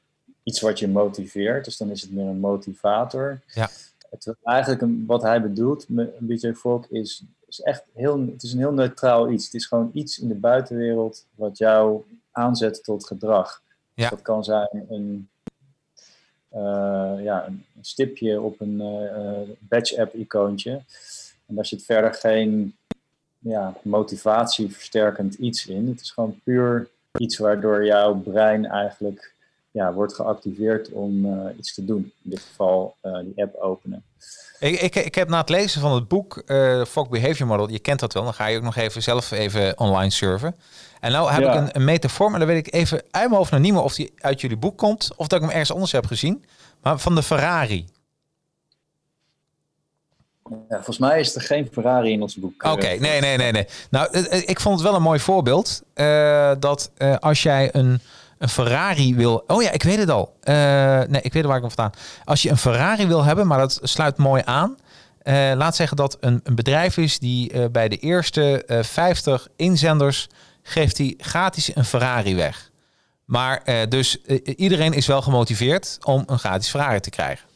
iets 0.46 0.60
wat 0.60 0.78
je 0.78 0.88
motiveert. 0.88 1.64
Dus 1.64 1.76
dan 1.76 1.90
is 1.90 2.02
het 2.02 2.12
meer 2.12 2.26
een 2.26 2.40
motivator. 2.40 3.40
Ja. 3.46 3.68
Het, 4.10 4.34
eigenlijk 4.42 4.82
een, 4.82 5.04
wat 5.06 5.22
hij 5.22 5.42
bedoelt 5.42 5.88
met 5.88 6.18
BJ 6.18 6.52
Fogg 6.52 6.86
is, 6.90 7.22
is 7.48 7.60
echt 7.60 7.84
heel, 7.92 8.20
het 8.20 8.42
is 8.42 8.52
een 8.52 8.58
heel 8.58 8.72
neutraal 8.72 9.30
iets. 9.30 9.44
Het 9.44 9.54
is 9.54 9.66
gewoon 9.66 9.90
iets 9.92 10.18
in 10.18 10.28
de 10.28 10.34
buitenwereld 10.34 11.26
wat 11.34 11.58
jou 11.58 12.02
aanzet 12.30 12.84
tot 12.84 13.06
gedrag. 13.06 13.62
Ja. 13.94 14.08
dat 14.08 14.22
kan 14.22 14.44
zijn 14.44 14.86
een, 14.88 15.28
eh, 16.48 17.14
ja, 17.18 17.46
een 17.46 17.64
stipje 17.80 18.40
op 18.40 18.60
een 18.60 18.80
eh, 18.80 19.16
eh, 19.16 19.48
badge-app-icoontje. 19.58 20.82
En 21.46 21.54
daar 21.54 21.66
zit 21.66 21.82
verder 21.82 22.14
geen 22.14 22.76
ja, 23.38 23.74
motivatieversterkend 23.82 25.34
iets 25.34 25.66
in. 25.66 25.88
Het 25.88 26.00
is 26.00 26.10
gewoon 26.10 26.40
puur 26.44 26.88
iets 27.18 27.38
waardoor 27.38 27.84
jouw 27.84 28.14
brein 28.14 28.66
eigenlijk 28.66 29.34
ja, 29.76 29.92
wordt 29.92 30.14
geactiveerd 30.14 30.90
om 30.90 31.24
eh, 31.24 31.58
iets 31.58 31.74
te 31.74 31.84
doen. 31.84 32.12
In 32.24 32.30
dit 32.30 32.40
geval 32.40 32.96
eh, 33.00 33.18
die 33.18 33.42
app 33.42 33.54
openen. 33.56 34.04
Ik, 34.58 34.80
ik, 34.80 34.94
ik 34.94 35.14
heb 35.14 35.28
na 35.28 35.38
het 35.40 35.48
lezen 35.48 35.80
van 35.80 35.92
het 35.94 36.08
boek 36.08 36.42
eh 36.46 36.84
Fogg 36.84 37.08
Behavior 37.08 37.48
Model, 37.48 37.70
je 37.70 37.78
kent 37.78 38.00
dat 38.00 38.12
wel, 38.12 38.22
dan 38.24 38.34
ga 38.34 38.46
je 38.46 38.56
ook 38.56 38.62
nog 38.62 38.76
even 38.76 39.02
zelf 39.02 39.30
even 39.30 39.78
online 39.78 40.10
surfen. 40.10 40.56
En 41.00 41.12
nou 41.12 41.30
heb 41.30 41.42
Ja. 41.42 41.52
ik 41.52 41.60
een, 41.60 41.68
een 41.76 41.84
metafoor, 41.84 42.30
maar 42.30 42.38
dan 42.38 42.48
weet 42.48 42.66
ik 42.66 42.74
even 42.74 42.98
uit 42.98 43.10
mijn 43.10 43.30
hoofd 43.30 43.50
nog 43.50 43.60
niet 43.60 43.72
meer 43.72 43.82
of 43.82 43.94
die 43.94 44.12
uit 44.18 44.40
jullie 44.40 44.56
boek 44.56 44.78
komt 44.78 45.10
of 45.16 45.26
dat 45.26 45.38
ik 45.38 45.44
hem 45.44 45.50
ergens 45.54 45.72
anders 45.72 45.92
heb 45.92 46.06
gezien. 46.06 46.44
Maar 46.82 46.98
van 46.98 47.14
de 47.14 47.22
Ferrari. 47.22 47.86
Ja, 50.50 50.74
volgens 50.74 50.98
mij 50.98 51.20
is 51.20 51.34
er 51.34 51.40
geen 51.40 51.68
Ferrari 51.72 52.12
in 52.12 52.22
ons 52.22 52.34
boek. 52.36 52.62
Oké, 52.64 52.86
nee, 52.86 53.20
nee, 53.20 53.36
nee, 53.36 53.52
nee. 53.52 53.66
Nou, 53.90 54.18
ik 54.46 54.60
vond 54.60 54.74
het 54.74 54.84
wel 54.88 54.96
een 54.96 55.02
mooi 55.02 55.20
voorbeeld. 55.20 55.82
dat 56.58 56.90
als 57.20 57.42
jij 57.42 57.74
een, 57.74 58.00
een 58.38 58.48
Ferrari 58.48 59.14
wil... 59.14 59.44
Oh 59.46 59.62
ja, 59.62 59.70
ik 59.70 59.82
weet 59.82 59.98
het 59.98 60.10
al. 60.10 60.36
Eh, 60.40 60.54
nee, 61.08 61.20
ik 61.22 61.32
weet 61.32 61.44
waar 61.44 61.56
ik 61.56 61.62
hem 61.62 61.70
vandaan. 61.70 62.00
Als 62.24 62.42
je 62.42 62.50
een 62.50 62.56
Ferrari 62.56 63.06
wil 63.06 63.24
hebben, 63.24 63.46
maar 63.46 63.58
dat 63.58 63.78
sluit 63.82 64.16
mooi 64.16 64.42
aan. 64.44 64.76
eh, 65.22 65.52
laat 65.54 65.76
zeggen 65.76 65.96
dat 65.96 66.16
een, 66.20 66.40
een 66.44 66.54
bedrijf 66.54 66.96
is 66.96 67.18
die 67.18 67.52
eh, 67.52 67.64
bij 67.70 67.88
de 67.88 67.96
eerste 67.96 68.64
eh 68.64 68.82
50 68.82 69.48
inzenders... 69.56 70.28
geeft 70.62 70.98
hij 70.98 71.14
gratis 71.18 71.76
een 71.76 71.84
Ferrari 71.84 72.34
weg. 72.34 72.70
Maar 73.24 73.62
dus 73.88 74.20
iedereen 74.56 74.92
is 74.92 75.06
wel 75.06 75.22
gemotiveerd 75.22 75.98
om 76.02 76.22
een 76.26 76.38
gratis 76.38 76.68
Ferrari 76.68 77.00
te 77.00 77.10
krijgen. 77.10 77.48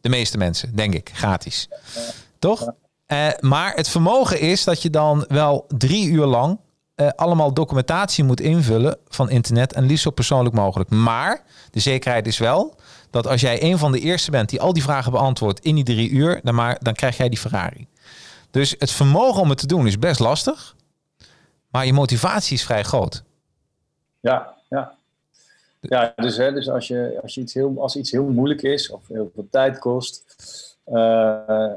De 0.00 0.08
meeste 0.08 0.38
mensen, 0.38 0.76
denk 0.76 0.94
ik, 0.94 1.10
gratis. 1.14 1.68
Toch? 2.38 2.72
Maar 3.40 3.74
het 3.74 3.88
vermogen 3.88 4.40
is 4.40 4.64
dat 4.64 4.82
je 4.82 4.90
dan 4.90 5.24
wel 5.28 5.64
drie 5.68 6.08
uur 6.08 6.24
lang 6.26 6.58
eh, 6.98 7.08
allemaal 7.16 7.54
documentatie 7.54 8.24
moet 8.24 8.40
invullen 8.40 8.98
van 9.08 9.30
internet 9.30 9.72
en 9.72 9.86
liefst 9.86 10.02
zo 10.02 10.10
persoonlijk 10.10 10.54
mogelijk. 10.54 10.90
Maar 10.90 11.42
de 11.70 11.80
zekerheid 11.80 12.26
is 12.26 12.38
wel 12.38 12.74
dat 13.10 13.26
als 13.26 13.40
jij 13.40 13.62
een 13.62 13.78
van 13.78 13.92
de 13.92 14.00
eerste 14.00 14.30
bent 14.30 14.48
die 14.48 14.60
al 14.60 14.72
die 14.72 14.82
vragen 14.82 15.12
beantwoordt 15.12 15.60
in 15.60 15.74
die 15.74 15.84
drie 15.84 16.10
uur, 16.10 16.40
dan, 16.42 16.54
maar, 16.54 16.76
dan 16.82 16.94
krijg 16.94 17.16
jij 17.16 17.28
die 17.28 17.38
Ferrari. 17.38 17.86
Dus 18.50 18.74
het 18.78 18.90
vermogen 18.90 19.42
om 19.42 19.48
het 19.48 19.58
te 19.58 19.66
doen 19.66 19.86
is 19.86 19.98
best 19.98 20.20
lastig, 20.20 20.76
maar 21.70 21.86
je 21.86 21.92
motivatie 21.92 22.56
is 22.56 22.64
vrij 22.64 22.82
groot. 22.82 23.24
Ja, 24.20 24.54
ja. 24.68 24.92
Ja, 25.80 26.12
dus, 26.16 26.36
hè, 26.36 26.52
dus 26.52 26.68
als, 26.68 26.88
je, 26.88 27.18
als, 27.22 27.36
iets 27.36 27.54
heel, 27.54 27.74
als 27.82 27.96
iets 27.96 28.10
heel 28.10 28.26
moeilijk 28.26 28.62
is 28.62 28.90
of 28.90 29.08
heel 29.08 29.30
veel 29.34 29.46
tijd 29.50 29.78
kost, 29.78 30.36
eh, 30.84 30.94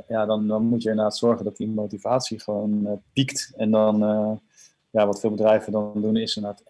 ja, 0.08 0.26
dan, 0.26 0.48
dan 0.48 0.64
moet 0.64 0.84
je 0.84 0.90
inderdaad 0.90 1.18
zorgen 1.18 1.46
dat 1.46 1.58
die 1.58 1.68
motivatie 1.68 2.40
gewoon 2.40 2.88
eh, 2.88 2.94
piekt. 3.14 3.54
En 3.58 3.72
dan, 3.72 4.04
ja, 4.92 5.06
wat 5.06 5.20
veel 5.20 5.30
bedrijven 5.30 5.72
dan 5.72 5.92
doen, 6.02 6.18
is 6.18 6.36
inderdaad 6.36 6.64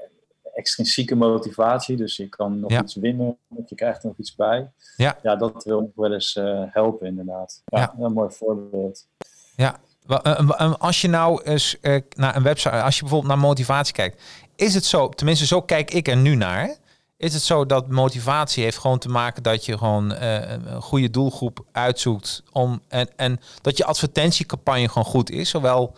extrinsieke 0.53 1.15
motivatie. 1.15 1.97
Dus 1.97 2.17
je 2.17 2.29
kan 2.29 2.59
nog 2.59 2.71
Ja. 2.71 2.81
iets 2.81 2.95
winnen 2.95 3.37
of 3.47 3.69
je 3.69 3.75
krijgt 3.75 4.01
er 4.03 4.07
nog 4.07 4.17
iets 4.17 4.35
bij. 4.35 4.71
Ja. 4.95 5.17
ja 5.23 5.35
dat 5.35 5.63
wil 5.63 5.91
wel 5.95 6.13
eens 6.13 6.35
eh, 6.35 6.63
helpen, 6.67 7.07
inderdaad. 7.07 7.61
Ja, 7.65 7.79
Ja. 7.79 8.05
Een 8.05 8.13
mooi 8.13 8.31
voorbeeld. 8.31 9.07
Ja, 9.55 9.79
eh, 10.07 10.39
eh, 10.57 10.73
als 10.77 11.01
je 11.01 11.07
nou 11.07 11.43
eens 11.43 11.77
naar 12.15 12.35
een 12.35 12.43
website, 12.43 12.81
als 12.81 12.95
je 12.95 13.01
bijvoorbeeld 13.01 13.33
naar 13.33 13.41
motivatie 13.41 13.93
kijkt, 13.93 14.21
is 14.55 14.73
het 14.73 14.85
zo, 14.85 15.09
tenminste 15.09 15.45
zo 15.45 15.61
kijk 15.61 15.91
ik 15.93 16.07
er 16.07 16.17
nu 16.17 16.35
naar, 16.35 16.75
is 17.17 17.33
het 17.33 17.43
zo 17.43 17.65
dat 17.65 17.87
motivatie 17.89 18.63
heeft 18.63 18.77
gewoon 18.77 18.97
te 18.99 19.09
maken 19.09 19.43
dat 19.43 19.65
je 19.65 19.77
gewoon 19.77 20.11
een 20.11 20.81
goede 20.81 21.09
doelgroep 21.09 21.65
uitzoekt 21.71 22.43
om 22.51 22.81
en, 22.87 23.09
en 23.15 23.39
dat 23.61 23.77
je 23.77 23.85
advertentiecampagne 23.85 24.87
gewoon 24.87 25.05
goed 25.05 25.29
is, 25.29 25.49
zowel 25.49 25.95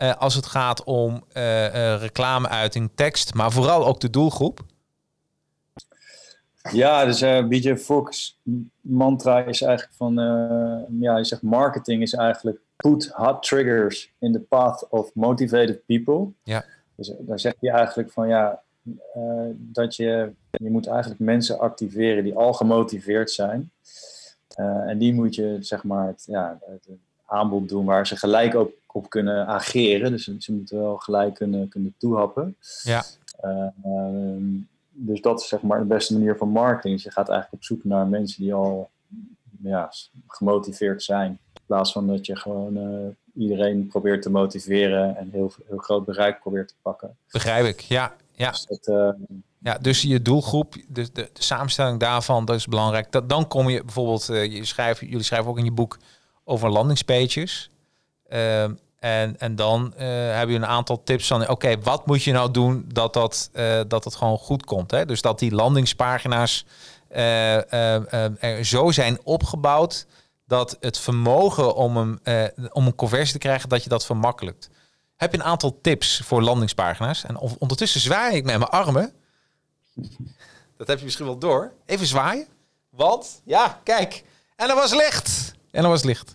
eh, 0.00 0.16
als 0.16 0.34
het 0.34 0.46
gaat 0.46 0.84
om 0.84 1.24
eh, 1.32 1.66
eh, 1.66 2.00
reclameuiting, 2.00 2.90
tekst, 2.94 3.34
maar 3.34 3.52
vooral 3.52 3.86
ook 3.86 4.00
de 4.00 4.10
doelgroep. 4.10 4.60
Ja, 6.72 7.04
dus 7.04 7.20
BJ 7.48 7.76
Fox 7.76 8.38
mantra 8.80 9.44
is 9.44 9.62
eigenlijk 9.62 9.96
van, 9.96 10.14
ja, 11.00 11.16
je 11.16 11.24
zegt 11.24 11.42
marketing 11.42 12.02
is 12.02 12.14
eigenlijk 12.14 12.58
put 12.76 13.10
hot 13.12 13.42
triggers 13.42 14.12
in 14.18 14.32
the 14.32 14.40
path 14.40 14.86
of 14.90 15.14
motivated 15.14 15.86
people. 15.86 16.28
Ja. 16.42 16.64
Dus 16.94 17.12
daar 17.18 17.40
zeg 17.40 17.54
je 17.60 17.70
eigenlijk 17.70 18.10
van, 18.10 18.28
ja, 18.28 18.62
dat 19.54 19.96
je, 19.96 20.32
je 20.50 20.70
moet 20.70 20.86
eigenlijk 20.86 21.20
mensen 21.20 21.58
activeren 21.58 22.24
die 22.24 22.36
al 22.36 22.52
gemotiveerd 22.52 23.30
zijn. 23.30 23.70
En 24.86 24.98
die 24.98 25.14
moet 25.14 25.34
je, 25.34 25.56
zeg 25.60 25.84
maar, 25.84 26.06
het, 26.06 26.24
ja, 26.26 26.58
het 26.66 26.88
aanbod 27.30 27.68
doen 27.68 27.84
waar 27.84 28.06
ze 28.06 28.16
gelijk 28.16 28.54
ook 28.54 28.70
op 28.86 29.10
kunnen 29.10 29.46
ageren. 29.46 30.10
Dus 30.10 30.30
ze 30.38 30.52
moeten 30.52 30.80
wel 30.80 30.96
gelijk 30.96 31.34
kunnen, 31.34 31.68
kunnen 31.68 31.94
toehappen. 31.98 32.56
Ja. 32.82 33.04
Eh, 33.40 33.66
ehm, 33.82 34.44
dus 34.90 35.20
dat 35.20 35.40
is 35.40 35.48
zeg 35.48 35.62
maar 35.62 35.78
de 35.78 35.84
beste 35.84 36.12
manier 36.12 36.36
van 36.36 36.48
marketing. 36.48 36.94
Dus 36.94 37.04
je 37.04 37.10
gaat 37.10 37.28
eigenlijk 37.28 37.62
op 37.62 37.64
zoek 37.64 37.84
naar 37.84 38.06
mensen 38.06 38.42
die 38.42 38.54
al 38.54 38.90
ja, 39.62 39.92
gemotiveerd 40.26 41.02
zijn. 41.02 41.30
In 41.30 41.62
plaats 41.66 41.92
van 41.92 42.06
dat 42.06 42.26
je 42.26 42.36
gewoon 42.36 42.76
uh, 42.76 43.08
iedereen 43.34 43.86
probeert 43.86 44.22
te 44.22 44.30
motiveren 44.30 45.16
en 45.16 45.28
heel, 45.32 45.52
heel 45.68 45.78
groot 45.78 46.04
bereik 46.04 46.40
probeert 46.40 46.68
te 46.68 46.74
pakken. 46.82 47.16
Begrijp 47.30 47.66
ik, 47.66 47.80
ja. 47.80 48.14
Ja. 48.32 48.50
Dus, 48.50 48.66
dat, 48.66 48.86
uh, 48.88 49.38
ja, 49.58 49.78
dus 49.78 50.02
je 50.02 50.22
doelgroep, 50.22 50.74
de, 50.88 51.02
de, 51.02 51.10
de, 51.12 51.28
samenstelling 51.32 52.00
daarvan, 52.00 52.44
dat 52.44 52.56
is 52.56 52.66
belangrijk. 52.66 53.12
Dat, 53.12 53.28
dan 53.28 53.48
kom 53.48 53.68
je 53.68 53.84
bijvoorbeeld, 53.84 54.28
uh, 54.30 54.52
je 54.52 54.64
schrijft, 54.64 55.00
jullie 55.00 55.22
schrijven 55.22 55.50
ook 55.50 55.58
in 55.58 55.64
je 55.64 55.72
boek 55.72 55.98
over 56.50 56.70
landingspages. 56.70 57.70
Uh, 58.28 58.62
en, 58.98 59.38
en 59.38 59.56
dan 59.56 59.92
uh, 59.94 60.00
hebben 60.06 60.50
je 60.50 60.60
een 60.60 60.66
aantal 60.66 61.02
tips 61.02 61.26
van, 61.26 61.48
oké, 61.48 61.80
wat 61.80 62.06
moet 62.06 62.22
je 62.22 62.32
nou 62.32 62.50
doen 62.50 62.84
dat 62.92 63.12
dat, 63.12 63.50
uh, 63.52 63.80
dat 63.88 64.04
het 64.04 64.14
gewoon 64.14 64.38
goed 64.38 64.64
komt? 64.64 64.90
Hè? 64.90 65.06
Dus 65.06 65.22
dat 65.22 65.38
die 65.38 65.54
landingspagina's 65.54 66.64
uh, 67.10 67.72
er 68.42 68.64
zo 68.64 68.90
zijn 68.90 69.18
opgebouwd 69.24 70.06
dat 70.46 70.76
het 70.80 70.98
vermogen 70.98 71.74
om 71.74 71.96
een, 71.96 72.20
om 72.72 72.86
een 72.86 72.94
conversie 72.94 73.32
te 73.32 73.38
krijgen, 73.38 73.68
dat 73.68 73.82
je 73.82 73.88
dat 73.88 74.06
vermakkelijkt. 74.06 74.70
Heb 75.16 75.32
je 75.32 75.38
een 75.38 75.44
aantal 75.44 75.78
tips 75.80 76.20
voor 76.24 76.42
landingspagina's? 76.42 77.24
En 77.24 77.38
ondertussen 77.38 78.00
zwaai 78.00 78.36
ik 78.36 78.44
met 78.44 78.58
mijn 78.58 78.70
armen. 78.70 79.12
Dat 80.76 80.86
heb 80.86 80.98
je 80.98 81.04
misschien 81.04 81.26
wel 81.26 81.38
door. 81.38 81.72
Even 81.86 82.06
zwaaien. 82.06 82.46
Want, 82.88 83.40
ja, 83.44 83.80
kijk. 83.84 84.24
En 84.56 84.68
er 84.68 84.74
was 84.74 84.94
licht. 84.94 85.58
En 85.70 85.82
er 85.82 85.88
was 85.88 86.04
licht. 86.04 86.34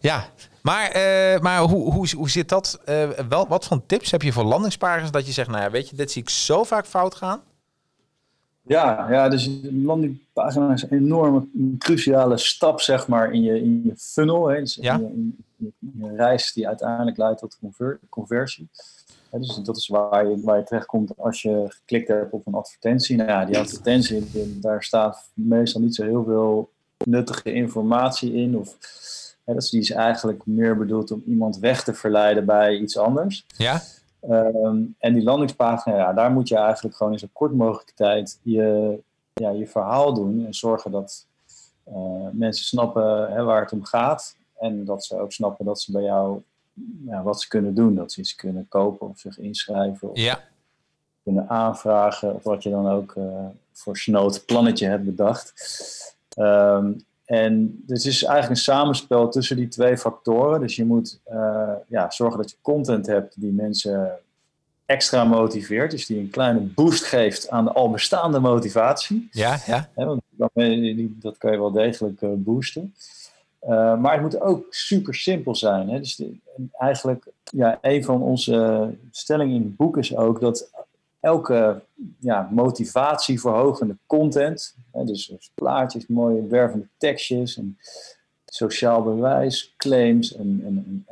Ja, 0.00 0.24
maar, 0.64 0.96
uh, 0.96 1.40
maar 1.40 1.60
hoe, 1.60 1.92
hoe, 1.92 2.08
hoe 2.16 2.30
zit 2.30 2.48
dat? 2.48 2.80
Uh, 2.88 3.08
wel, 3.28 3.48
wat 3.48 3.64
voor 3.64 3.86
tips 3.86 4.10
heb 4.10 4.22
je 4.22 4.32
voor 4.32 4.44
landingspagina's 4.44 5.10
dat 5.10 5.26
je 5.26 5.32
zegt, 5.32 5.48
nou 5.48 5.62
ja, 5.62 5.70
weet 5.70 5.88
je, 5.88 5.96
dit 5.96 6.10
zie 6.10 6.22
ik 6.22 6.30
zo 6.30 6.64
vaak 6.64 6.86
fout 6.86 7.14
gaan? 7.14 7.40
Ja, 8.62 9.06
ja 9.10 9.28
dus 9.28 9.50
landingpagina 9.62 10.72
is 10.72 10.82
een 10.82 10.98
enorme, 10.98 11.46
cruciale 11.78 12.38
stap, 12.38 12.80
zeg 12.80 13.08
maar, 13.08 13.32
in 13.32 13.42
je, 13.42 13.60
in 13.60 13.82
je 13.84 13.96
funnel. 13.96 14.48
Hè. 14.48 14.60
Dus 14.60 14.74
ja. 14.74 14.94
in, 14.94 15.36
je, 15.56 15.72
in, 15.80 15.92
je, 15.98 16.16
reis 16.16 16.52
die 16.52 16.68
uiteindelijk 16.68 17.16
leidt 17.16 17.38
tot 17.38 17.58
conver 17.58 18.00
conversie. 18.08 18.68
dus 19.30 19.60
dat 19.62 19.76
is 19.76 19.88
waar 19.88 20.28
je, 20.28 20.40
waar 20.40 20.58
je 20.58 20.64
terechtkomt 20.64 21.18
als 21.18 21.42
je 21.42 21.64
geklikt 21.68 22.08
hebt 22.08 22.32
op 22.32 22.46
een 22.46 22.54
advertentie. 22.54 23.16
Nou 23.16 23.28
ja, 23.28 23.44
die 23.44 23.58
advertentie, 23.58 24.28
daar 24.60 24.82
staat 24.82 25.30
meestal 25.34 25.80
niet 25.80 25.94
zo 25.94 26.02
heel 26.02 26.24
veel 26.24 26.72
nuttige 27.04 27.52
informatie 27.52 28.32
in. 28.32 28.58
Of 28.58 28.76
dat 29.44 29.56
is, 29.56 29.70
die 29.70 29.80
is 29.80 29.90
eigenlijk 29.90 30.46
meer 30.46 30.76
bedoeld 30.76 31.10
om 31.10 31.22
iemand 31.26 31.58
weg 31.58 31.84
te 31.84 31.94
verleiden 31.94 32.44
bij 32.44 32.76
iets 32.76 32.98
anders. 32.98 33.46
Ja. 33.56 33.82
Ehm, 34.20 34.82
en 34.98 35.14
die 35.14 35.22
landingspagina, 35.22 35.96
ja, 35.96 36.12
daar 36.12 36.30
moet 36.30 36.48
je 36.48 36.56
eigenlijk 36.56 36.96
gewoon 36.96 37.12
in 37.12 37.18
zo 37.18 37.26
kort 37.32 37.54
mogelijk 37.54 37.90
tijd 37.90 38.38
je, 38.42 38.98
ja, 39.32 39.50
je 39.50 39.66
verhaal 39.66 40.14
doen. 40.14 40.46
En 40.46 40.54
zorgen 40.54 40.90
dat 40.90 41.26
uh, 41.88 42.28
mensen 42.32 42.64
snappen 42.64 43.32
hè, 43.32 43.42
waar 43.42 43.62
het 43.62 43.72
om 43.72 43.84
gaat. 43.84 44.36
En 44.58 44.84
dat 44.84 45.04
ze 45.04 45.18
ook 45.18 45.32
snappen 45.32 45.64
dat 45.64 45.80
ze 45.80 45.92
bij 45.92 46.02
jou 46.02 46.42
ja, 47.06 47.22
wat 47.22 47.40
ze 47.40 47.48
kunnen 47.48 47.74
doen. 47.74 47.94
Dat 47.94 48.12
ze 48.12 48.20
iets 48.20 48.34
kunnen 48.34 48.66
kopen 48.68 49.08
of 49.08 49.18
zich 49.18 49.38
inschrijven. 49.38 50.10
Of 50.10 50.18
ja. 50.18 50.40
kunnen 51.22 51.48
aanvragen. 51.48 52.34
Of 52.34 52.42
wat 52.42 52.62
je 52.62 52.70
dan 52.70 52.88
ook 52.88 53.14
uh, 53.14 53.46
voor 53.72 53.96
snoot 53.96 54.46
plannetje 54.46 54.86
hebt 54.86 55.04
bedacht. 55.04 55.52
Um, 56.36 57.04
en 57.24 57.82
dus 57.86 58.04
het 58.04 58.12
is 58.12 58.22
eigenlijk 58.22 58.50
een 58.50 58.64
samenspel 58.64 59.28
tussen 59.28 59.56
die 59.56 59.68
twee 59.68 59.98
factoren. 59.98 60.60
Dus 60.60 60.76
je 60.76 60.84
moet 60.84 61.20
uh, 61.32 61.72
ja, 61.88 62.10
zorgen 62.10 62.38
dat 62.38 62.50
je 62.50 62.56
content 62.62 63.06
hebt 63.06 63.40
die 63.40 63.52
mensen 63.52 64.18
extra 64.86 65.24
motiveert. 65.24 65.90
Dus 65.90 66.06
die 66.06 66.18
een 66.18 66.30
kleine 66.30 66.60
boost 66.60 67.04
geeft 67.04 67.50
aan 67.50 67.64
de 67.64 67.72
al 67.72 67.90
bestaande 67.90 68.38
motivatie. 68.38 69.28
Ja, 69.30 69.58
ja. 69.66 69.88
want 69.94 70.22
dat 71.20 71.38
kan 71.38 71.52
je 71.52 71.58
wel 71.58 71.72
degelijk 71.72 72.20
uh, 72.20 72.30
boosten. 72.34 72.94
Uh, 73.62 73.98
maar 73.98 74.12
het 74.12 74.22
moet 74.22 74.40
ook 74.40 74.66
super 74.70 75.14
simpel 75.14 75.54
zijn. 75.54 75.88
Hè? 75.88 75.98
Dus 75.98 76.16
de, 76.16 76.36
eigenlijk, 76.78 77.26
ja, 77.44 77.78
een 77.80 78.04
van 78.04 78.22
onze 78.22 78.88
stellingen 79.10 79.54
in 79.54 79.62
het 79.62 79.76
boek 79.76 79.96
is 79.96 80.16
ook 80.16 80.40
dat 80.40 80.70
elke 81.24 81.82
ja, 82.18 82.48
motivatieverhogende 82.50 83.96
content, 84.06 84.76
hè, 84.92 85.04
dus, 85.04 85.32
plaatjes, 85.54 86.06
mooie 86.06 86.46
wervende 86.46 86.88
tekstjes, 86.96 87.56
en 87.56 87.78
sociaal 88.46 89.02
bewijs, 89.02 89.74
claims, 89.76 90.34
een, 90.36 90.62
een, 90.66 91.06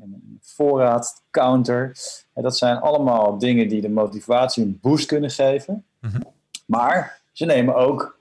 een 0.00 0.38
voorraad, 0.42 1.22
counter. 1.30 1.96
En 2.34 2.42
dat 2.42 2.56
zijn 2.56 2.76
allemaal 2.76 3.38
dingen 3.38 3.68
die 3.68 3.80
de 3.80 3.90
motivatie 3.90 4.64
een 4.64 4.78
boost 4.80 5.06
kunnen 5.06 5.30
geven. 5.30 5.84
Mhm. 6.00 6.20
Maar 6.66 7.20
ze 7.32 7.44
nemen 7.44 7.74
ook 7.74 8.18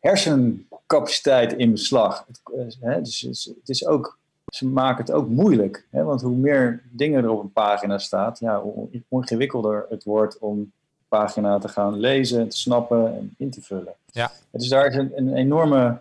hersencapaciteit 0.00 1.52
in 1.52 1.70
beslag. 1.70 2.26
Het, 2.26 2.76
hè, 2.80 3.00
dus, 3.00 3.20
het 3.60 3.68
is 3.68 3.86
ook 3.86 4.18
ze 4.46 4.66
maken 4.66 5.04
het 5.04 5.14
ook 5.14 5.28
moeilijk. 5.28 5.86
Hè? 5.90 6.04
Want 6.04 6.22
hoe 6.22 6.36
meer 6.36 6.82
dingen 6.90 7.24
er 7.24 7.30
op 7.30 7.42
een 7.42 7.52
pagina 7.52 7.98
staat, 7.98 8.38
ja, 8.38 8.60
hoe 8.60 9.02
ingewikkelder 9.08 9.86
het 9.88 10.04
wordt 10.04 10.38
om 10.38 10.72
pagina 11.14 11.58
te 11.58 11.68
gaan 11.68 11.98
lezen, 11.98 12.48
te 12.48 12.56
snappen 12.56 13.14
en 13.14 13.34
in 13.38 13.50
te 13.50 13.62
vullen. 13.62 13.94
Ja. 14.12 14.30
Dus 14.50 14.68
daar 14.68 14.86
is 14.86 14.94
een, 14.94 15.12
een 15.14 15.34
enorme 15.34 16.00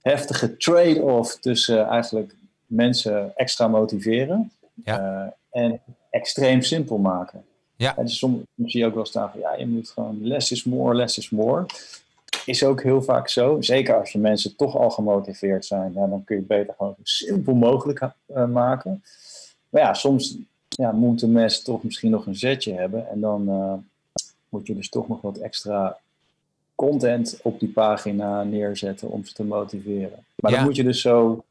heftige 0.00 0.56
trade-off 0.56 1.38
tussen 1.40 1.86
eigenlijk 1.86 2.34
mensen 2.66 3.32
extra 3.36 3.68
motiveren 3.68 4.52
ja. 4.84 5.00
uh, 5.00 5.62
en 5.62 5.80
extreem 6.10 6.62
simpel 6.62 6.98
maken. 6.98 7.44
Ja. 7.76 7.96
En 7.96 8.04
dus 8.04 8.18
soms, 8.18 8.42
zie 8.56 8.80
je 8.80 8.86
ook 8.86 8.94
wel 8.94 9.06
staan 9.06 9.30
van 9.30 9.40
ja, 9.40 9.54
je 9.54 9.66
moet 9.66 9.90
gewoon 9.90 10.26
less 10.26 10.50
is 10.50 10.64
more, 10.64 10.94
less 10.94 11.18
is 11.18 11.30
more. 11.30 11.66
Is 12.46 12.64
ook 12.64 12.82
heel 12.82 13.02
vaak 13.02 13.28
zo. 13.28 13.60
Zeker 13.60 13.98
als 13.98 14.12
je 14.12 14.18
mensen 14.18 14.56
toch 14.56 14.76
al 14.76 14.90
gemotiveerd 14.90 15.64
zijn, 15.64 15.92
ja, 15.92 16.06
dan 16.06 16.24
kun 16.24 16.36
je 16.36 16.42
het 16.42 16.50
beter 16.50 16.74
gewoon 16.76 16.94
zo 16.96 17.02
simpel 17.04 17.54
mogelijk 17.54 18.00
uh, 18.02 18.46
maken. 18.46 19.04
Maar 19.68 19.82
ja, 19.82 19.94
soms 19.94 20.36
ja, 20.68 20.92
moeten 20.92 21.32
mensen 21.32 21.64
toch 21.64 21.82
misschien 21.82 22.10
nog 22.10 22.26
een 22.26 22.36
zetje 22.36 22.74
hebben. 22.74 23.08
En 23.08 23.20
dan, 23.20 23.48
uh, 23.48 23.74
moet 24.52 24.66
je 24.66 24.74
dus 24.74 24.88
toch 24.88 25.08
nog 25.08 25.20
wat 25.20 25.38
extra 25.38 25.98
content 26.74 27.40
op 27.42 27.60
die 27.60 27.68
pagina 27.68 28.42
neerzetten 28.42 29.10
om 29.10 29.24
ze 29.24 29.32
te 29.34 29.44
motiveren. 29.44 30.24
Maar 30.34 30.52
dan 30.52 30.64
moet 30.64 30.76
je 30.76 30.82
dus 30.82 31.00
zo, 31.00 31.44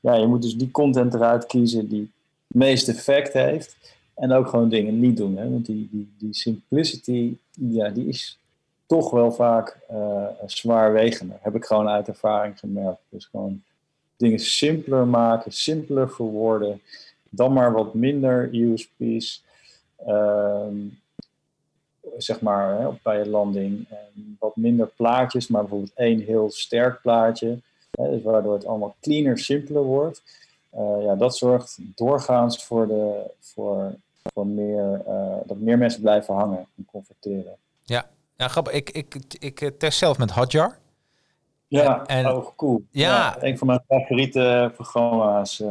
ja, 0.00 0.14
je 0.14 0.26
moet 0.26 0.42
dus 0.42 0.56
die 0.56 0.70
content 0.70 1.14
eruit 1.14 1.46
kiezen 1.46 1.88
die 1.88 2.00
het 2.00 2.56
meeste 2.56 2.92
effect 2.92 3.32
heeft. 3.32 3.76
En 4.14 4.32
ook 4.32 4.48
gewoon 4.48 4.68
dingen 4.68 5.00
niet 5.00 5.16
doen. 5.16 5.36
Hè? 5.36 5.50
Want 5.50 5.66
die, 5.66 5.88
die, 5.90 6.12
die 6.18 6.34
simplicity, 6.34 7.36
ja, 7.50 7.88
die 7.88 8.08
is 8.08 8.38
toch 8.86 9.10
wel 9.10 9.32
vaak 9.32 9.78
uh, 9.90 10.26
zwaarwegender. 10.46 11.38
Heb 11.40 11.54
ik 11.54 11.64
gewoon 11.64 11.88
uit 11.88 12.08
ervaring 12.08 12.58
gemerkt. 12.58 13.00
Dus 13.08 13.24
gewoon 13.24 13.62
dingen 14.16 14.38
simpeler 14.38 15.06
maken, 15.06 15.52
simpeler 15.52 16.10
verwoorden. 16.10 16.80
Dan 17.28 17.52
maar 17.52 17.72
wat 17.72 17.94
minder 17.94 18.54
USP's. 18.54 19.44
Uh, 20.06 20.66
zeg 22.16 22.40
maar, 22.40 22.80
hè, 22.80 22.88
bij 23.02 23.20
een 23.20 23.28
landing. 23.28 23.86
En 23.88 24.36
wat 24.38 24.56
minder 24.56 24.86
plaatjes, 24.86 25.48
maar 25.48 25.60
bijvoorbeeld 25.60 25.92
één 25.94 26.20
heel 26.20 26.50
sterk 26.50 27.00
plaatje. 27.00 27.58
Hè, 27.90 28.10
dus 28.10 28.22
waardoor 28.22 28.54
het 28.54 28.66
allemaal 28.66 28.96
cleaner, 29.00 29.38
simpeler 29.38 29.82
wordt. 29.82 30.22
Uh, 30.74 31.04
ja, 31.04 31.14
dat 31.14 31.36
zorgt 31.36 31.78
doorgaans 31.94 32.64
voor, 32.64 32.86
de, 32.88 33.30
voor, 33.40 33.94
voor 34.32 34.46
meer, 34.46 35.02
uh, 35.08 35.36
dat 35.44 35.58
meer 35.58 35.78
mensen 35.78 36.00
blijven 36.00 36.34
hangen 36.34 36.66
en 36.76 36.86
converteren. 36.90 37.56
Ja, 37.82 38.06
ja 38.36 38.48
grappig. 38.48 38.72
Ik, 38.72 38.90
ik, 38.90 39.16
ik, 39.38 39.60
ik 39.60 39.78
test 39.78 39.98
zelf 39.98 40.18
met 40.18 40.30
Hotjar. 40.30 40.78
Ja, 41.68 42.06
en, 42.06 42.26
oh, 42.26 42.46
cool. 42.56 42.82
Ja. 42.90 43.08
ja. 43.08 43.36
een 43.40 43.58
van 43.58 43.66
mijn 43.66 43.82
favoriete 43.88 44.72
programma's. 44.74 45.62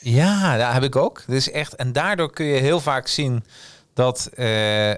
Ja, 0.00 0.56
dat 0.56 0.72
heb 0.72 0.82
ik 0.82 0.96
ook. 0.96 1.24
Dus 1.26 1.50
echt, 1.50 1.74
en 1.74 1.92
daardoor 1.92 2.32
kun 2.32 2.46
je 2.46 2.60
heel 2.60 2.80
vaak 2.80 3.06
zien 3.06 3.44
dat, 4.00 4.30
uh, 4.34 4.90
uh, 4.90 4.96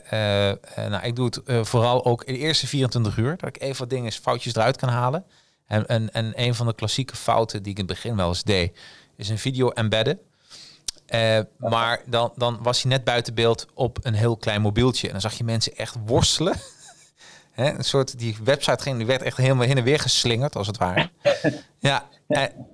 nou, 0.77 1.03
ik 1.03 1.17
doe 1.17 1.25
het 1.45 1.69
vooral 1.69 2.05
ook 2.05 2.25
in 2.25 2.35
de 2.35 2.39
eerste 2.39 2.67
24 2.67 3.17
uur, 3.17 3.37
dat 3.37 3.49
ik 3.49 3.63
even 3.63 3.79
wat 3.79 3.91
dingen, 3.91 4.13
foutjes 4.13 4.55
eruit 4.55 4.77
kan 4.77 4.89
halen. 4.89 5.25
En, 5.67 5.87
en, 5.87 6.13
en 6.13 6.33
een 6.35 6.55
van 6.55 6.67
de 6.67 6.75
klassieke 6.75 7.17
fouten 7.17 7.63
die 7.63 7.73
ik 7.73 7.79
in 7.79 7.85
het 7.85 7.95
begin 7.95 8.17
wel 8.17 8.29
eens 8.29 8.43
deed, 8.43 8.79
is 9.17 9.29
een 9.29 9.39
video 9.39 9.71
embedden. 9.71 10.19
maar 11.59 12.03
dan, 12.07 12.33
dan 12.37 12.59
was 12.63 12.83
hij 12.83 12.91
net 12.91 13.05
buiten 13.05 13.35
beeld 13.35 13.67
op 13.75 13.99
een 14.03 14.15
heel 14.15 14.37
klein 14.37 14.61
mobieltje. 14.61 15.07
En 15.07 15.13
dan 15.13 15.21
zag 15.21 15.35
je 15.35 15.45
mensen 15.45 15.77
echt 15.77 15.97
worstelen. 16.05 16.55
Hè, 17.53 17.73
een 17.73 17.85
soort, 17.85 18.19
die 18.19 18.37
website 18.45 18.83
ging, 18.83 18.97
die 18.97 19.07
werd 19.07 19.23
echt 19.23 19.37
helemaal 19.37 19.67
heen 19.67 19.77
en 19.79 19.85
weer 19.85 19.99
geslingerd, 19.99 20.57
als 20.57 20.67
het 20.67 20.79
ware. 20.79 21.11
ja, 21.79 22.09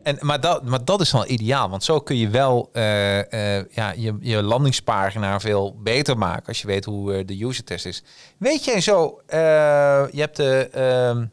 en, 0.03 0.17
maar, 0.21 0.41
dat, 0.41 0.65
maar 0.65 0.85
dat 0.85 1.01
is 1.01 1.13
wel 1.13 1.29
ideaal, 1.29 1.71
want 1.71 1.85
zo 1.85 2.01
kun 2.01 2.17
je 2.17 2.29
wel 2.29 2.71
uh, 2.73 3.17
uh, 3.17 3.71
ja, 3.71 3.93
je, 3.97 4.17
je 4.21 4.43
landingspagina 4.43 5.41
veel 5.41 5.77
beter 5.83 6.19
maken 6.19 6.47
als 6.47 6.61
je 6.61 6.67
weet 6.67 6.85
hoe 6.85 7.19
uh, 7.19 7.27
de 7.27 7.45
user 7.45 7.65
test 7.65 7.87
is. 7.87 8.03
Weet 8.37 8.65
jij 8.65 8.81
zo, 8.81 9.21
je 9.27 10.21
hebt 10.21 10.37
de, 10.37 10.69
ehm, 10.73 11.27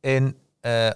in 0.00 0.36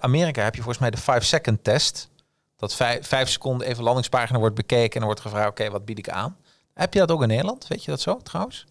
Amerika 0.01 0.43
heb 0.43 0.55
je 0.55 0.63
volgens 0.63 0.83
mij 0.83 0.91
de 0.91 0.97
5 0.97 1.25
second 1.25 1.65
test. 1.65 2.11
Dat 2.57 2.75
vijf, 2.75 3.07
vijf 3.07 3.29
seconden 3.29 3.67
even 3.67 3.85
landingspagina 3.85 4.39
wordt 4.39 4.55
bekeken 4.55 4.93
en 4.93 4.99
dan 4.99 5.05
wordt 5.05 5.21
gevraagd, 5.21 5.49
oké, 5.49 5.71
wat 5.71 5.85
bied 5.85 5.99
ik 5.99 6.09
aan? 6.09 6.37
Heb 6.75 6.93
je 6.93 6.99
dat 6.99 7.11
ook 7.11 7.23
in 7.23 7.29
Nederland? 7.29 7.67
Weet 7.69 7.85
je 7.85 7.91
dat 7.91 8.01
zo 8.01 8.17
trouwens? 8.17 8.67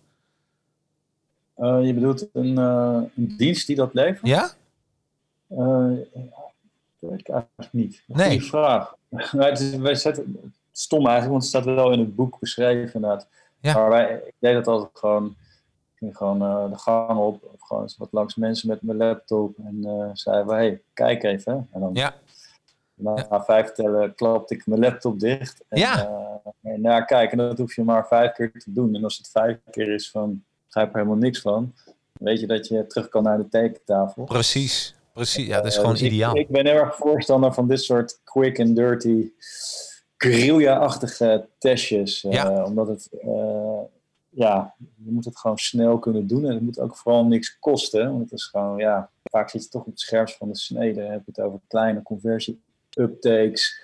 Eh, 1.61 1.85
je 1.85 1.93
bedoelt 1.93 2.27
een, 2.33 2.57
eh, 2.57 3.01
een 3.15 3.35
dienst 3.37 3.67
die 3.67 3.75
dat 3.75 3.93
levert? 3.93 4.27
Ja? 4.27 4.49
Eh, 5.47 5.89
dat 6.99 7.09
weet 7.09 7.19
ik 7.19 7.29
eigenlijk 7.29 7.73
niet. 7.73 8.03
Nee. 8.07 8.25
Goeie 8.25 8.43
vraag. 8.43 8.95
Het 9.37 9.59
is, 9.59 9.75
wij 9.75 9.95
zetten, 9.95 10.53
stom 10.71 10.99
eigenlijk, 11.07 11.31
want 11.31 11.41
het 11.41 11.51
staat 11.51 11.75
wel 11.75 11.91
in 11.91 11.99
het 11.99 12.15
boek 12.15 12.39
beschreven 12.39 12.93
inderdaad. 12.93 13.27
Ja. 13.59 13.73
Maar 13.73 13.89
wij, 13.89 14.21
ik 14.25 14.33
deed 14.39 14.53
dat 14.53 14.67
altijd 14.67 14.91
gewoon, 14.93 15.25
ik 15.25 15.97
ging 15.97 16.17
gewoon 16.17 16.39
de 16.71 16.77
gang 16.77 17.19
op, 17.19 17.43
of 17.53 17.61
gewoon 17.61 17.81
eens 17.83 17.97
wat 17.97 18.11
langs 18.11 18.35
mensen 18.35 18.67
met 18.67 18.81
mijn 18.81 18.97
laptop 18.97 19.57
en 19.57 19.81
we, 20.45 20.53
hey, 20.53 20.81
kijk 20.93 21.23
even. 21.23 21.67
En 21.71 21.79
dan 21.79 21.89
Ja. 21.93 22.13
na 22.93 23.43
vijf 23.43 23.71
tellen 23.71 24.15
klapte 24.15 24.53
ik 24.53 24.67
mijn 24.67 24.79
laptop 24.81 25.19
dicht. 25.19 25.63
En, 25.67 25.79
Ja. 25.79 26.09
en 26.61 26.81
ja, 26.81 27.01
kijk, 27.01 27.31
en 27.31 27.37
dat 27.37 27.57
hoef 27.57 27.75
je 27.75 27.83
maar 27.83 28.07
vijf 28.07 28.31
keer 28.31 28.51
te 28.51 28.73
doen. 28.73 28.95
En 28.95 29.03
als 29.03 29.17
het 29.17 29.29
vijf 29.29 29.57
keer 29.71 29.93
is 29.93 30.11
van, 30.11 30.43
begrijp 30.73 30.89
er 30.89 30.95
helemaal 31.01 31.17
niks 31.21 31.39
van, 31.41 31.73
weet 32.13 32.39
je 32.39 32.47
dat 32.47 32.67
je 32.67 32.87
terug 32.87 33.09
kan 33.09 33.23
naar 33.23 33.37
de 33.37 33.49
tekentafel. 33.49 34.23
Precies. 34.23 34.95
Precies. 35.13 35.47
Ja, 35.47 35.55
dat 35.57 35.65
is 35.65 35.73
Eh, 35.75 35.79
gewoon 35.79 35.95
dus 35.95 36.03
ideaal. 36.03 36.37
Ik, 36.37 36.47
ben 36.49 36.65
heel 36.65 36.75
erg 36.75 36.95
voorstander 36.95 37.53
van 37.53 37.67
dit 37.67 37.81
soort 37.81 38.19
quick 38.23 38.59
and 38.59 38.75
dirty, 38.75 39.31
guerrilla-achtige 40.17 41.47
testjes. 41.57 42.23
eh, 42.23 42.31
Ja. 42.31 42.63
Omdat 42.63 42.87
het, 42.87 43.09
eh, 43.21 43.81
ja, 44.29 44.73
je 44.77 45.11
moet 45.11 45.25
het 45.25 45.37
gewoon 45.37 45.57
snel 45.57 45.99
kunnen 45.99 46.27
doen. 46.27 46.45
En 46.45 46.53
het 46.53 46.61
moet 46.61 46.79
ook 46.79 46.95
vooral 46.97 47.25
niks 47.25 47.59
kosten. 47.59 48.07
Want 48.09 48.21
het 48.21 48.31
is 48.31 48.45
gewoon, 48.45 48.77
ja, 48.77 49.09
vaak 49.23 49.49
zit 49.49 49.63
je 49.63 49.69
toch 49.69 49.81
op 49.81 49.87
het 49.87 49.99
scherpst 49.99 50.37
van 50.37 50.47
de 50.47 50.57
snede. 50.57 51.01
Dan 51.01 51.11
heb 51.11 51.21
je 51.25 51.31
het 51.35 51.39
over 51.45 51.59
kleine 51.67 52.01
conversie-uptakes 52.03 53.81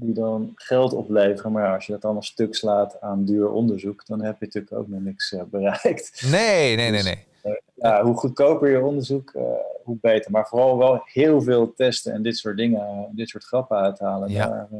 die 0.00 0.14
dan 0.14 0.52
geld 0.54 0.92
opleveren. 0.92 1.52
Maar 1.52 1.64
ja, 1.64 1.74
als 1.74 1.86
je 1.86 1.92
dat 1.92 2.04
allemaal 2.04 2.22
stuk 2.22 2.54
slaat 2.54 3.00
aan 3.00 3.24
duur 3.24 3.50
onderzoek, 3.50 4.06
dan 4.06 4.22
heb 4.22 4.38
je 4.38 4.44
natuurlijk 4.44 4.74
ook 4.74 4.88
nog 4.88 5.00
niks 5.00 5.32
eh, 5.32 5.42
bereikt 5.42 6.22
Nee, 6.30 6.76
nee, 6.76 6.90
nee, 6.90 7.02
nee. 7.02 7.26
ja, 7.74 8.02
hoe 8.04 8.16
goedkoper 8.16 8.70
je 8.70 8.84
onderzoek, 8.84 9.30
eh, 9.30 9.42
hoe 9.84 9.98
beter. 10.00 10.30
Maar 10.30 10.46
vooral 10.46 10.78
wel 10.78 11.00
heel 11.04 11.42
veel 11.42 11.72
testen 11.74 12.12
en 12.12 12.22
dit 12.22 12.36
soort 12.36 12.56
dingen, 12.56 12.80
eh, 12.80 13.00
dit 13.10 13.28
soort 13.28 13.44
grappen 13.44 13.76
uithalen. 13.76 14.30
Ja. 14.30 14.48
Daar, 14.48 14.68
eh, 14.72 14.78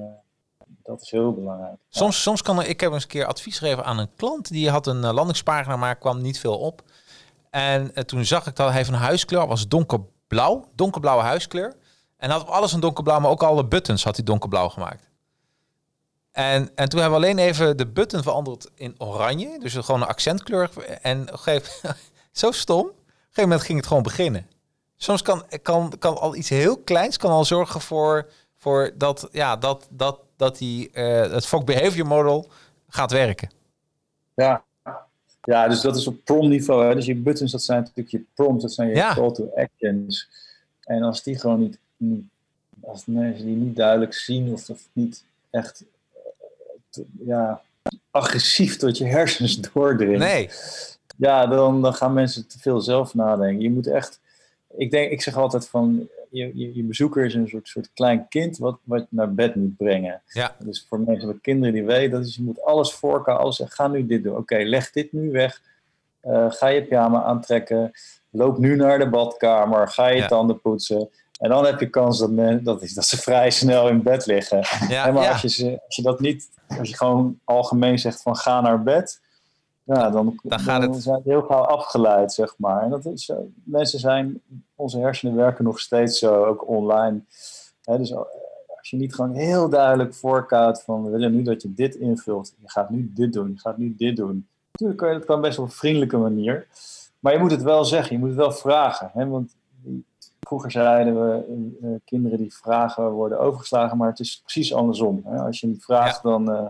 dat 0.84 1.02
is 1.02 1.10
heel 1.10 1.32
belangrijk. 1.32 1.76
Soms, 1.88 2.22
soms 2.22 2.42
kan 2.42 2.58
er, 2.58 2.68
ik 2.68 2.80
heb 2.80 2.92
eens 2.92 3.02
een 3.02 3.08
keer 3.08 3.26
advies 3.26 3.58
gegeven 3.58 3.84
aan 3.84 3.98
een 3.98 4.14
klant. 4.16 4.48
Die 4.48 4.70
had 4.70 4.86
een 4.86 5.04
eh, 5.04 5.12
landingspagina, 5.12 5.76
maar 5.76 5.96
kwam 5.96 6.22
niet 6.22 6.38
veel 6.38 6.58
op. 6.58 6.82
En 7.50 7.94
eh, 7.94 8.04
toen 8.04 8.24
zag 8.24 8.46
ik 8.46 8.56
dat 8.56 8.72
hij 8.72 8.86
een 8.86 8.94
huiskleur, 8.94 9.46
was 9.46 9.68
donkerblauw, 9.68 10.68
donkerblauwe 10.74 11.22
huiskleur. 11.22 11.74
En 12.24 12.30
had 12.30 12.40
op 12.42 12.48
alles 12.48 12.72
een 12.72 12.80
donkerblauw, 12.80 13.20
maar 13.20 13.30
ook 13.30 13.42
alle 13.42 13.64
buttons 13.66 14.04
had 14.04 14.16
hij 14.16 14.24
donkerblauw 14.24 14.68
gemaakt. 14.68 15.10
En, 16.30 16.70
en 16.74 16.88
toen 16.88 17.00
hebben 17.00 17.20
we 17.20 17.26
alleen 17.26 17.38
even 17.38 17.76
de 17.76 17.86
button 17.86 18.22
veranderd 18.22 18.70
in 18.74 18.94
oranje. 18.98 19.58
Dus 19.58 19.74
gewoon 19.74 20.02
een 20.02 20.06
accentkleur. 20.08 20.70
En 21.02 21.28
gegeven- 21.32 21.96
zo 22.32 22.50
stom. 22.50 22.78
Op 22.80 22.86
een 22.86 22.94
gegeven 23.20 23.42
moment 23.42 23.62
ging 23.62 23.78
het 23.78 23.86
gewoon 23.86 24.02
beginnen. 24.02 24.46
Soms 24.96 25.22
kan, 25.22 25.44
kan, 25.62 25.92
kan 25.98 26.18
al 26.18 26.34
iets 26.36 26.48
heel 26.48 26.76
kleins 26.78 27.16
kan 27.16 27.30
al 27.30 27.44
zorgen 27.44 27.80
voor, 27.80 28.30
voor 28.56 28.90
dat, 28.94 29.28
ja, 29.32 29.56
dat, 29.56 29.86
dat, 29.90 30.18
dat 30.36 30.58
die, 30.58 30.90
eh, 30.90 31.30
het 31.32 31.46
Fog 31.46 31.64
Behavior 31.64 32.06
Model 32.06 32.48
gaat 32.88 33.10
werken. 33.10 33.50
Ja. 34.34 34.64
ja, 35.42 35.68
dus 35.68 35.80
dat 35.80 35.96
is 35.96 36.06
op 36.06 36.24
prom 36.24 36.48
niveau. 36.48 36.86
Hè. 36.86 36.94
Dus 36.94 37.06
je 37.06 37.16
buttons, 37.16 37.52
dat 37.52 37.62
zijn 37.62 37.78
natuurlijk 37.80 38.08
je 38.10 38.24
prompts, 38.34 38.62
dat 38.62 38.72
zijn 38.72 38.88
je 38.88 38.94
Ja. 38.94 39.14
call 39.14 39.32
to 39.32 39.50
actions. 39.56 40.28
En 40.80 41.02
als 41.02 41.22
die 41.22 41.38
gewoon 41.38 41.60
niet 41.60 41.78
als 42.80 43.04
mensen 43.06 43.46
die 43.46 43.56
niet 43.56 43.76
duidelijk 43.76 44.14
zien 44.14 44.52
of, 44.52 44.68
of 44.70 44.88
niet 44.92 45.24
echt 45.50 45.84
eh, 46.12 46.20
te- 46.90 47.06
ja, 47.24 47.62
agressief 48.10 48.76
tot 48.76 48.98
je 48.98 49.04
hersens 49.04 49.60
doordringen. 49.72 50.18
Nee, 50.18 50.50
Ja, 51.16 51.46
dan, 51.46 51.82
dan 51.82 51.94
gaan 51.94 52.12
mensen 52.12 52.46
te 52.46 52.58
veel 52.58 52.80
zelf 52.80 53.14
nadenken. 53.14 53.62
Je 53.62 53.70
moet 53.70 53.86
echt. 53.86 54.20
Ik, 54.76 54.90
denk, 54.90 55.10
ik 55.10 55.22
zeg 55.22 55.36
altijd 55.36 55.68
van. 55.68 56.08
Je, 56.30 56.50
je, 56.54 56.74
je 56.74 56.82
bezoeker 56.82 57.24
is 57.24 57.34
een 57.34 57.48
soort, 57.48 57.68
soort 57.68 57.90
klein 57.94 58.28
kind 58.28 58.58
wat, 58.58 58.78
wat 58.84 59.00
je 59.00 59.06
naar 59.10 59.34
bed 59.34 59.54
moet 59.54 59.76
brengen. 59.76 60.22
Ja. 60.28 60.56
Dus 60.58 60.86
voor 60.88 61.00
mensen 61.00 61.28
met 61.28 61.40
kinderen 61.40 61.74
die 61.74 61.84
weten, 61.84 62.10
dat 62.10 62.26
is, 62.26 62.36
je 62.36 62.42
moet 62.42 62.62
alles 62.62 62.92
voorkomen. 62.92 63.40
Alles 63.40 63.56
zeggen, 63.56 63.76
ga 63.76 63.88
nu 63.88 64.06
dit 64.06 64.22
doen. 64.22 64.36
Oké, 64.36 64.56
leg 64.56 64.90
dit 64.90 65.12
nu 65.12 65.30
weg. 65.30 65.62
Eh, 66.20 66.50
ga 66.52 66.66
je 66.66 66.82
pyjama 66.84 67.22
aantrekken. 67.22 67.90
Loop 68.30 68.58
nu 68.58 68.76
naar 68.76 68.98
de 68.98 69.08
badkamer. 69.08 69.88
Ga 69.88 70.08
je 70.08 70.16
Ja. 70.16 70.26
tanden 70.26 70.60
poetsen. 70.60 71.08
En 71.44 71.50
dan 71.50 71.64
heb 71.64 71.80
je 71.80 71.90
kans 71.90 72.18
dat, 72.18 72.30
men, 72.30 72.64
dat, 72.64 72.82
ze 72.82 73.16
vrij 73.16 73.50
snel 73.50 73.88
in 73.88 74.02
bed 74.02 74.26
liggen. 74.26 74.58
ja, 74.88 75.10
maar 75.12 75.22
ja. 75.22 75.30
als, 75.32 75.42
je, 75.42 75.48
ze- 75.48 75.80
als 75.86 75.96
je 75.96 76.02
dat 76.02 76.20
niet, 76.20 76.48
als 76.78 76.88
je 76.88 76.96
gewoon 76.96 77.38
algemeen 77.44 77.98
zegt 77.98 78.22
van 78.22 78.36
ga 78.36 78.60
naar 78.60 78.82
bed, 78.82 79.20
ja, 79.82 80.10
dan, 80.10 80.38
Dan 80.42 80.60
gaat 80.60 80.82
het- 80.82 81.02
zijn 81.02 81.20
heel 81.24 81.42
gauw 81.42 81.62
afgeleid, 81.64 82.32
zeg 82.32 82.54
maar. 82.58 82.82
En 82.82 82.90
dat 82.90 83.04
is, 83.06 83.24
zo. 83.24 83.48
mensen 83.64 83.98
zijn, 83.98 84.42
onze 84.74 84.98
hersenen 84.98 85.34
werken 85.36 85.64
nog 85.64 85.80
steeds 85.80 86.18
zo, 86.18 86.44
ook 86.44 86.68
online. 86.68 87.20
Dus 87.82 88.14
als 88.14 88.90
je 88.90 88.96
niet 88.96 89.14
gewoon 89.14 89.34
heel 89.34 89.68
duidelijk 89.68 90.14
voorkoudt 90.14 90.82
van 90.82 91.04
we 91.04 91.10
willen 91.10 91.32
nu 91.36 91.42
dat 91.42 91.62
je 91.62 91.74
dit 91.74 91.94
invult, 91.94 92.54
je 92.60 92.70
gaat 92.70 92.90
nu 92.90 93.10
dit 93.14 93.32
doen, 93.32 93.50
je 93.54 93.60
gaat 93.60 93.76
nu 93.78 93.94
dit 93.96 94.16
doen. 94.16 94.48
Natuurlijk 94.72 94.98
kan 95.00 95.08
je 95.12 95.16
dat 95.18 95.26
kan 95.26 95.40
best 95.40 95.58
op 95.58 95.64
een 95.64 95.70
vriendelijke 95.70 96.16
manier, 96.16 96.66
maar 97.18 97.32
je 97.32 97.38
moet 97.38 97.50
het 97.50 97.62
wel 97.62 97.84
zeggen, 97.84 98.12
je 98.12 98.18
moet 98.18 98.28
het 98.28 98.38
wel 98.38 98.52
vragen. 98.52 99.10
Hè, 99.14 99.26
want 99.26 99.54
Vroeger 100.46 100.70
zeiden 100.70 101.14
we, 101.14 101.44
eh, 101.82 101.88
kinderen 102.04 102.38
die 102.38 102.54
vragen 102.54 103.10
worden 103.10 103.40
overgeslagen, 103.40 103.96
maar 103.96 104.08
het 104.08 104.20
is 104.20 104.40
precies 104.42 104.74
andersom. 104.74 105.22
Hè? 105.24 105.36
Als 105.40 105.60
je 105.60 105.66
niet 105.66 105.84
vraagt, 105.84 106.22
dan, 106.22 106.52
eh, 106.52 106.66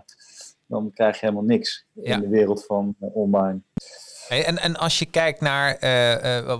dan 0.65 0.91
krijg 0.93 1.19
je 1.19 1.25
helemaal 1.25 1.47
niks 1.47 1.85
Ja. 1.91 2.15
in 2.15 2.21
de 2.21 2.27
wereld 2.27 2.65
van 2.65 2.95
eh, 2.99 3.15
online. 3.15 3.59
Hey, 4.27 4.45
en, 4.45 4.57
en 4.57 4.75
als 4.75 4.99
je 4.99 5.05
kijkt 5.05 5.41
naar 5.41 5.77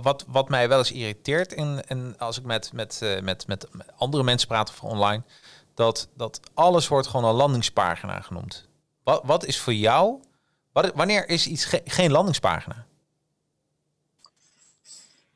wat, 0.02 0.24
wat 0.28 0.48
mij 0.48 0.68
wel 0.68 0.78
eens 0.78 0.92
irriteert, 0.92 1.54
en, 1.54 1.86
en 1.88 2.14
als 2.18 2.38
ik 2.38 2.44
met, 2.44 2.72
met, 2.72 3.00
met, 3.22 3.46
met 3.48 3.66
andere 3.96 4.22
mensen 4.22 4.48
praat 4.48 4.68
of 4.70 4.82
online, 4.82 5.22
dat, 5.74 6.08
dat 6.16 6.40
alles 6.54 6.88
wordt 6.88 7.06
gewoon 7.06 7.30
een 7.30 7.36
landingspagina 7.36 8.20
genoemd. 8.20 8.68
Wat, 9.02 9.22
wat 9.24 9.44
is 9.44 9.60
voor 9.60 9.72
jou, 9.74 10.20
wat, 10.72 10.92
wanneer 10.94 11.28
is 11.28 11.46
iets 11.46 11.64
ge- 11.64 11.82
geen 11.84 12.10
landingspagina? 12.10 12.86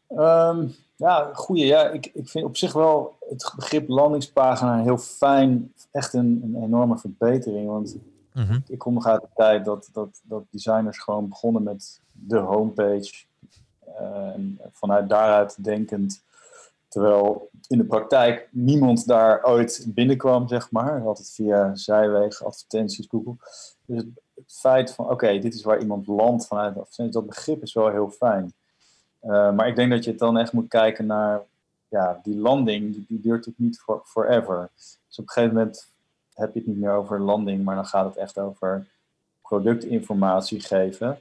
Ehm, 0.08 0.66
ja, 1.00 1.30
goeie. 1.34 1.66
Ja, 1.66 1.88
ik, 1.88 2.10
ik 2.14 2.28
vind 2.28 2.44
op 2.44 2.56
zich 2.56 2.72
wel 2.72 3.16
het 3.28 3.52
begrip 3.56 3.88
landingspagina 3.88 4.82
heel 4.82 4.98
fijn. 4.98 5.72
Echt 5.90 6.12
een, 6.12 6.40
een 6.44 6.62
enorme 6.62 6.98
verbetering. 6.98 7.68
Want 7.68 7.96
Mhm. 8.32 8.58
ik 8.66 8.78
kom 8.78 8.94
nog 8.94 9.06
uit 9.06 9.20
de 9.20 9.28
tijd 9.34 9.64
dat, 9.64 9.88
dat, 9.92 10.20
dat 10.24 10.42
designers 10.50 10.98
gewoon 10.98 11.28
begonnen 11.28 11.62
met 11.62 12.00
de 12.12 12.38
homepage. 12.38 13.24
Eh, 13.80 14.34
en 14.34 14.58
vanuit 14.72 15.08
daaruit 15.08 15.64
denkend. 15.64 16.22
Terwijl 16.88 17.50
in 17.68 17.78
de 17.78 17.84
praktijk 17.84 18.48
niemand 18.50 19.06
daar 19.06 19.44
ooit 19.44 19.86
binnenkwam, 19.88 20.48
zeg 20.48 20.70
maar. 20.70 21.06
Altijd 21.06 21.30
via 21.30 21.74
zijwegen, 21.74 22.46
advertenties, 22.46 23.06
Google. 23.10 23.34
Dus 23.86 23.96
het, 23.96 24.06
het 24.34 24.44
feit 24.60 24.92
van, 24.92 25.10
oké, 25.10 25.38
dit 25.38 25.54
is 25.54 25.62
waar 25.62 25.80
iemand 25.80 26.06
landt 26.06 26.46
vanuit 26.46 26.74
de 26.74 26.80
advertenties, 26.80 27.16
dat 27.16 27.26
begrip 27.26 27.62
is 27.62 27.72
wel 27.72 27.88
heel 27.88 28.10
fijn. 28.10 28.54
Eh, 29.20 29.52
maar 29.52 29.68
ik 29.68 29.76
denk 29.76 29.90
dat 29.90 30.04
je 30.04 30.10
het 30.10 30.18
dan 30.18 30.38
echt 30.38 30.52
moet 30.52 30.68
kijken 30.68 31.06
naar, 31.06 31.40
ja, 31.88 32.20
die 32.22 32.36
landing, 32.36 32.92
die, 32.92 33.04
die 33.08 33.20
duurt 33.20 33.36
natuurlijk 33.36 33.58
niet 33.58 33.80
for, 33.80 34.02
forever. 34.04 34.70
Dus 34.76 35.18
op 35.18 35.24
een 35.24 35.30
gegeven 35.30 35.54
moment 35.56 35.86
heb 36.34 36.52
je 36.52 36.58
het 36.58 36.68
niet 36.68 36.78
meer 36.78 36.92
over 36.92 37.20
landing, 37.20 37.64
maar 37.64 37.74
dan 37.74 37.86
gaat 37.86 38.04
het 38.04 38.16
echt 38.16 38.38
over 38.38 38.86
productinformatie 39.42 40.60
geven. 40.60 41.18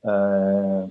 Eh, 0.00 0.82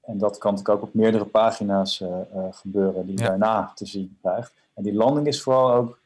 en 0.00 0.18
dat 0.18 0.38
kan 0.38 0.52
natuurlijk 0.52 0.78
ook 0.78 0.88
op 0.88 0.94
meerdere 0.94 1.24
pagina's 1.24 2.00
eh, 2.00 2.08
gebeuren 2.50 3.06
die 3.06 3.16
je 3.16 3.22
Ja. 3.22 3.28
daarna 3.28 3.72
te 3.74 3.86
zien 3.86 4.18
krijgt. 4.20 4.52
En 4.74 4.82
die 4.82 4.94
landing 4.94 5.26
is 5.26 5.42
vooral 5.42 5.72
ook 5.72 5.98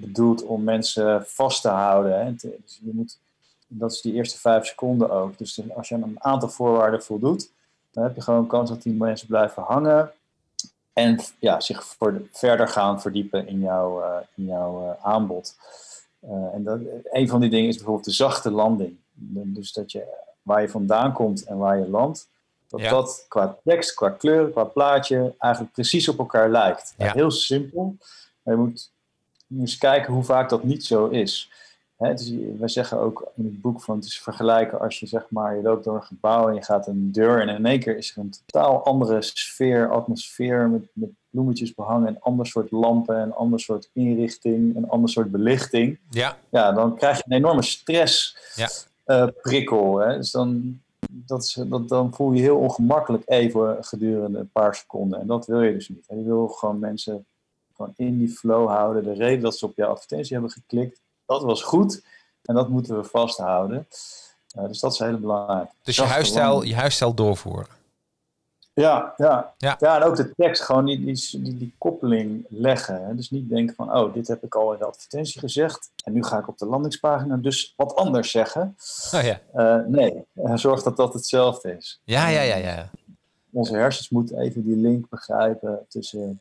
bedoeld 0.00 0.44
om 0.44 0.64
mensen 0.64 1.26
vast 1.26 1.62
te 1.62 1.68
houden. 1.68 2.24
Hè. 2.24 2.34
Dus 2.34 2.80
je 2.82 2.90
moet, 2.92 3.18
dat 3.66 3.92
is 3.92 4.00
die 4.00 4.12
eerste 4.12 4.38
vijf 4.38 4.66
seconden 4.66 5.10
ook. 5.10 5.38
Dus 5.38 5.60
als 5.74 5.88
je 5.88 5.94
aan 5.94 6.02
een 6.02 6.22
aantal 6.24 6.48
voorwaarden 6.48 7.02
voldoet, 7.02 7.50
dan 7.94 8.04
heb 8.04 8.14
je 8.14 8.22
gewoon 8.22 8.46
kans 8.46 8.70
dat 8.70 8.82
die 8.82 8.94
mensen 8.94 9.26
blijven 9.26 9.62
hangen. 9.62 10.10
En 10.92 11.18
ja, 11.38 11.60
zich 11.60 11.84
voor 11.84 12.22
verder 12.30 12.68
gaan 12.68 13.00
verdiepen 13.00 13.46
in 13.46 13.60
jouw, 13.60 14.02
eh, 14.02 14.16
in 14.34 14.44
jouw 14.44 14.82
eh, 14.82 15.04
aanbod. 15.04 15.56
Eh, 16.20 16.54
en 16.54 16.64
dat, 16.64 16.80
een 17.04 17.28
van 17.28 17.40
die 17.40 17.50
dingen 17.50 17.68
is 17.68 17.76
bijvoorbeeld 17.76 18.06
de 18.06 18.12
zachte 18.12 18.50
landing. 18.50 18.96
Dus 19.54 19.72
dat 19.72 19.92
je 19.92 20.04
waar 20.42 20.60
je 20.60 20.68
vandaan 20.68 21.12
komt 21.12 21.44
en 21.44 21.58
waar 21.58 21.78
je 21.78 21.88
landt, 21.88 22.28
dat 22.68 22.80
Ja. 22.80 22.90
dat 22.90 23.24
qua 23.28 23.58
tekst, 23.64 23.94
qua 23.94 24.10
kleur, 24.10 24.50
qua 24.50 24.64
plaatje 24.64 25.34
eigenlijk 25.38 25.72
precies 25.72 26.08
op 26.08 26.18
elkaar 26.18 26.50
lijkt. 26.50 26.94
Ja. 26.96 27.12
Heel 27.12 27.30
simpel, 27.30 27.96
maar 28.42 28.54
je 28.54 28.60
moet, 28.60 28.90
je 29.46 29.54
moet 29.54 29.60
eens 29.60 29.78
kijken 29.78 30.12
hoe 30.12 30.24
vaak 30.24 30.48
dat 30.48 30.62
niet 30.62 30.84
zo 30.84 31.06
is. 31.06 31.50
Hè, 32.04 32.12
is. 32.12 32.32
Wij 32.58 32.68
zeggen 32.68 32.98
ook 32.98 33.32
in 33.36 33.44
het 33.44 33.60
boek 33.60 33.82
van 33.82 33.96
het 33.96 34.04
is 34.04 34.20
vergelijken 34.20 34.80
als 34.80 35.00
je 35.00 35.06
zeg 35.06 35.26
maar, 35.28 35.56
je 35.56 35.62
loopt 35.62 35.84
door 35.84 35.94
een 35.94 36.02
gebouw 36.02 36.48
en 36.48 36.54
je 36.54 36.62
gaat 36.62 36.86
een 36.86 37.12
deur 37.12 37.40
en 37.40 37.48
in 37.48 37.66
één 37.66 37.80
keer 37.80 37.96
is 37.96 38.10
er 38.10 38.18
een 38.18 38.34
totaal 38.46 38.84
andere 38.84 39.22
sfeer, 39.22 39.90
atmosfeer 39.90 40.68
met, 40.68 40.86
met 40.92 41.10
bloemetjes 41.30 41.74
behangen, 41.74 42.08
een 42.08 42.20
ander 42.20 42.46
soort 42.46 42.70
lampen, 42.70 43.16
een 43.18 43.34
ander 43.34 43.60
soort 43.60 43.90
inrichting, 43.92 44.76
een 44.76 44.88
ander 44.88 45.10
soort 45.10 45.30
belichting 45.30 45.98
Ja, 46.10 46.36
ja, 46.50 46.72
dan 46.72 46.96
krijg 46.96 47.16
je 47.16 47.22
een 47.26 47.36
enorme 47.36 47.62
stress 47.62 48.36
Ja. 48.54 48.68
eh, 49.04 49.28
prikkel. 49.42 49.98
Hè? 49.98 50.16
Dus 50.16 50.30
dan, 50.30 50.80
dat 51.10 51.42
is, 51.42 51.58
dat, 51.66 51.88
dan 51.88 52.14
voel 52.14 52.32
je 52.32 52.40
heel 52.40 52.58
ongemakkelijk 52.58 53.22
even 53.26 53.84
gedurende 53.84 54.38
een 54.38 54.50
paar 54.52 54.74
seconden. 54.74 55.20
En 55.20 55.26
dat 55.26 55.46
wil 55.46 55.62
je 55.62 55.72
dus 55.72 55.88
niet. 55.88 56.06
En 56.08 56.18
je 56.18 56.24
wil 56.24 56.48
gewoon 56.48 56.78
mensen 56.78 57.26
gewoon 57.76 57.92
in 57.96 58.18
die 58.18 58.28
flow 58.28 58.68
houden. 58.68 59.04
De 59.04 59.12
reden 59.12 59.40
dat 59.42 59.58
ze 59.58 59.66
op 59.66 59.76
jouw 59.76 59.90
advertentie 59.90 60.32
hebben 60.32 60.50
geklikt, 60.50 61.00
dat 61.26 61.42
was 61.42 61.62
goed. 61.62 62.02
En 62.42 62.54
dat 62.54 62.68
moeten 62.68 62.96
we 62.96 63.04
vasthouden. 63.04 63.86
Uh, 64.58 64.66
dus 64.68 64.80
dat 64.80 64.92
is 64.92 64.98
heel 64.98 65.18
belangrijk. 65.18 65.70
Dus 65.82 65.96
je 65.96 66.02
huisstijl, 66.02 66.62
je 66.62 66.74
huisstijl 66.74 67.14
doorvoeren. 67.14 67.82
Ja, 68.74 69.14
ja. 69.16 69.54
Ja. 69.58 69.76
ja, 69.78 69.96
en 69.96 70.02
ook 70.02 70.16
de 70.16 70.34
tekst, 70.34 70.62
gewoon 70.62 70.84
die, 70.84 71.04
die, 71.04 71.42
die, 71.42 71.56
die 71.56 71.74
koppeling 71.78 72.46
leggen. 72.48 73.04
Hè. 73.04 73.14
Dus 73.14 73.30
niet 73.30 73.48
denken 73.48 73.74
van, 73.74 73.96
oh, 73.96 74.14
dit 74.14 74.28
heb 74.28 74.44
ik 74.44 74.54
al 74.54 74.72
in 74.72 74.78
de 74.78 74.84
advertentie 74.84 75.40
gezegd. 75.40 75.90
En 76.04 76.12
nu 76.12 76.24
ga 76.24 76.38
ik 76.38 76.48
op 76.48 76.58
de 76.58 76.66
landingspagina 76.66 77.36
dus 77.36 77.74
wat 77.76 77.94
anders 77.94 78.30
zeggen. 78.30 78.76
Oh, 79.14 79.22
ja. 79.22 79.40
Uh, 79.54 79.86
nee, 79.86 80.24
zorg 80.54 80.82
dat 80.82 80.96
dat 80.96 81.14
hetzelfde 81.14 81.76
is. 81.76 82.00
Ja, 82.04 82.28
ja, 82.28 82.40
ja, 82.40 82.56
ja. 82.56 82.90
Onze 83.52 83.76
hersens 83.76 84.08
moeten 84.08 84.38
even 84.38 84.64
die 84.64 84.76
link 84.76 85.08
begrijpen 85.08 85.86
tussen 85.88 86.40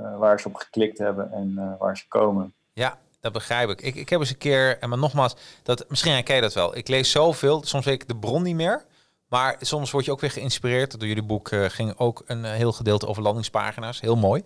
uh, 0.00 0.18
waar 0.18 0.40
ze 0.40 0.48
op 0.48 0.54
geklikt 0.54 0.98
hebben 0.98 1.32
en 1.32 1.54
uh, 1.56 1.72
waar 1.78 1.96
ze 1.96 2.08
komen. 2.08 2.52
Ja, 2.72 2.98
dat 3.20 3.32
begrijp 3.32 3.70
ik. 3.70 3.80
ik. 3.80 3.94
Ik 3.94 4.08
heb 4.08 4.20
eens 4.20 4.30
een 4.30 4.38
keer, 4.38 4.78
en 4.78 4.88
maar 4.88 4.98
nogmaals, 4.98 5.36
dat, 5.62 5.84
misschien 5.88 6.12
herken 6.12 6.34
je 6.34 6.40
dat 6.40 6.54
wel. 6.54 6.76
Ik 6.76 6.88
lees 6.88 7.10
zoveel, 7.10 7.62
soms 7.64 7.84
weet 7.84 8.02
ik 8.02 8.08
de 8.08 8.16
bron 8.16 8.42
niet 8.42 8.54
meer. 8.54 8.86
Maar 9.28 9.56
soms 9.60 9.90
word 9.90 10.04
je 10.04 10.12
ook 10.12 10.20
weer 10.20 10.30
geïnspireerd. 10.30 10.98
Door 10.98 11.08
jullie 11.08 11.22
boek 11.22 11.50
uh, 11.50 11.64
ging 11.68 11.98
ook 11.98 12.22
een 12.26 12.44
heel 12.44 12.72
gedeelte 12.72 13.06
over 13.06 13.22
landingspagina's. 13.22 14.00
Heel 14.00 14.16
mooi. 14.16 14.42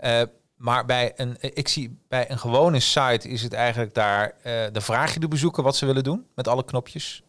Uh, 0.00 0.22
maar 0.56 0.84
bij 0.84 1.12
een, 1.16 1.36
ik 1.40 1.68
zie 1.68 1.98
bij 2.08 2.30
een 2.30 2.38
gewone 2.38 2.80
site 2.80 3.28
is 3.28 3.42
het 3.42 3.52
eigenlijk 3.52 3.94
daar, 3.94 4.34
uh, 4.38 4.42
de 4.72 4.80
vraag 4.80 5.14
je 5.14 5.20
de 5.20 5.28
bezoeker 5.28 5.62
wat 5.62 5.76
ze 5.76 5.86
willen 5.86 6.04
doen 6.04 6.26
met 6.34 6.48
alle 6.48 6.64
knopjes 6.64 7.22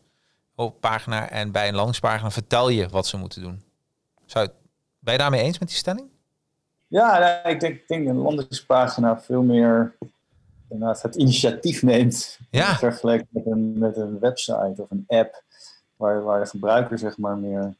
op 0.55 0.79
pagina. 0.81 1.29
En 1.29 1.51
bij 1.51 1.67
een 1.67 1.75
landingspagina 1.75 2.31
vertel 2.31 2.69
je 2.69 2.87
wat 2.89 3.07
ze 3.07 3.17
moeten 3.17 3.41
doen. 3.41 3.63
Zou 4.25 4.47
ben 4.99 5.13
je 5.13 5.19
daarmee 5.19 5.41
eens 5.41 5.59
met 5.59 5.67
die 5.67 5.77
stelling? 5.77 6.09
Ja, 6.87 7.43
ik 7.43 7.59
denk, 7.59 7.75
ik 7.75 7.87
denk 7.87 8.07
een 8.07 8.17
landingspagina 8.17 9.19
veel 9.19 9.41
meer 9.41 9.95
het 11.01 11.15
initiatief 11.15 11.83
neemt. 11.83 12.39
Ja. 12.51 12.75
Vergeleken 12.75 13.27
met 13.29 13.45
een, 13.45 13.77
met 13.77 13.97
een 13.97 14.19
website 14.19 14.73
of 14.77 14.91
een 14.91 15.03
app 15.07 15.43
waar, 15.95 16.23
waar 16.23 16.39
de 16.39 16.49
gebruiker 16.49 16.99
zeg 16.99 17.17
maar 17.17 17.37
meer 17.37 17.75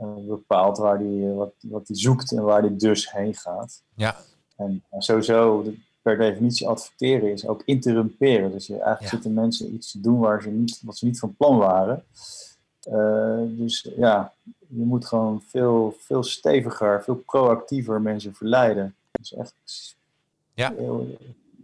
uh, 0.00 0.26
bepaalt 0.28 0.78
waar 0.78 0.98
die, 0.98 1.28
wat, 1.28 1.52
wat 1.60 1.86
die 1.86 1.96
zoekt 1.96 2.32
en 2.32 2.42
waar 2.42 2.62
die 2.62 2.76
dus 2.76 3.12
heen 3.12 3.34
gaat. 3.34 3.82
Ja. 3.94 4.16
En 4.56 4.84
uh, 4.92 5.00
sowieso, 5.00 5.64
per 6.02 6.18
definitie 6.18 6.68
adverteren 6.68 7.32
is 7.32 7.46
ook 7.46 7.62
interrumperen. 7.64 8.50
Dus 8.50 8.66
je, 8.66 8.72
eigenlijk 8.72 9.02
ja. 9.02 9.08
zitten 9.08 9.34
mensen 9.34 9.74
iets 9.74 9.90
te 9.90 10.00
doen 10.00 10.18
waar 10.18 10.42
ze 10.42 10.48
niet, 10.50 10.80
wat 10.82 10.96
ze 10.96 11.04
niet 11.04 11.18
van 11.18 11.36
plan 11.36 11.58
waren. 11.58 12.04
dus 13.56 13.88
ja, 13.96 14.32
je 14.58 14.84
moet 14.84 15.06
gewoon 15.06 15.42
veel, 15.46 15.96
veel 15.98 16.22
steviger, 16.22 17.02
veel 17.02 17.16
proactiever 17.16 18.00
mensen 18.00 18.34
verleiden. 18.34 18.94
Dus 19.10 19.34
echt 19.34 19.54
ja. 20.54 20.74
Heel, 20.76 21.16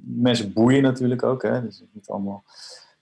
mensen 0.02 0.52
boeien 0.52 0.82
natuurlijk 0.82 1.22
ook. 1.22 1.42
Hè? 1.42 1.62
Dus 1.62 1.82
niet 1.92 2.08
allemaal 2.08 2.44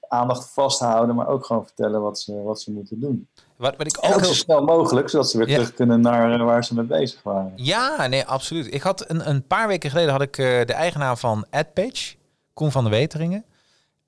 aandacht 0.09 0.51
vasthouden, 0.53 1.15
maar 1.15 1.29
ook 1.29 1.45
gewoon 1.45 1.65
vertellen 1.65 2.03
wat 2.03 2.19
ze, 2.19 2.43
wat 2.43 2.61
ze 2.61 2.73
moeten 2.73 3.01
doen. 3.01 3.29
Wat, 3.57 3.77
wat 3.77 3.87
ik 3.87 3.99
ook, 4.01 4.15
ook 4.15 4.25
zo 4.25 4.33
snel 4.33 4.65
mogelijk, 4.65 5.09
zodat 5.09 5.31
ze 5.31 5.39
weer 5.39 5.49
ja. 5.49 5.55
terug 5.55 5.75
kunnen 5.75 6.01
naar 6.01 6.45
waar 6.45 6.65
ze 6.65 6.75
mee 6.75 6.85
bezig 6.85 7.23
waren. 7.23 7.53
Ja, 7.57 8.07
nee, 8.07 8.25
absoluut. 8.25 8.75
Ik 8.75 8.83
had 8.83 9.11
een, 9.11 9.29
een 9.29 9.47
paar 9.47 9.69
weken 9.69 9.91
geleden 9.91 10.13
had 10.13 10.23
ik 10.23 10.39
uh, 10.39 10.47
de 10.47 10.73
eigenaar 10.73 11.17
van 11.17 11.47
AdPage, 11.51 12.17
Koen 12.55 12.73
van 12.73 12.85
de 12.85 12.91
Weteringen. 12.91 13.45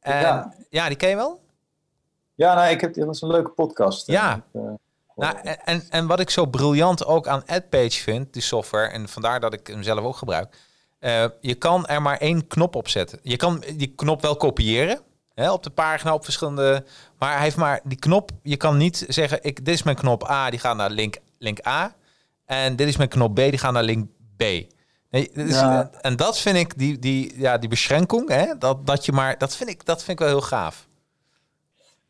En, 0.01 0.21
ja. 0.21 0.55
ja, 0.71 0.87
die 0.89 0.97
ken 0.97 1.09
je 1.09 1.17
wel? 1.17 1.41
Ja, 2.35 2.55
nou, 2.55 2.71
ik 2.71 2.81
heb, 2.81 2.95
dat 2.95 3.15
is 3.15 3.21
een 3.21 3.31
leuke 3.31 3.51
podcast. 3.51 4.07
Ja. 4.07 4.43
Uh, 4.53 4.63
nou, 5.17 5.37
en, 5.65 5.83
en 5.91 6.07
wat 6.07 6.21
ik 6.21 6.31
zo 6.31 6.47
briljant 6.47 7.07
ook 7.07 7.29
aan 7.29 7.43
AdPage 7.47 8.01
vind, 8.03 8.33
die 8.33 8.43
software, 8.43 8.89
en 8.89 9.09
vandaar 9.09 9.41
dat 9.41 9.53
ik 9.53 9.67
hem 9.67 9.83
zelf 9.83 10.05
ook 10.05 10.17
gebruik. 10.17 10.57
Uh, 11.01 11.25
je 11.41 11.55
kan 11.55 11.87
er 11.87 12.03
maar 12.03 12.17
één 12.17 12.47
knop 12.47 12.75
op 12.75 12.89
zetten. 12.89 13.19
Je 13.23 13.37
kan 13.37 13.65
die 13.77 13.93
knop 13.95 14.23
wel 14.23 14.37
kopiëren, 14.37 15.01
Hè, 15.41 15.53
op 15.53 15.63
de 15.63 15.71
pagina 15.71 16.15
op 16.15 16.25
verschillende. 16.25 16.85
Maar 17.19 17.33
hij 17.33 17.43
heeft 17.43 17.57
maar 17.57 17.81
die 17.85 17.99
knop. 17.99 18.31
Je 18.43 18.57
kan 18.57 18.77
niet 18.77 19.05
zeggen: 19.09 19.39
ik, 19.43 19.65
dit 19.65 19.75
is 19.75 19.83
mijn 19.83 19.97
knop 19.97 20.31
A, 20.31 20.51
die 20.51 20.59
gaat 20.59 20.77
naar 20.77 20.91
link, 20.91 21.17
link 21.39 21.67
A. 21.67 21.95
En 22.45 22.77
dit 22.77 22.89
is 22.89 22.97
mijn 22.97 23.09
knop 23.09 23.35
B, 23.35 23.37
die 23.37 23.59
gaat 23.59 23.73
naar 23.73 23.83
link 23.83 24.09
B. 24.37 24.43
Nee, 25.11 25.31
ja. 25.35 25.91
En 26.01 26.17
dat 26.17 26.39
vind 26.39 26.57
ik, 26.57 26.79
die, 26.79 26.99
die, 26.99 27.39
ja, 27.39 27.59
die 27.59 27.69
beschrenking, 27.69 28.29
hè, 28.29 28.59
dat, 28.59 28.87
dat 28.87 29.05
je 29.05 29.13
maar, 29.13 29.39
dat 29.39 29.57
vind 29.57 29.71
ik, 29.71 29.85
dat 29.85 29.99
vind 29.99 30.11
ik 30.11 30.19
wel 30.19 30.29
heel 30.29 30.47
gaaf. 30.47 30.89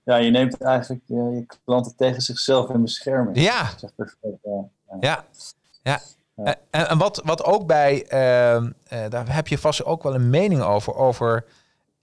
Ja, 0.04 0.16
je 0.16 0.30
neemt 0.30 0.60
eigenlijk 0.60 1.02
je, 1.06 1.14
je 1.14 1.46
klanten 1.64 1.96
tegen 1.96 2.22
zichzelf 2.22 2.70
in 2.70 2.82
bescherming. 2.82 3.40
Ja. 3.40 3.70
ja. 4.42 4.68
ja. 5.00 5.24
ja. 5.82 6.00
En, 6.44 6.88
en 6.88 6.98
wat, 6.98 7.22
wat 7.24 7.44
ook 7.44 7.66
bij, 7.66 8.06
uh, 8.12 8.54
uh, 8.54 8.70
daar 9.08 9.34
heb 9.34 9.48
je 9.48 9.58
vast 9.58 9.84
ook 9.84 10.02
wel 10.02 10.14
een 10.14 10.30
mening 10.30 10.62
over, 10.62 10.94
over 10.94 11.44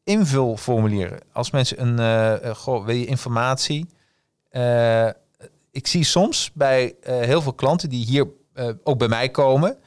invulformulieren. 0.04 1.20
Als 1.34 1.52
mensen 1.52 1.82
een, 1.82 2.00
uh, 2.44 2.56
goh, 2.56 2.86
wil 2.86 2.96
je 2.96 3.06
informatie? 3.06 3.90
Ik 5.72 5.88
zie 5.88 6.04
soms 6.04 6.52
bij 6.54 6.96
heel 7.02 7.42
veel 7.42 7.54
klanten 7.54 7.90
die 7.90 8.06
hier 8.06 8.28
ook 8.84 8.98
bij 8.98 9.08
mij 9.08 9.30
komen. 9.30 9.78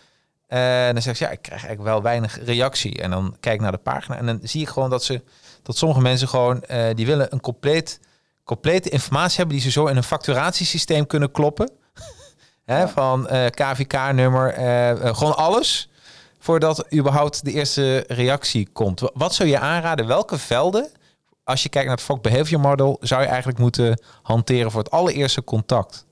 En 0.47 0.93
dan 0.93 1.03
zeg 1.03 1.19
je, 1.19 1.25
ja, 1.25 1.31
ik 1.31 1.43
krijg 1.43 1.65
eigenlijk 1.65 1.91
wel 1.91 2.03
weinig 2.03 2.45
reactie. 2.45 3.03
En 3.03 3.11
dan 3.11 3.37
kijk 3.41 3.55
ik 3.55 3.61
naar 3.61 3.73
de 3.73 3.79
pagina 3.79 4.17
en 4.17 4.27
dan 4.27 4.39
zie 4.43 4.61
ik 4.61 4.69
gewoon 4.69 4.91
dat 4.91 5.05
ze, 5.05 5.23
dat 5.63 5.77
sommige 5.77 6.01
mensen 6.01 6.29
gewoon, 6.29 6.65
die 6.95 7.07
willen 7.07 7.33
een 7.33 7.41
compleet, 7.41 8.01
complete 8.45 8.89
informatie 8.89 9.37
hebben 9.37 9.57
die 9.57 9.65
ze 9.65 9.71
zo 9.71 9.87
in 9.87 9.97
een 9.97 10.03
facturatiesysteem 10.03 11.07
kunnen 11.07 11.31
kloppen. 11.31 11.71
Hè. 12.71 12.89
Van 12.89 13.27
KVK-nummer, 13.51 14.53
gewoon 15.14 15.37
alles 15.37 15.91
voordat 16.41 16.95
überhaupt 16.95 17.45
de 17.45 17.53
eerste 17.53 18.05
reactie 18.07 18.68
komt. 18.73 19.11
Wat 19.14 19.35
zou 19.35 19.49
je 19.49 19.59
aanraden? 19.59 20.07
Welke 20.07 20.39
velden, 20.39 20.89
als 21.45 21.62
je 21.62 21.68
kijkt 21.68 21.87
naar 21.87 21.97
het 21.97 22.07
vak 22.07 22.23
Behavior 22.23 22.61
Model, 22.61 22.97
zou 23.01 23.23
je 23.23 23.29
eigenlijk 23.29 23.59
moeten 23.59 24.03
hanteren 24.23 24.71
voor 24.71 24.83
het 24.83 24.91
allereerste 24.91 25.45
contact? 25.45 26.07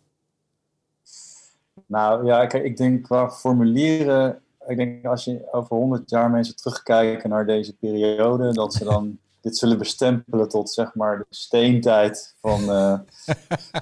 Nou 1.87 2.27
ja, 2.27 2.47
kijk, 2.47 2.65
ik 2.65 2.77
denk 2.77 3.03
qua 3.03 3.31
formulieren, 3.31 4.41
ik 4.67 4.77
denk 4.77 5.05
als 5.05 5.25
je 5.25 5.49
over 5.53 5.77
100 5.77 6.11
jaar 6.11 6.31
mensen 6.31 6.57
terugkijken 6.57 7.31
naar 7.31 7.47
deze 7.47 7.77
periode, 7.77 8.53
dat 8.53 8.75
ze 8.75 8.85
dan 8.85 9.19
dit 9.41 9.57
zullen 9.57 9.79
bestempelen 9.79 10.49
tot 10.49 10.71
zeg 10.71 10.95
maar 10.95 11.19
de 11.19 11.27
steentijd 11.31 12.35
van 12.41 12.61
uh, 12.71 12.99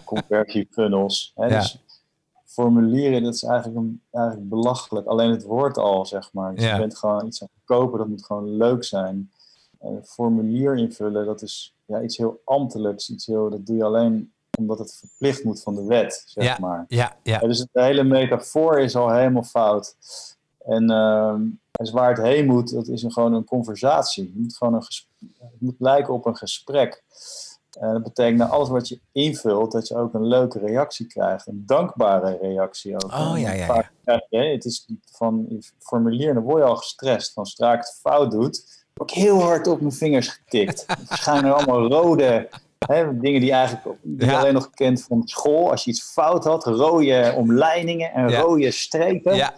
conversiefunnels. 0.04 1.32
Hè? 1.34 1.46
Ja. 1.46 1.58
Dus 1.58 1.78
formulieren, 2.56 3.22
dat 3.22 3.34
is 3.34 3.42
eigenlijk, 3.42 3.76
een, 3.76 4.02
eigenlijk 4.10 4.48
belachelijk. 4.48 5.06
Alleen 5.06 5.30
het 5.30 5.42
woord 5.42 5.78
al, 5.78 6.06
zeg 6.06 6.32
maar. 6.32 6.54
Dus 6.54 6.64
ja. 6.64 6.72
je 6.72 6.80
bent 6.80 6.98
gewoon 6.98 7.26
iets 7.26 7.42
aan 7.42 7.48
het 7.54 7.64
kopen, 7.64 7.98
dat 7.98 8.08
moet 8.08 8.24
gewoon 8.24 8.56
leuk 8.56 8.84
zijn. 8.84 9.30
een 9.80 10.04
formulier 10.04 10.76
invullen, 10.76 11.26
dat 11.26 11.42
is 11.42 11.74
ja, 11.84 12.02
iets 12.02 12.16
heel 12.16 12.40
ambtelijks. 12.44 13.10
Iets 13.10 13.26
heel, 13.26 13.50
dat 13.50 13.66
doe 13.66 13.76
je 13.76 13.84
alleen 13.84 14.32
omdat 14.58 14.78
het 14.78 14.96
verplicht 14.96 15.44
moet 15.44 15.62
van 15.62 15.74
de 15.74 15.84
wet, 15.84 16.22
zeg 16.26 16.44
ja, 16.44 16.56
maar. 16.60 16.84
Ja, 16.88 17.16
ja. 17.22 17.38
Dus 17.38 17.66
de 17.72 17.82
hele 17.82 18.04
metafoor 18.04 18.80
is 18.80 18.96
al 18.96 19.12
helemaal 19.12 19.42
fout. 19.42 19.96
En 20.64 20.90
uh, 20.90 21.34
dus 21.70 21.90
waar 21.90 22.08
het 22.08 22.22
heen 22.22 22.46
moet, 22.46 22.72
dat 22.72 22.88
is 22.88 23.02
een, 23.02 23.12
gewoon 23.12 23.34
een 23.34 23.44
conversatie. 23.44 24.24
Het 24.24 24.34
moet, 24.34 24.56
gewoon 24.56 24.74
een 24.74 24.82
het 25.38 25.60
moet 25.60 25.74
lijken 25.78 26.14
op 26.14 26.26
een 26.26 26.36
gesprek. 26.36 27.02
Uh, 27.80 27.92
dat 27.92 28.02
betekent 28.02 28.38
dat 28.38 28.50
alles 28.50 28.68
wat 28.68 28.88
je 28.88 29.00
invult, 29.12 29.72
dat 29.72 29.88
je 29.88 29.96
ook 29.96 30.14
een 30.14 30.26
leuke 30.26 30.58
reactie 30.58 31.06
krijgt. 31.06 31.46
Een 31.46 31.62
dankbare 31.66 32.38
reactie 32.40 32.94
ook. 32.94 33.12
Oh 33.12 33.32
ja, 33.36 33.52
ja, 33.52 33.66
ja. 33.66 33.90
Krijg 34.04 34.22
je, 34.28 34.38
het 34.38 34.64
is 34.64 34.86
van 35.10 35.46
je 35.48 35.70
formulier, 35.78 36.34
dan 36.34 36.42
word 36.42 36.62
je 36.62 36.68
al 36.68 36.76
gestrest. 36.76 37.32
Van 37.32 37.46
zodra 37.46 37.72
ik 37.72 37.78
het 37.78 37.98
fout 38.00 38.30
doet, 38.30 38.84
word 38.94 39.10
ik 39.10 39.16
heel 39.16 39.42
hard 39.42 39.66
op 39.66 39.80
mijn 39.80 39.92
vingers 39.92 40.28
getikt. 40.28 40.84
er 41.08 41.16
schijnen 41.16 41.54
allemaal 41.54 41.88
rode 41.88 42.48
hè, 42.78 43.18
dingen 43.18 43.40
die 43.40 43.52
eigenlijk 43.52 43.98
die 44.02 44.28
ja. 44.28 44.38
alleen 44.38 44.54
nog 44.54 44.70
kent 44.70 45.04
van 45.08 45.22
school. 45.24 45.70
Als 45.70 45.84
je 45.84 45.90
iets 45.90 46.02
fout 46.12 46.44
had, 46.44 46.66
rode 46.66 47.32
omlijningen 47.36 48.12
en 48.12 48.28
ja. 48.28 48.40
rode 48.40 48.70
strepen. 48.70 49.34
Ja. 49.34 49.54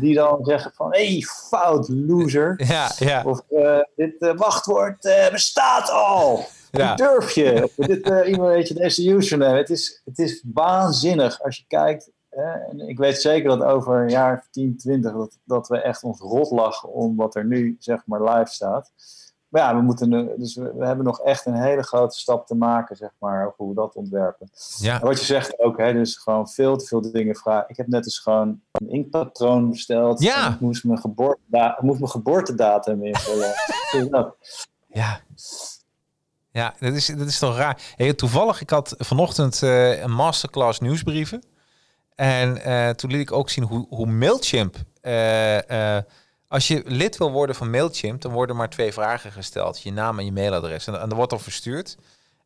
Die 0.00 0.14
dan 0.14 0.44
zeggen 0.44 0.72
van, 0.74 0.88
hé, 0.90 1.06
hey, 1.06 1.20
fout, 1.20 1.88
loser. 1.88 2.54
Ja, 2.66 2.92
ja. 2.96 3.22
Of 3.24 3.42
uh, 3.50 3.78
dit 3.96 4.14
uh, 4.18 4.36
wachtwoord 4.36 5.04
uh, 5.04 5.30
bestaat 5.30 5.90
al. 5.90 6.44
Ja. 6.76 6.94
durf 6.94 7.30
je? 7.30 7.70
dit, 7.76 8.08
uh, 8.08 8.28
iemand 8.28 8.48
weet 8.48 8.68
je, 8.68 8.74
deze 8.74 9.10
username. 9.10 9.56
Het 9.56 9.70
is, 9.70 10.02
het 10.04 10.18
is 10.18 10.44
waanzinnig 10.52 11.42
als 11.42 11.56
je 11.56 11.64
kijkt. 11.68 12.10
en 12.30 12.88
ik 12.88 12.98
weet 12.98 13.20
zeker 13.20 13.48
dat 13.48 13.62
over 13.62 14.02
een 14.02 14.10
jaar 14.10 14.46
10, 14.50 14.76
20 14.76 15.12
dat, 15.12 15.38
dat 15.44 15.68
we 15.68 15.80
echt 15.80 16.02
ons 16.02 16.20
rot 16.20 16.50
lachen 16.50 16.92
om 16.92 17.16
wat 17.16 17.34
er 17.34 17.44
nu 17.44 17.76
zeg 17.78 18.02
maar 18.06 18.22
live 18.22 18.50
staat. 18.52 18.92
Maar 19.54 19.62
ja, 19.62 19.76
we, 19.76 19.82
moeten 19.82 20.38
dus 20.38 20.54
we, 20.54 20.72
we, 20.76 20.86
hebben 20.86 21.04
nog 21.04 21.20
echt 21.20 21.46
een 21.46 21.54
hele 21.54 21.82
grote 21.82 22.18
stap 22.18 22.46
te 22.46 22.54
maken, 22.54 22.96
zeg 22.96 23.10
maar, 23.18 23.46
over 23.46 23.54
hoe 23.56 23.68
we 23.68 23.74
dat 23.74 23.94
ontwerpen. 23.94 24.50
Ja. 24.78 25.00
En 25.00 25.06
wat 25.06 25.18
je 25.18 25.24
zegt 25.24 25.58
ook, 25.58 25.78
hè, 25.78 25.92
dus 25.92 26.16
gewoon 26.16 26.48
veel 26.48 26.76
te 26.76 26.86
veel 26.86 27.12
dingen 27.12 27.34
vragen. 27.34 27.68
Ik 27.68 27.76
heb 27.76 27.86
net 27.86 28.04
eens 28.04 28.18
gewoon 28.18 28.60
een 28.72 28.88
inkpatroon 28.88 29.70
besteld. 29.70 30.22
Ja. 30.22 30.52
Ik 30.52 30.60
moest 30.60 30.84
mijn, 30.84 30.98
geboorteda 30.98 31.78
moest 31.80 31.98
mijn 31.98 32.10
geboortedatum 32.10 33.04
invullen. 33.04 33.54
ja. 34.86 35.20
Ja, 36.54 36.74
dat 36.78 36.92
is, 36.92 37.06
dat 37.06 37.26
is 37.26 37.38
toch 37.38 37.56
raar. 37.56 37.82
Hey, 37.96 38.12
toevallig, 38.14 38.60
ik 38.60 38.70
had 38.70 38.94
vanochtend 38.98 39.62
eh, 39.62 40.00
een 40.02 40.10
masterclass 40.12 40.80
nieuwsbrieven. 40.80 41.44
En 42.14 42.62
eh, 42.64 42.90
toen 42.90 43.10
liet 43.10 43.20
ik 43.20 43.32
ook 43.32 43.50
zien 43.50 43.64
hoe, 43.64 43.86
hoe 43.88 44.06
Mailchimp... 44.06 44.76
eh, 45.00 45.98
als 46.48 46.68
je 46.68 46.82
lid 46.86 47.16
wil 47.16 47.30
worden 47.30 47.56
van 47.56 47.70
Mailchimp, 47.70 48.20
dan 48.20 48.32
worden 48.32 48.56
maar 48.56 48.70
twee 48.70 48.92
vragen 48.92 49.32
gesteld. 49.32 49.82
Je 49.82 49.92
naam 49.92 50.18
en 50.18 50.24
je 50.24 50.32
mailadres. 50.32 50.86
En, 50.86 51.00
en 51.00 51.08
dat 51.08 51.16
wordt 51.16 51.30
dan 51.30 51.40
verstuurd. 51.40 51.96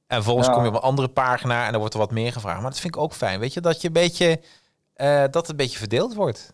En 0.07 0.17
vervolgens 0.17 0.47
Ja. 0.47 0.53
kom 0.53 0.63
je 0.63 0.69
op 0.69 0.75
een 0.75 0.81
andere 0.81 1.09
pagina 1.09 1.65
en 1.65 1.71
dan 1.71 1.81
wordt 1.81 1.95
er 1.95 2.01
wat 2.01 2.11
meer 2.11 2.33
gevraagd. 2.33 2.61
Maar 2.61 2.71
dat 2.71 2.81
vind 2.81 2.95
ik 2.95 3.01
ook 3.01 3.15
fijn. 3.15 3.41
Weet 3.41 3.53
je, 3.53 3.61
dat 3.61 3.81
je 3.81 3.87
een 3.87 3.93
beetje... 3.93 4.41
dat 5.31 5.35
het 5.35 5.49
een 5.49 5.57
beetje 5.57 5.79
verdeeld 5.79 6.15
wordt. 6.15 6.53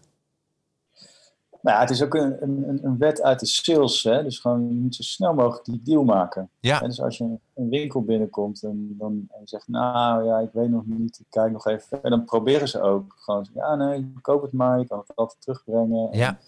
Nou, 1.65 1.77
ja, 1.77 1.83
het 1.83 1.91
is 1.91 2.03
ook 2.03 2.15
een, 2.15 2.43
een, 2.43 2.79
een 2.83 2.99
wet 2.99 3.23
uit 3.23 3.41
de 3.41 3.47
sales. 3.47 4.03
Hè? 4.03 4.23
Dus 4.23 4.39
gewoon, 4.39 4.69
je 4.69 4.75
moet 4.81 4.95
zo 4.95 5.03
snel 5.03 5.35
mogelijk 5.35 5.65
die 5.65 5.81
deal 5.83 6.05
maken. 6.05 6.51
Ja. 6.61 6.81
En 6.83 6.89
dus 6.89 7.01
als 7.01 7.19
je 7.19 7.25
een 7.55 7.69
winkel 7.69 8.03
binnenkomt 8.03 8.63
en 8.63 8.95
dan 8.99 9.29
en 9.31 9.41
zegt, 9.49 9.69
nou 9.69 10.25
ja, 10.25 10.39
ik 10.39 10.51
weet 10.53 10.71
nog 10.71 10.83
niet, 10.87 11.19
ik 11.19 11.27
kijk 11.31 11.53
nog 11.53 11.67
even. 11.67 12.03
En 12.03 12.11
dan 12.11 12.25
proberen 12.25 12.69
ze 12.69 12.81
ook 12.81 13.15
gewoon, 13.19 13.47
ja 13.55 13.75
nee, 13.75 14.13
koop 14.21 14.43
het 14.43 14.53
maar, 14.53 14.79
je 14.79 14.87
kan 14.87 14.99
het 14.99 15.17
altijd 15.17 15.41
terugbrengen. 15.41 16.11
En, 16.13 16.19
Ja. 16.19 16.39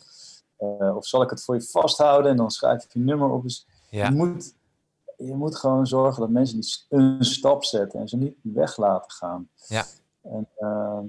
eh, 0.57 0.97
of 0.97 1.07
zal 1.07 1.23
ik 1.23 1.31
het 1.31 1.45
voor 1.45 1.55
je 1.55 1.63
vasthouden 1.63 2.31
en 2.31 2.37
dan 2.37 2.51
schrijf 2.51 2.83
je 2.93 2.99
je 2.99 3.05
nummer 3.05 3.31
op. 3.31 3.43
Dus 3.43 3.67
Ja. 3.91 4.09
je, 4.09 4.15
moet, 4.15 4.55
je 5.17 5.35
moet 5.35 5.57
gewoon 5.57 5.87
zorgen 5.87 6.21
dat 6.21 6.31
mensen 6.31 6.61
die 6.61 6.85
een 6.89 7.25
stap 7.25 7.65
zetten 7.65 8.01
en 8.01 8.09
ze 8.09 8.17
niet 8.17 8.37
weg 8.43 8.77
laten 8.77 9.11
gaan. 9.11 9.49
Ja. 9.67 9.85
En 10.23 10.49
ehm, 10.59 11.05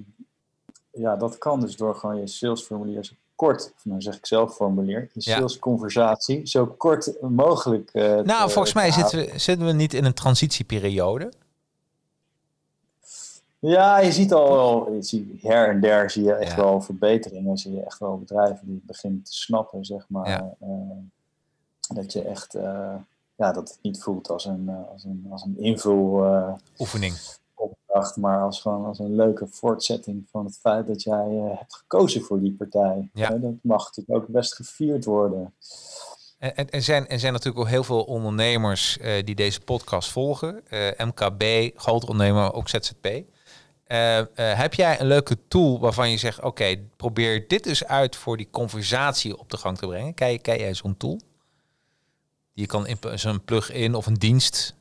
ja, 0.91 1.15
dat 1.15 1.37
kan 1.37 1.59
dus 1.59 1.75
door 1.77 1.95
gewoon 1.95 2.19
je 2.19 2.27
salesformulier 2.27 3.17
kort, 3.37 3.73
nou 3.83 4.01
zeg 4.01 4.15
ik 4.17 4.25
zelf 4.25 4.55
formulier, 4.55 4.99
je 5.13 5.29
Ja. 5.29 5.35
salesconversatie 5.35 6.47
zo 6.47 6.65
kort 6.65 7.21
mogelijk. 7.21 7.89
eh, 7.93 8.03
Nou, 8.03 8.25
te- 8.47 8.53
volgens 8.53 8.73
mij 8.73 8.87
te 8.87 8.93
zitten 8.93 9.19
we, 9.19 9.39
zitten 9.39 9.65
we 9.67 9.73
niet 9.73 9.93
in 9.93 10.05
een 10.05 10.13
transitieperiode. 10.13 11.31
Ja, 13.59 13.99
je 13.99 14.11
ziet 14.11 14.33
al 14.33 14.51
wel, 14.51 14.93
je 14.93 15.03
ziet, 15.03 15.41
her 15.41 15.69
en 15.69 15.79
der 15.81 16.09
zie 16.09 16.23
je 16.23 16.33
echt 16.33 16.51
Ja. 16.51 16.57
wel 16.57 16.81
verbeteringen. 16.81 17.57
Zie 17.57 17.73
je 17.73 17.81
echt 17.83 17.99
wel 17.99 18.17
bedrijven 18.19 18.67
die 18.67 18.81
beginnen 18.85 19.23
te 19.23 19.33
snappen, 19.33 19.85
zeg 19.85 20.05
maar. 20.09 20.29
Ja. 20.29 20.53
eh, 20.59 20.67
dat 21.95 22.13
je 22.13 22.21
echt, 22.23 22.53
eh, 22.55 22.95
ja, 23.35 23.51
dat 23.51 23.69
het 23.69 23.79
niet 23.81 24.03
voelt 24.03 24.29
als 24.29 24.45
een, 24.45 24.65
eh, 24.69 24.91
als 24.91 25.03
een, 25.03 25.27
als 25.29 25.43
een 25.43 25.57
invulopdracht, 25.59 26.61
Oefening. 26.79 27.15
Maar 28.15 28.41
als 28.41 28.61
gewoon 28.61 28.85
als 28.85 28.99
een 28.99 29.15
leuke 29.15 29.47
voortzetting 29.47 30.27
van 30.31 30.45
het 30.45 30.57
feit 30.57 30.87
dat 30.87 31.03
jij 31.03 31.27
eh, 31.27 31.57
hebt 31.57 31.75
gekozen 31.75 32.21
voor 32.21 32.39
die 32.39 32.53
partij. 32.53 33.09
Ja. 33.13 33.29
Dat 33.29 33.53
mag 33.61 33.85
natuurlijk 33.85 34.19
ook 34.19 34.27
best 34.27 34.55
gevierd 34.55 35.05
worden. 35.05 35.53
En, 36.39 36.55
en, 36.55 36.69
en 36.69 36.83
zijn, 36.83 37.07
er 37.07 37.19
zijn 37.19 37.33
natuurlijk 37.33 37.63
ook 37.63 37.69
heel 37.69 37.83
veel 37.83 38.03
ondernemers 38.03 38.97
eh, 38.97 39.25
die 39.25 39.35
deze 39.35 39.59
podcast 39.59 40.11
volgen. 40.11 40.67
Eh, 40.67 41.05
MKB, 41.05 41.43
grote 41.79 42.07
ondernemer, 42.07 42.53
ook 42.53 42.69
ZZP. 42.69 43.07
Heb 44.35 44.73
jij 44.73 44.99
een 44.99 45.07
leuke 45.07 45.37
tool 45.47 45.79
waarvan 45.79 46.11
je 46.11 46.17
zegt, 46.17 46.41
oké, 46.41 46.75
probeer 46.95 47.47
dit 47.47 47.65
eens 47.65 47.85
uit 47.85 48.15
voor 48.15 48.37
die 48.37 48.49
conversatie 48.51 49.37
op 49.37 49.49
de 49.49 49.57
gang 49.57 49.77
te 49.77 49.87
brengen? 49.87 50.13
Je- 50.15 50.39
ken 50.39 50.57
jij 50.57 50.73
zo'n 50.73 50.97
tool? 50.97 51.19
Die 52.53 52.65
je 52.65 52.65
kan 52.65 52.87
in 52.87 53.19
zo'n 53.19 53.43
plug-in 53.43 53.95
of 53.95 54.05
een 54.05 54.13
dienst 54.13 54.76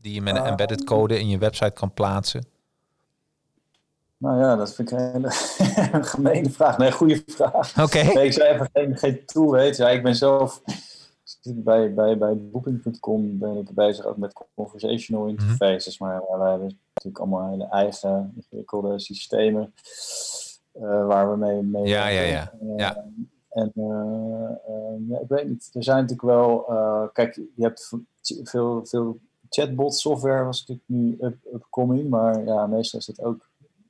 die 0.00 0.14
je 0.14 0.22
met 0.22 0.34
een 0.36 0.42
Ah. 0.42 0.48
embedded 0.48 0.84
code 0.84 1.18
in 1.18 1.28
je 1.28 1.38
website 1.38 1.70
kan 1.72 1.92
plaatsen. 1.94 2.44
Nou 4.16 4.38
ja, 4.40 4.56
dat 4.56 4.74
vind 4.74 4.90
ik 4.90 4.98
een 4.98 5.10
hele 5.12 5.30
gemene 6.14 6.50
vraag. 6.50 6.78
Nee, 6.78 6.92
goede 6.92 7.22
vraag. 7.26 7.82
Oké. 7.82 8.02
Nee, 8.02 8.24
ik 8.26 8.32
zou 8.32 8.48
even 8.48 8.68
geen, 8.72 8.96
geen 8.98 9.24
tool 9.26 9.50
weten. 9.50 9.84
Ja, 9.84 9.90
ik 9.90 10.02
ben 10.02 10.14
zelf 10.16 10.62
bij, 11.42 11.94
bij, 11.94 12.18
bij 12.18 12.36
Booking.com 12.36 13.38
ben 13.38 13.56
ik 13.56 13.70
bezig 13.74 14.04
ook 14.04 14.16
met 14.16 14.32
conversational 14.54 15.22
Mhm. 15.24 15.30
interfaces. 15.30 15.98
Maar 15.98 16.22
wij 16.38 16.50
hebben 16.50 16.78
natuurlijk 16.94 17.18
allemaal 17.24 17.50
hele 17.50 17.64
eigen 17.68 18.32
ingewikkelde 18.36 18.98
systemen 19.00 19.74
eh, 20.72 21.06
waar 21.06 21.30
we 21.30 21.36
mee, 21.36 21.62
mee 21.62 21.84
Ja, 21.86 22.06
ja, 22.08 22.20
ja. 22.20 22.52
werken. 22.60 22.76
Ja. 22.76 22.96
Eh, 22.96 23.02
En 23.62 23.72
eh, 23.74 23.84
eh, 24.74 25.08
ja, 25.08 25.18
ik 25.20 25.28
weet 25.28 25.48
niet, 25.48 25.70
er 25.72 25.84
zijn 25.84 25.96
natuurlijk 26.06 26.28
wel, 26.28 26.68
eh, 26.68 27.02
kijk, 27.12 27.34
je 27.34 27.62
hebt 27.62 27.92
veel, 28.44 28.86
veel 28.86 29.18
chatbot 29.50 29.94
software 29.94 30.44
was 30.44 30.66
natuurlijk 30.66 30.88
nu 30.88 31.16
up, 31.20 31.36
upcoming, 31.54 32.10
maar 32.10 32.44
ja, 32.44 32.66
meestal 32.66 32.98
is 32.98 33.06
dat 33.06 33.22
ook 33.22 33.48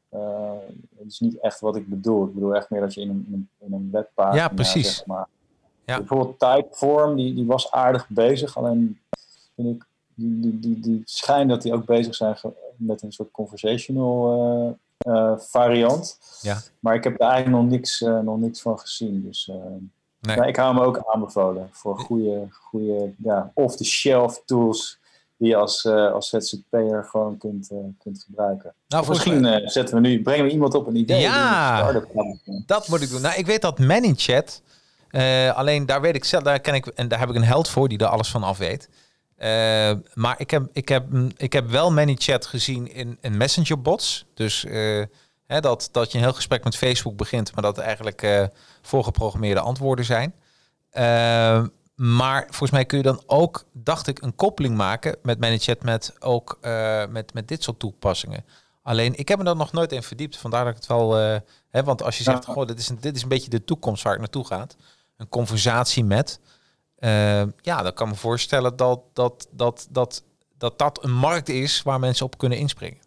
eh, 0.08 0.52
dat 0.90 1.06
is 1.06 1.20
niet 1.20 1.40
echt 1.40 1.60
wat 1.60 1.76
ik 1.76 1.88
bedoel. 1.88 2.26
Ik 2.26 2.34
bedoel 2.34 2.54
echt 2.56 2.70
meer 2.70 2.80
dat 2.80 2.94
je 2.94 3.00
in 3.00 3.08
een, 3.08 3.24
in 3.28 3.32
een, 3.32 3.48
in 3.58 3.72
een 3.72 3.88
webpagina... 3.92 4.42
Ja, 4.42 4.48
precies. 4.48 4.96
Zeg 4.96 5.06
maar. 5.06 5.28
Ja. 5.84 5.96
Bijvoorbeeld 5.96 6.38
Typeform, 6.38 7.16
die, 7.16 7.34
die 7.34 7.46
was 7.46 7.70
aardig 7.70 8.08
bezig. 8.08 8.56
Alleen 8.56 9.00
vind 9.54 9.68
ik, 9.68 9.86
die, 10.14 10.40
die, 10.40 10.58
die, 10.58 10.80
die 10.80 11.02
schijnt 11.04 11.50
dat 11.50 11.62
die 11.62 11.72
ook 11.72 11.84
bezig 11.84 12.14
zijn 12.14 12.36
met 12.76 13.02
een 13.02 13.12
soort 13.12 13.30
conversational 13.30 14.76
eh, 14.98 15.12
eh, 15.12 15.38
variant. 15.38 16.18
Ja. 16.42 16.60
Maar 16.80 16.94
ik 16.94 17.04
heb 17.04 17.20
er 17.20 17.28
eigenlijk 17.28 17.62
nog 17.62 17.70
niks, 17.70 18.02
eh, 18.02 18.18
nog 18.18 18.38
niks 18.38 18.62
van 18.62 18.78
gezien. 18.78 19.22
Dus 19.22 19.48
eh, 19.48 19.56
Nee. 20.20 20.36
ja, 20.36 20.44
ik 20.44 20.56
hou 20.56 20.74
me 20.74 20.82
ook 20.82 21.02
aanbevolen 21.12 21.68
voor 21.72 21.98
goede, 21.98 22.48
goede 22.50 23.12
ja, 23.18 23.50
off-the-shelf 23.54 24.42
tools 24.44 24.99
die 25.40 25.48
je 25.48 25.56
als, 25.56 25.84
eh 25.84 26.12
als 26.12 26.28
ZZP'er 26.28 27.06
gewoon 27.10 27.38
kunt, 27.38 27.70
eh, 27.70 27.78
kunt 27.98 28.24
gebruiken. 28.26 28.74
Nou, 28.88 29.08
misschien 29.08 29.44
eh, 29.44 29.68
zetten 29.68 29.94
we 29.94 30.00
nu, 30.00 30.22
brengen 30.22 30.44
we 30.44 30.50
iemand 30.50 30.74
op 30.74 30.86
een 30.86 30.96
idee. 30.96 31.20
Ja. 31.20 31.94
een. 31.94 32.62
Dat 32.66 32.88
moet 32.88 33.02
ik 33.02 33.10
doen. 33.10 33.20
Nou, 33.20 33.34
ik 33.38 33.46
weet 33.46 33.62
dat 33.62 33.78
ManyChat. 33.78 34.62
alleen 35.54 35.86
daar 35.86 36.00
weet 36.00 36.14
ik 36.14 36.24
zelf, 36.24 36.42
daar 36.42 36.60
ken 36.60 36.74
ik 36.74 36.86
en 36.86 37.08
daar 37.08 37.18
heb 37.18 37.28
ik 37.28 37.34
een 37.34 37.44
held 37.44 37.68
voor 37.68 37.88
die 37.88 37.98
er 37.98 38.06
alles 38.06 38.30
van 38.30 38.42
af 38.42 38.58
weet. 38.58 38.88
Maar 40.14 40.34
ik 40.36 40.50
heb, 40.50 40.68
ik, 40.72 40.88
heb, 40.88 41.06
ik 41.36 41.52
heb 41.52 41.70
wel 41.70 41.92
ManyChat 41.92 42.46
gezien 42.46 42.92
in, 42.92 43.18
in 43.20 43.36
Messenger 43.36 43.82
bots. 43.82 44.26
Dus 44.34 44.66
hè, 45.46 45.60
dat, 45.60 45.88
dat 45.92 46.12
je 46.12 46.18
een 46.18 46.24
heel 46.24 46.32
gesprek 46.32 46.64
met 46.64 46.76
Facebook 46.76 47.16
begint, 47.16 47.54
maar 47.54 47.62
dat 47.62 47.78
er 47.78 47.84
eigenlijk 47.84 48.48
voorgeprogrammeerde 48.82 49.60
antwoorden 49.60 50.04
zijn. 50.04 50.34
Maar 52.02 52.42
volgens 52.48 52.70
mij 52.70 52.84
kun 52.84 52.98
je 52.98 53.04
dan 53.04 53.22
ook, 53.26 53.64
dacht 53.72 54.06
ik, 54.06 54.22
een 54.22 54.34
koppeling 54.34 54.76
maken 54.76 55.16
met 55.22 55.38
ManyChat 55.40 55.82
met 55.82 56.14
ook 56.18 56.58
eh, 56.60 57.06
met, 57.06 57.34
met 57.34 57.48
dit 57.48 57.62
soort 57.62 57.78
toepassingen. 57.78 58.44
Alleen, 58.82 59.14
ik 59.18 59.28
heb 59.28 59.38
me 59.38 59.44
daar 59.44 59.56
nog 59.56 59.72
nooit 59.72 59.92
in 59.92 60.02
verdiept. 60.02 60.36
Vandaar 60.36 60.64
dat 60.64 60.72
ik 60.72 60.78
het 60.78 60.86
wel... 60.88 61.18
eh, 61.18 61.40
hè, 61.68 61.84
want 61.84 62.02
als 62.02 62.18
je 62.18 62.22
zegt, 62.24 62.46
Ja. 62.46 62.52
goh, 62.52 62.66
dit 62.66 62.78
is, 62.78 62.88
een, 62.88 62.98
dit 63.00 63.16
is 63.16 63.22
een 63.22 63.28
beetje 63.28 63.50
de 63.50 63.64
toekomst 63.64 64.02
waar 64.02 64.12
ik 64.12 64.18
naartoe 64.18 64.46
ga. 64.46 64.66
Een 65.16 65.28
conversatie 65.28 66.04
met. 66.04 66.40
eh, 66.98 67.42
ja, 67.60 67.82
dan 67.82 67.92
kan 67.92 68.06
ik 68.06 68.12
me 68.12 68.18
voorstellen 68.18 68.76
dat 68.76 69.02
dat, 69.12 69.48
dat, 69.52 69.86
dat, 69.90 70.22
dat 70.58 70.78
dat 70.78 71.04
een 71.04 71.12
markt 71.14 71.48
is 71.48 71.82
waar 71.82 72.00
mensen 72.00 72.26
op 72.26 72.38
kunnen 72.38 72.58
inspringen. 72.58 73.00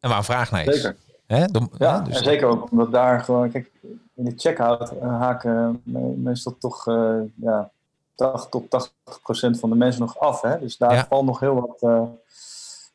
En 0.00 0.08
waar 0.08 0.18
een 0.18 0.24
vraag 0.24 0.50
naar 0.50 0.64
is. 0.66 0.74
Zeker. 0.74 0.96
Hè? 1.26 1.44
Ja, 1.78 2.00
dus- 2.00 2.16
en 2.18 2.24
zeker 2.24 2.46
ook 2.48 2.70
omdat 2.70 2.92
daar 2.92 3.20
gewoon, 3.20 3.50
kijk, 3.50 3.70
in 4.14 4.24
de 4.24 4.32
checkout 4.36 4.90
eh, 4.98 5.08
haken 5.20 5.80
me- 5.84 5.98
meestal 6.16 6.56
toch 6.58 6.86
eh, 6.88 7.14
ja, 7.34 7.70
80 8.14 8.48
tot 8.50 8.70
80 8.70 8.92
procent 9.22 9.58
van 9.58 9.70
de 9.70 9.76
mensen 9.76 10.00
nog 10.00 10.18
af. 10.18 10.40
Hè? 10.42 10.58
Dus 10.58 10.76
daar 10.76 10.92
Ja. 10.94 11.06
valt 11.08 11.24
nog 11.24 11.40
heel 11.40 11.54
wat 11.54 11.82
eh, 11.82 12.02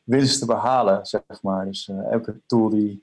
winst 0.04 0.38
te 0.38 0.46
behalen, 0.46 1.06
zeg 1.06 1.20
maar. 1.42 1.64
Dus 1.64 1.88
eh, 1.88 2.12
elke 2.12 2.40
tool 2.46 2.68
die 2.68 3.02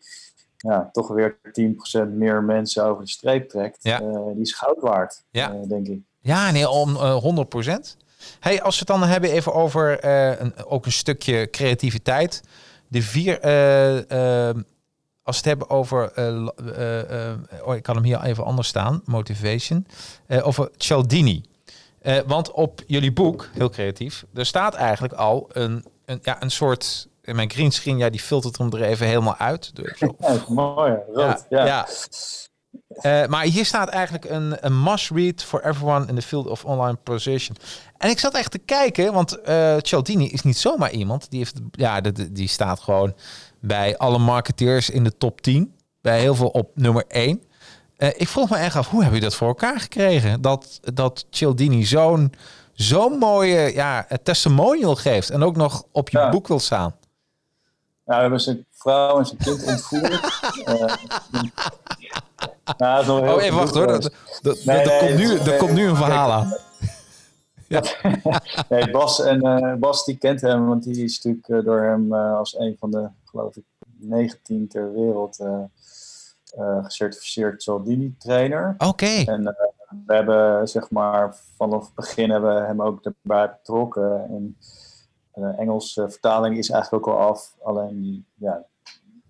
ja, 0.58 0.90
toch 0.92 1.08
weer 1.08 1.38
10% 1.52 2.10
meer 2.14 2.44
mensen 2.44 2.86
over 2.86 3.04
de 3.04 3.10
streep 3.10 3.50
trekt, 3.50 3.78
Ja. 3.82 4.02
eh, 4.02 4.26
die 4.34 4.42
is 4.42 4.54
goud 4.54 4.80
waard, 4.80 5.24
Ja. 5.32 5.52
eh, 5.54 5.60
denk 5.70 5.88
ik. 5.88 6.00
Ja, 6.20 6.52
nee, 6.52 6.70
om 6.70 6.96
eh 6.96 7.16
100%. 7.16 7.98
Hey, 8.40 8.62
als 8.62 8.74
we 8.80 8.80
het 8.80 9.00
dan 9.00 9.10
hebben 9.10 9.32
even 9.32 9.54
over 9.54 10.00
eh, 10.00 10.40
een, 10.40 10.66
ook 10.66 10.86
een 10.86 10.92
stukje 10.92 11.50
creativiteit. 11.50 12.42
De 12.88 13.02
vier, 13.02 13.40
eh, 13.40 14.50
eh, 14.50 14.56
als 15.28 15.42
we 15.42 15.50
het 15.50 15.60
hebben 15.60 15.78
over, 15.78 16.12
eh, 16.12 16.48
eh, 16.58 17.32
eh, 17.32 17.38
oh, 17.66 17.76
ik 17.76 17.84
kan 17.84 17.96
hem 17.96 18.04
hier 18.04 18.22
even 18.22 18.44
anders 18.46 18.68
staan, 18.68 19.02
motivation, 19.06 19.88
over 20.42 20.70
Cialdini. 20.78 21.44
Want 22.26 22.52
op 22.52 22.84
jullie 22.88 23.14
boek, 23.14 23.50
heel 23.54 23.70
creatief, 23.70 24.26
er 24.34 24.46
staat 24.46 24.74
eigenlijk 24.74 25.14
al 25.14 25.50
een, 25.52 25.86
een, 26.06 26.20
ja, 26.22 26.42
een 26.42 26.52
soort, 26.52 27.08
in 27.22 27.36
mijn 27.36 27.52
green 27.52 27.72
screen, 27.72 27.98
ja, 27.98 28.10
die 28.10 28.20
filtert 28.20 28.58
hem 28.58 28.74
er 28.74 28.82
even 28.82 29.08
helemaal 29.08 29.38
uit. 29.38 29.72
Zo. 29.96 30.16
Ja, 30.20 30.44
mooi, 30.48 30.98
rood. 31.14 31.46
Ja, 31.50 31.66
ja. 31.66 33.28
Maar 33.28 33.44
hier 33.44 33.66
staat 33.66 33.90
eigenlijk 33.90 34.26
een, 34.26 34.58
een 34.60 34.84
must-read 34.84 35.44
for 35.44 35.66
everyone 35.66 36.08
in 36.08 36.16
the 36.16 36.22
field 36.22 36.48
of 36.48 36.66
online 36.66 36.98
position. 37.04 37.58
En 37.98 38.10
ik 38.10 38.20
zat 38.20 38.34
echt 38.34 38.52
te 38.52 38.58
kijken, 38.58 39.14
want 39.14 39.42
eh 39.42 39.76
Cialdini 39.82 40.30
is 40.30 40.42
niet 40.42 40.58
zomaar 40.58 40.92
iemand. 40.92 41.30
Die, 41.30 41.40
heeft, 41.40 41.60
ja, 41.72 42.02
die, 42.02 42.32
die 42.32 42.48
staat 42.48 42.80
gewoon 42.80 43.14
bij 43.60 43.98
alle 43.98 44.18
marketeers 44.18 44.90
in 44.90 45.04
de 45.04 45.18
top 45.18 45.42
10. 45.42 45.74
Bij 46.02 46.20
heel 46.20 46.36
veel 46.36 46.48
op 46.50 46.72
nummer 46.74 47.04
1. 47.08 47.42
Eh, 47.98 48.10
ik 48.16 48.28
vroeg 48.28 48.50
me 48.50 48.58
echt 48.58 48.76
af, 48.76 48.90
hoe 48.90 49.04
heb 49.04 49.14
je 49.14 49.20
dat 49.20 49.36
voor 49.36 49.48
elkaar 49.48 49.80
gekregen? 49.80 50.42
Dat, 50.42 50.80
dat 50.94 51.26
Cialdini 51.30 51.86
zo'n 51.86 52.34
zo'n 52.74 53.18
mooie 53.18 53.74
ja, 53.74 54.08
testimonial 54.24 54.96
geeft. 54.96 55.30
En 55.30 55.44
ook 55.44 55.56
nog 55.56 55.84
op 55.92 56.10
je 56.10 56.18
Ja. 56.18 56.30
boek 56.30 56.48
wil 56.48 56.60
staan. 56.60 56.96
Nou, 58.06 58.16
we 58.16 58.22
hebben 58.22 58.42
zijn 58.42 58.66
vrouw 58.72 59.20
en 59.20 59.26
zijn 59.26 59.40
kind 59.40 59.64
ontvoerd. 59.64 60.20
Eh, 62.78 63.08
nou, 63.08 63.28
Oh, 63.30 63.44
even 63.44 63.58
wachten 63.58 63.78
hoor. 63.82 63.88
Dat, 63.88 64.12
dat, 64.42 64.66
Nee, 64.66 64.84
dat 64.84 64.86
nee, 64.86 65.00
komt 65.00 65.18
nu, 65.20 65.28
nee, 65.28 65.40
er 65.40 65.58
komt 65.58 65.72
nu 65.72 65.88
een 65.88 65.96
verhaal 65.96 66.32
aan. 66.32 66.56
nee, 68.70 68.92
Bas, 68.92 69.22
en, 69.22 69.46
uh, 69.46 69.74
Bas 69.74 70.06
die 70.06 70.18
kent 70.18 70.42
hem, 70.42 70.68
want 70.68 70.84
die 70.84 71.04
is 71.04 71.22
natuurlijk 71.24 71.66
door 71.66 71.82
hem 71.82 72.14
als 72.14 72.58
een 72.58 72.76
van 72.80 72.92
de, 72.92 73.08
geloof 73.38 73.56
ik, 73.56 73.64
19 73.98 74.68
ter 74.68 74.94
wereld 74.94 75.46
gecertificeerd 76.82 77.64
Cialdini 77.64 78.16
trainer. 78.18 78.74
Oké. 78.78 78.86
Okay. 78.88 79.26
En 79.26 79.56
we 80.06 80.14
hebben 80.14 80.68
zeg 80.68 80.90
maar 80.92 81.36
vanaf 81.56 81.86
het 81.86 81.96
begin 81.96 82.30
hebben 82.30 82.56
we 82.56 82.62
hem 82.62 82.82
ook 82.82 83.06
erbij 83.06 83.50
betrokken. 83.50 84.26
En 84.30 84.58
de 85.34 85.54
Engelse 85.58 86.10
vertaling 86.10 86.58
is 86.58 86.70
eigenlijk 86.70 87.08
ook 87.08 87.14
al 87.14 87.22
af. 87.22 87.56
Alleen 87.64 88.02
die, 88.02 88.26
ja, 88.36 88.66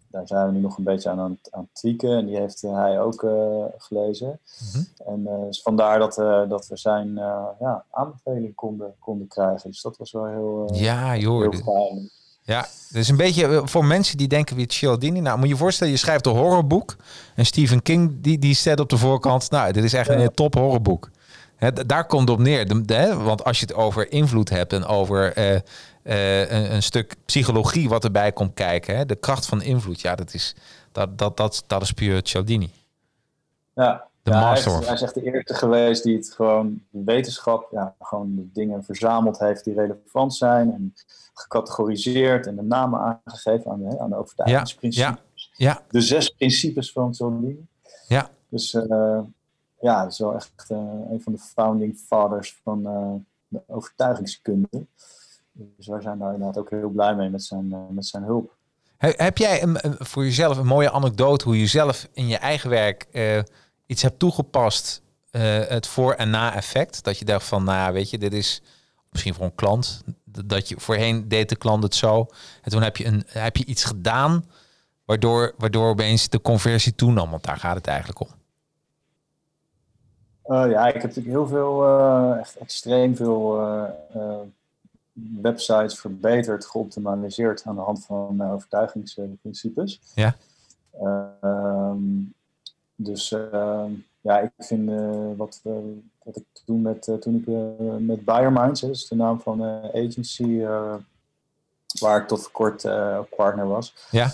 daar 0.07 0.27
zijn 0.27 0.45
we 0.45 0.51
nu 0.51 0.59
nog 0.59 0.77
een 0.77 0.83
beetje 0.83 1.09
aan 1.09 1.19
aan, 1.19 1.39
aan 1.49 1.61
het 1.61 1.73
tweaken. 1.73 2.17
En 2.17 2.25
die 2.25 2.37
heeft 2.37 2.61
hij 2.61 3.01
ook 3.01 3.23
uh, 3.23 3.65
gelezen. 3.77 4.39
Mm-hmm. 4.61 4.87
En 5.05 5.39
uh, 5.39 5.45
dus 5.45 5.61
vandaar 5.61 5.99
dat, 5.99 6.17
uh, 6.17 6.49
dat 6.49 6.67
we 6.67 6.77
zijn 6.77 7.13
ja, 7.59 7.85
aanbeveling 7.91 8.55
konden, 8.55 8.95
konden 8.99 9.27
krijgen. 9.27 9.69
Dus 9.69 9.81
dat 9.81 9.97
was 9.97 10.11
wel 10.11 10.25
heel, 10.25 10.69
ja, 10.73 11.17
joh, 11.17 11.41
heel 11.41 11.51
fijn. 11.51 12.09
Ja, 12.47 12.67
dus 12.89 13.07
een 13.07 13.17
beetje 13.17 13.61
voor 13.63 13.85
mensen 13.85 14.17
die 14.17 14.27
denken 14.27 14.55
wie 14.55 14.71
Cialdini. 14.71 15.19
Nou, 15.19 15.37
moet 15.37 15.47
je 15.47 15.53
je 15.53 15.59
voorstellen, 15.59 15.93
je 15.93 15.99
schrijft 15.99 16.25
een 16.25 16.35
horrorboek. 16.35 16.95
En 17.35 17.45
Stephen 17.45 17.81
King 17.81 18.17
die, 18.21 18.39
die 18.39 18.55
staat 18.55 18.79
op 18.79 18.89
de 18.89 18.97
voorkant. 18.97 19.49
Nou, 19.49 19.71
dit 19.71 19.83
is 19.83 19.93
echt 19.93 20.09
een 20.09 20.33
top 20.33 20.53
horrorboek. 20.53 21.09
He, 21.55 21.73
daar 21.73 22.05
komt 22.05 22.29
het 22.29 22.37
op 22.37 22.43
neer. 22.43 22.67
De, 22.67 22.85
de, 22.85 23.15
want 23.15 23.43
als 23.43 23.59
je 23.59 23.65
het 23.65 23.75
over 23.75 24.11
invloed 24.11 24.49
hebt 24.49 24.73
en 24.73 24.85
over 24.85 25.37
uh, 25.37 25.53
uh, 25.53 26.39
een, 26.51 26.73
een, 26.73 26.83
stuk 26.83 27.15
psychologie 27.25 27.89
wat 27.89 28.03
erbij 28.03 28.31
komt 28.31 28.53
kijken. 28.53 28.97
Hè, 28.97 29.05
de 29.05 29.15
kracht 29.15 29.45
van 29.45 29.61
invloed, 29.61 30.01
ja, 30.01 30.15
dat 30.15 30.33
is, 30.33 30.55
dat, 30.91 31.17
dat, 31.17 31.37
dat, 31.37 31.63
dat 31.67 31.81
is 31.81 31.91
puur 31.91 32.19
Cialdini. 32.23 32.71
Ja, 33.73 34.06
de 34.27 34.33
ja, 34.33 34.39
master 34.39 34.71
hij, 34.71 34.79
is, 34.79 34.85
hij 34.85 34.95
is 34.95 35.01
echt 35.01 35.13
de 35.13 35.23
eerste 35.23 35.53
geweest 35.53 36.03
die 36.03 36.15
het 36.15 36.31
gewoon 36.31 36.81
wetenschap, 36.89 37.67
ja, 37.71 37.95
gewoon 37.99 38.35
de 38.35 38.49
dingen 38.53 38.83
verzameld 38.83 39.39
heeft 39.39 39.63
die 39.63 39.73
relevant 39.73 40.35
zijn. 40.35 40.73
En 40.73 40.93
gecategoriseerd 41.33 42.47
en 42.47 42.55
de 42.55 42.61
namen 42.61 43.21
aangegeven 43.25 43.71
aan 43.71 43.79
de, 43.79 43.99
aan 43.99 44.09
de 44.09 44.15
overtuigingsprincipes. 44.15 45.51
Ja, 45.53 45.73
ja, 45.73 45.81
De 45.89 46.01
zes 46.01 46.29
principes 46.29 46.91
van 46.91 47.13
Cialdini. 47.13 47.67
Ja. 48.07 48.29
Dus 48.49 48.73
uh, 48.73 49.19
ja, 49.79 50.03
dat 50.03 50.11
is 50.11 50.19
wel 50.19 50.35
echt 50.35 50.65
uh, 50.71 50.77
een 51.11 51.21
van 51.21 51.33
de 51.33 51.39
founding 51.39 51.97
fathers 51.97 52.59
van 52.63 52.79
uh, 52.85 53.13
de 53.47 53.61
overtuigingskunde. 53.67 54.85
Dus 55.51 55.87
wij 55.87 56.01
zijn 56.01 56.19
daar 56.19 56.33
inderdaad 56.33 56.57
ook 56.57 56.69
heel 56.69 56.89
blij 56.89 57.15
mee 57.15 57.29
met 57.29 57.43
zijn, 57.43 57.73
met 57.89 58.05
zijn 58.05 58.23
hulp. 58.23 58.55
Heb 58.97 59.37
jij 59.37 59.63
een, 59.63 59.77
voor 59.99 60.23
jezelf 60.23 60.57
een 60.57 60.65
mooie 60.65 60.91
anekdote 60.91 61.45
hoe 61.45 61.59
je 61.59 61.67
zelf 61.67 62.07
in 62.13 62.27
je 62.27 62.37
eigen 62.37 62.69
werk 62.69 63.07
iets 63.87 64.01
hebt 64.01 64.19
toegepast, 64.19 65.01
het 65.67 65.87
voor- 65.87 66.13
en 66.13 66.29
na-effect? 66.29 67.03
Dat 67.03 67.17
je 67.17 67.25
dacht 67.25 67.45
van, 67.45 67.63
nou 67.63 67.93
weet 67.93 68.09
je, 68.09 68.17
dit 68.17 68.33
is 68.33 68.61
misschien 69.11 69.33
voor 69.33 69.45
een 69.45 69.55
klant, 69.55 70.03
dat 70.45 70.69
je 70.69 70.79
voorheen 70.79 71.27
deed 71.27 71.49
de 71.49 71.55
klant 71.55 71.83
het 71.83 71.95
zo. 71.95 72.27
En 72.61 72.71
toen 72.71 72.81
heb 72.81 72.97
je, 72.97 73.05
een, 73.05 73.23
heb 73.27 73.57
je 73.57 73.65
iets 73.65 73.83
gedaan 73.83 74.45
waardoor, 75.05 75.53
waardoor 75.57 75.89
opeens 75.89 76.29
de 76.29 76.41
conversie 76.41 76.95
toenam. 76.95 77.29
Want 77.29 77.43
daar 77.43 77.57
gaat 77.57 77.75
het 77.75 77.87
eigenlijk 77.87 78.19
om. 78.19 78.27
Uh, 80.47 80.71
ja, 80.71 80.87
ik 80.87 80.93
heb 80.93 81.03
natuurlijk 81.03 81.35
heel 81.35 81.47
veel, 81.47 81.83
uh, 81.83 82.39
echt 82.39 82.57
extreem 82.57 83.15
veel 83.15 83.59
uh, 84.15 84.39
websites 85.41 85.99
verbeterd, 85.99 86.65
geoptimaliseerd 86.65 87.63
aan 87.65 87.75
de 87.75 87.81
hand 87.81 88.05
van 88.05 88.51
overtuigingsprincipes. 88.51 90.01
Ja. 90.15 90.35
Ehm, 91.01 91.99
dus 92.97 93.31
ehm, 93.31 93.91
ja, 94.21 94.39
ik 94.39 94.51
vind 94.57 94.89
wat, 95.37 95.61
wat 96.23 96.35
ik 96.35 96.43
toen 96.65 96.81
met, 96.81 97.17
toen 97.19 97.35
ik 97.35 97.47
met 98.05 98.25
Buyerminds, 98.25 98.81
dat 98.81 98.89
is 98.89 99.07
de 99.07 99.15
naam 99.15 99.39
van 99.39 99.57
de 99.57 99.91
agency 99.93 100.61
waar 101.99 102.21
ik 102.21 102.27
tot 102.27 102.41
voor 102.41 102.51
kort 102.51 102.81
partner 103.35 103.67
was. 103.67 103.93
Ja. 104.11 104.31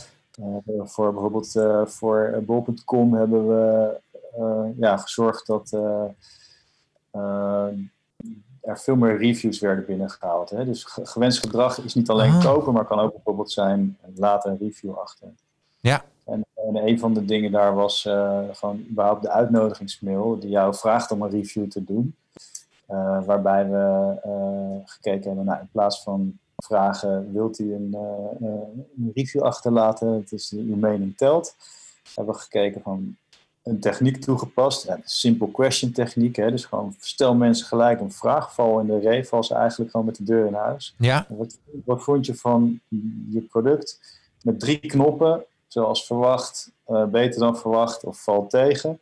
voor 0.83 1.13
bijvoorbeeld 1.13 1.51
voor 1.85 2.43
bol.com 2.45 3.13
hebben 3.13 3.47
we 3.47 3.95
ja, 4.77 4.97
gezorgd 4.97 5.47
dat 5.47 5.71
er 8.63 8.79
veel 8.79 8.95
meer 8.95 9.17
reviews 9.17 9.59
werden 9.59 9.85
binnengehaald. 9.85 10.49
Hè? 10.49 10.65
Dus 10.65 10.83
gewenst 10.83 11.39
gedrag 11.39 11.77
is 11.77 11.93
niet 11.93 12.09
alleen 12.09 12.33
ah. 12.33 12.43
kopen, 12.43 12.73
maar 12.73 12.85
kan 12.85 12.99
ook 12.99 13.13
bijvoorbeeld 13.13 13.51
zijn 13.51 13.97
later 14.15 14.51
een 14.51 14.57
review 14.57 14.93
achter. 14.93 15.27
Ja. 15.79 16.05
En, 16.67 16.75
en 16.75 16.87
een 16.87 16.99
van 16.99 17.13
de 17.13 17.25
dingen 17.25 17.51
daar 17.51 17.75
was 17.75 18.01
gewoon 18.51 18.85
überhaupt 18.89 19.21
de 19.21 19.29
uitnodigingsmail 19.29 20.39
die 20.39 20.49
jou 20.49 20.75
vraagt 20.75 21.11
om 21.11 21.21
een 21.21 21.29
review 21.29 21.69
te 21.69 21.83
doen. 21.83 22.15
waarbij 23.25 23.69
we 23.69 24.15
gekeken 24.85 25.27
hebben, 25.27 25.45
nou, 25.45 25.59
in 25.59 25.69
plaats 25.71 26.03
van 26.03 26.39
vragen, 26.55 27.33
wilt 27.33 27.59
u 27.59 27.73
een, 27.73 27.97
een 28.97 29.11
review 29.13 29.41
achterlaten? 29.41 30.07
Het 30.07 30.31
is 30.31 30.51
uw 30.51 30.75
mening 30.75 31.17
telt. 31.17 31.55
Hebben 32.15 32.33
we 32.33 32.39
gekeken 32.39 32.81
van 32.81 33.15
een 33.63 33.79
techniek 33.79 34.21
toegepast. 34.21 34.85
Ja, 34.85 34.99
simple 35.03 35.51
question 35.51 35.91
techniek. 35.91 36.35
Hè? 36.35 36.51
Dus 36.51 36.65
gewoon 36.65 36.95
stel 36.99 37.35
mensen 37.35 37.65
gelijk 37.65 37.99
een 37.99 38.11
vraag. 38.11 38.53
Val 38.53 38.79
in 38.79 38.87
de 38.87 38.99
ree, 38.99 39.25
val 39.25 39.43
ze 39.43 39.55
eigenlijk 39.55 39.91
gewoon 39.91 40.05
met 40.05 40.15
de 40.15 40.23
deur 40.23 40.45
in 40.45 40.53
huis. 40.53 40.95
Ja. 40.97 41.25
Wat, 41.29 41.59
wat 41.85 42.03
vond 42.03 42.25
je 42.25 42.35
van 42.35 42.79
je 43.29 43.41
product? 43.41 43.99
Met 44.43 44.59
drie 44.59 44.79
knoppen, 44.79 45.45
zoals 45.73 46.05
verwacht, 46.05 46.71
uh, 46.87 47.05
beter 47.05 47.39
dan 47.39 47.57
verwacht 47.57 48.03
of 48.03 48.23
valt 48.23 48.49
tegen. 48.49 48.99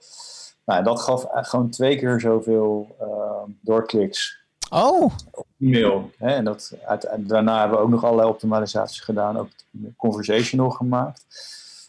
Nou, 0.66 0.84
dat 0.84 1.02
gaf 1.02 1.26
gewoon 1.30 1.70
twee 1.70 1.98
keer 1.98 2.20
zoveel 2.20 2.96
uh, 3.02 3.54
doorkliks. 3.62 4.40
Oh. 4.70 5.12
Op 5.32 5.46
e-mail. 5.60 6.10
Hè? 6.18 6.30
En 6.30 6.44
dat, 6.44 6.74
uit, 6.86 7.10
daarna 7.18 7.60
hebben 7.60 7.78
we 7.78 7.84
ook 7.84 7.90
nog 7.90 8.04
allerlei 8.04 8.30
optimalisaties 8.30 9.00
gedaan. 9.00 9.38
Ook 9.38 9.50
conversational 9.98 10.70
gemaakt. 10.70 11.26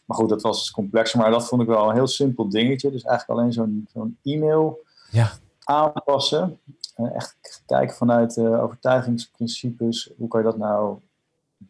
Maar 0.05 0.17
goed, 0.17 0.29
dat 0.29 0.43
was 0.43 0.71
complexer. 0.71 1.19
Maar 1.19 1.31
dat 1.31 1.47
vond 1.47 1.63
ik 1.63 1.69
wel 1.69 1.89
een 1.89 1.95
heel 1.95 2.07
simpel 2.07 2.49
dingetje. 2.49 2.91
Dus 2.91 3.03
eigenlijk 3.03 3.39
alleen 3.41 3.53
zo'n 3.53 3.89
zo'n 3.93 4.19
e-mail 4.23 4.85
ja. 5.11 5.33
aanpassen. 5.65 6.61
En 6.95 7.15
echt 7.15 7.63
kijken 7.67 7.97
vanuit 7.97 8.37
uh, 8.37 8.63
overtuigingsprincipes. 8.63 10.11
Hoe 10.17 10.29
kan 10.29 10.41
je 10.41 10.47
dat 10.47 10.59
nou 10.59 10.99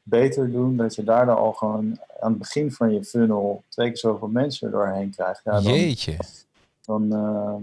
beter 0.03 0.53
doen? 0.53 0.76
Dat 0.76 0.95
je 0.95 1.05
daar 1.05 1.26
dan 1.26 1.36
al 1.36 1.53
gewoon 1.53 1.99
aan 2.20 2.30
het 2.30 2.38
begin 2.38 2.72
van 2.72 2.93
je 2.93 3.05
funnel 3.05 3.62
twee 3.68 3.88
keer 3.88 3.99
zoveel 3.99 4.28
mensen 4.28 4.70
doorheen 4.70 5.11
krijgt. 5.11 5.40
Ja, 5.45 5.61
dan, 5.61 5.62
Jeetje. 5.62 6.16
Dan, 6.84 7.03
uh, 7.03 7.55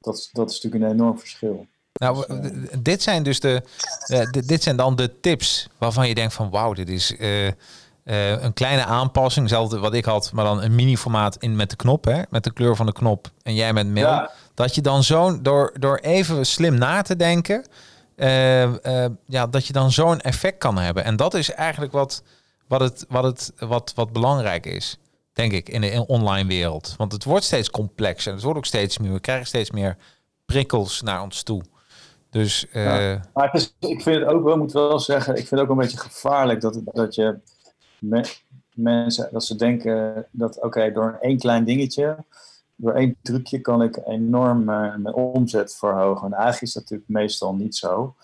dat, 0.00 0.30
dat 0.32 0.50
is 0.50 0.60
natuurlijk 0.60 0.84
een 0.84 0.98
enorm 0.98 1.18
verschil. 1.18 1.66
Nou, 1.92 2.40
dus, 2.40 2.50
uh, 2.50 2.68
dit 2.78 3.02
zijn 3.02 3.22
dus 3.22 3.40
de, 3.40 3.62
dit 4.46 4.62
zijn 4.62 4.76
dan 4.76 4.96
de 4.96 5.20
tips 5.20 5.68
waarvan 5.78 6.08
je 6.08 6.14
denkt 6.14 6.34
van 6.34 6.50
wauw, 6.50 6.72
dit 6.72 6.88
is 6.88 7.14
uh, 7.18 7.46
een 8.04 8.52
kleine 8.52 8.84
aanpassing, 8.84 9.46
hetzelfde 9.46 9.78
wat 9.78 9.94
ik 9.94 10.04
had, 10.04 10.32
maar 10.32 10.44
dan 10.44 10.62
een 10.62 10.74
mini-formaat 10.74 11.36
in 11.36 11.56
met 11.56 11.70
de 11.70 11.76
knop, 11.76 12.04
hè, 12.04 12.22
met 12.30 12.44
de 12.44 12.52
kleur 12.52 12.76
van 12.76 12.86
de 12.86 12.92
knop 12.92 13.30
en 13.42 13.54
jij 13.54 13.72
met 13.72 13.86
mail. 13.86 14.06
Ja. 14.06 14.30
Dat 14.54 14.74
je 14.74 14.80
dan 14.80 15.02
zo'n, 15.02 15.42
door, 15.42 15.72
door 15.78 15.96
even 15.96 16.46
slim 16.46 16.74
na 16.74 17.02
te 17.02 17.16
denken, 17.16 17.66
uh, 18.20 18.62
uh, 18.62 19.06
ja, 19.24 19.46
dat 19.46 19.66
je 19.66 19.72
dan 19.72 19.90
zo'n 19.90 20.20
effect 20.20 20.58
kan 20.58 20.78
hebben. 20.78 21.04
En 21.04 21.16
dat 21.16 21.34
is 21.34 21.50
eigenlijk 21.50 21.92
wat, 21.92 22.22
wat, 22.66 22.80
het, 22.80 23.04
wat, 23.08 23.24
het, 23.24 23.52
wat, 23.58 23.92
wat 23.94 24.12
belangrijk 24.12 24.66
is, 24.66 24.98
denk 25.32 25.52
ik, 25.52 25.68
in 25.68 25.80
de 25.80 26.04
online 26.06 26.48
wereld. 26.48 26.94
Want 26.96 27.12
het 27.12 27.24
wordt 27.24 27.44
steeds 27.44 27.70
complexer. 27.70 28.32
Het 28.32 28.42
wordt 28.42 28.58
ook 28.58 28.66
steeds 28.66 28.98
meer. 28.98 29.12
We 29.12 29.20
krijgen 29.20 29.46
steeds 29.46 29.70
meer 29.70 29.96
prikkels 30.46 31.02
naar 31.02 31.22
ons 31.22 31.42
toe. 31.42 31.62
Dus, 32.30 32.66
ja, 32.72 33.20
maar 33.34 33.54
ik 33.78 34.02
vind 34.02 34.20
het 34.20 34.24
ook 34.24 34.44
wel, 34.44 34.56
moet 34.56 34.72
wel 34.72 34.98
zeggen, 34.98 35.32
ik 35.32 35.46
vind 35.46 35.50
het 35.50 35.60
ook 35.60 35.68
een 35.68 35.76
beetje 35.76 35.98
gevaarlijk 35.98 36.60
dat, 36.60 36.80
dat 36.84 37.14
je 37.14 37.38
me, 37.98 38.24
mensen, 38.74 39.28
dat 39.32 39.44
ze 39.44 39.56
denken 39.56 40.26
dat 40.30 40.62
oké, 40.62 40.92
door 40.92 41.18
één 41.20 41.38
klein 41.38 41.64
dingetje, 41.64 42.24
door 42.80 42.92
één 42.92 43.16
trucje 43.22 43.60
kan 43.60 43.82
ik 43.82 44.00
enorm 44.06 44.60
uh, 44.60 44.94
mijn 44.96 45.14
omzet 45.14 45.76
verhogen. 45.76 46.26
En 46.26 46.32
eigenlijk 46.32 46.62
is 46.62 46.72
dat 46.72 46.82
natuurlijk 46.82 47.10
meestal 47.10 47.54
niet 47.54 47.76
zo. 47.76 48.14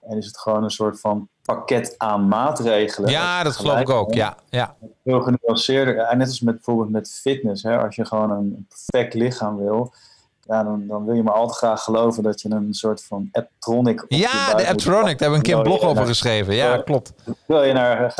En 0.00 0.16
is 0.16 0.26
het 0.26 0.38
gewoon 0.38 0.64
een 0.64 0.70
soort 0.70 1.00
van 1.00 1.28
pakket 1.42 1.94
aan 1.98 2.28
maatregelen. 2.28 3.10
Ja, 3.10 3.42
dat 3.42 3.56
geloof 3.56 3.80
ik 3.80 3.90
ook. 3.90 4.14
Ja, 4.14 4.36
ja. 4.48 4.74
Heel 5.02 5.20
genuanceerder. 5.20 5.98
En 5.98 6.18
net 6.18 6.28
als 6.28 6.40
met 6.40 6.54
bijvoorbeeld 6.54 6.90
met 6.90 7.10
fitness. 7.10 7.62
Hè, 7.62 7.78
als 7.78 7.96
je 7.96 8.04
gewoon 8.04 8.30
een 8.30 8.66
perfect 8.68 9.14
lichaam 9.14 9.56
wil, 9.56 9.94
ja, 10.40 10.62
dan, 10.62 10.86
dan 10.86 11.04
wil 11.04 11.14
je 11.14 11.22
maar 11.22 11.34
altijd 11.34 11.58
graag 11.58 11.82
geloven 11.82 12.22
dat 12.22 12.40
je 12.40 12.50
een 12.50 12.74
soort 12.74 13.04
van 13.04 13.28
Apptronic... 13.32 14.04
Ja, 14.08 14.54
de 14.54 14.68
Apptronic, 14.68 15.18
daar 15.18 15.30
hebben 15.30 15.30
we 15.30 15.36
een 15.36 15.42
keer 15.42 15.56
een 15.56 15.62
blog 15.62 15.82
over 15.82 16.06
geschreven. 16.06 16.54
Ja, 16.54 16.82
klopt. 16.82 17.12
Wil 17.46 17.62
je 17.62 17.72
naar 17.72 18.14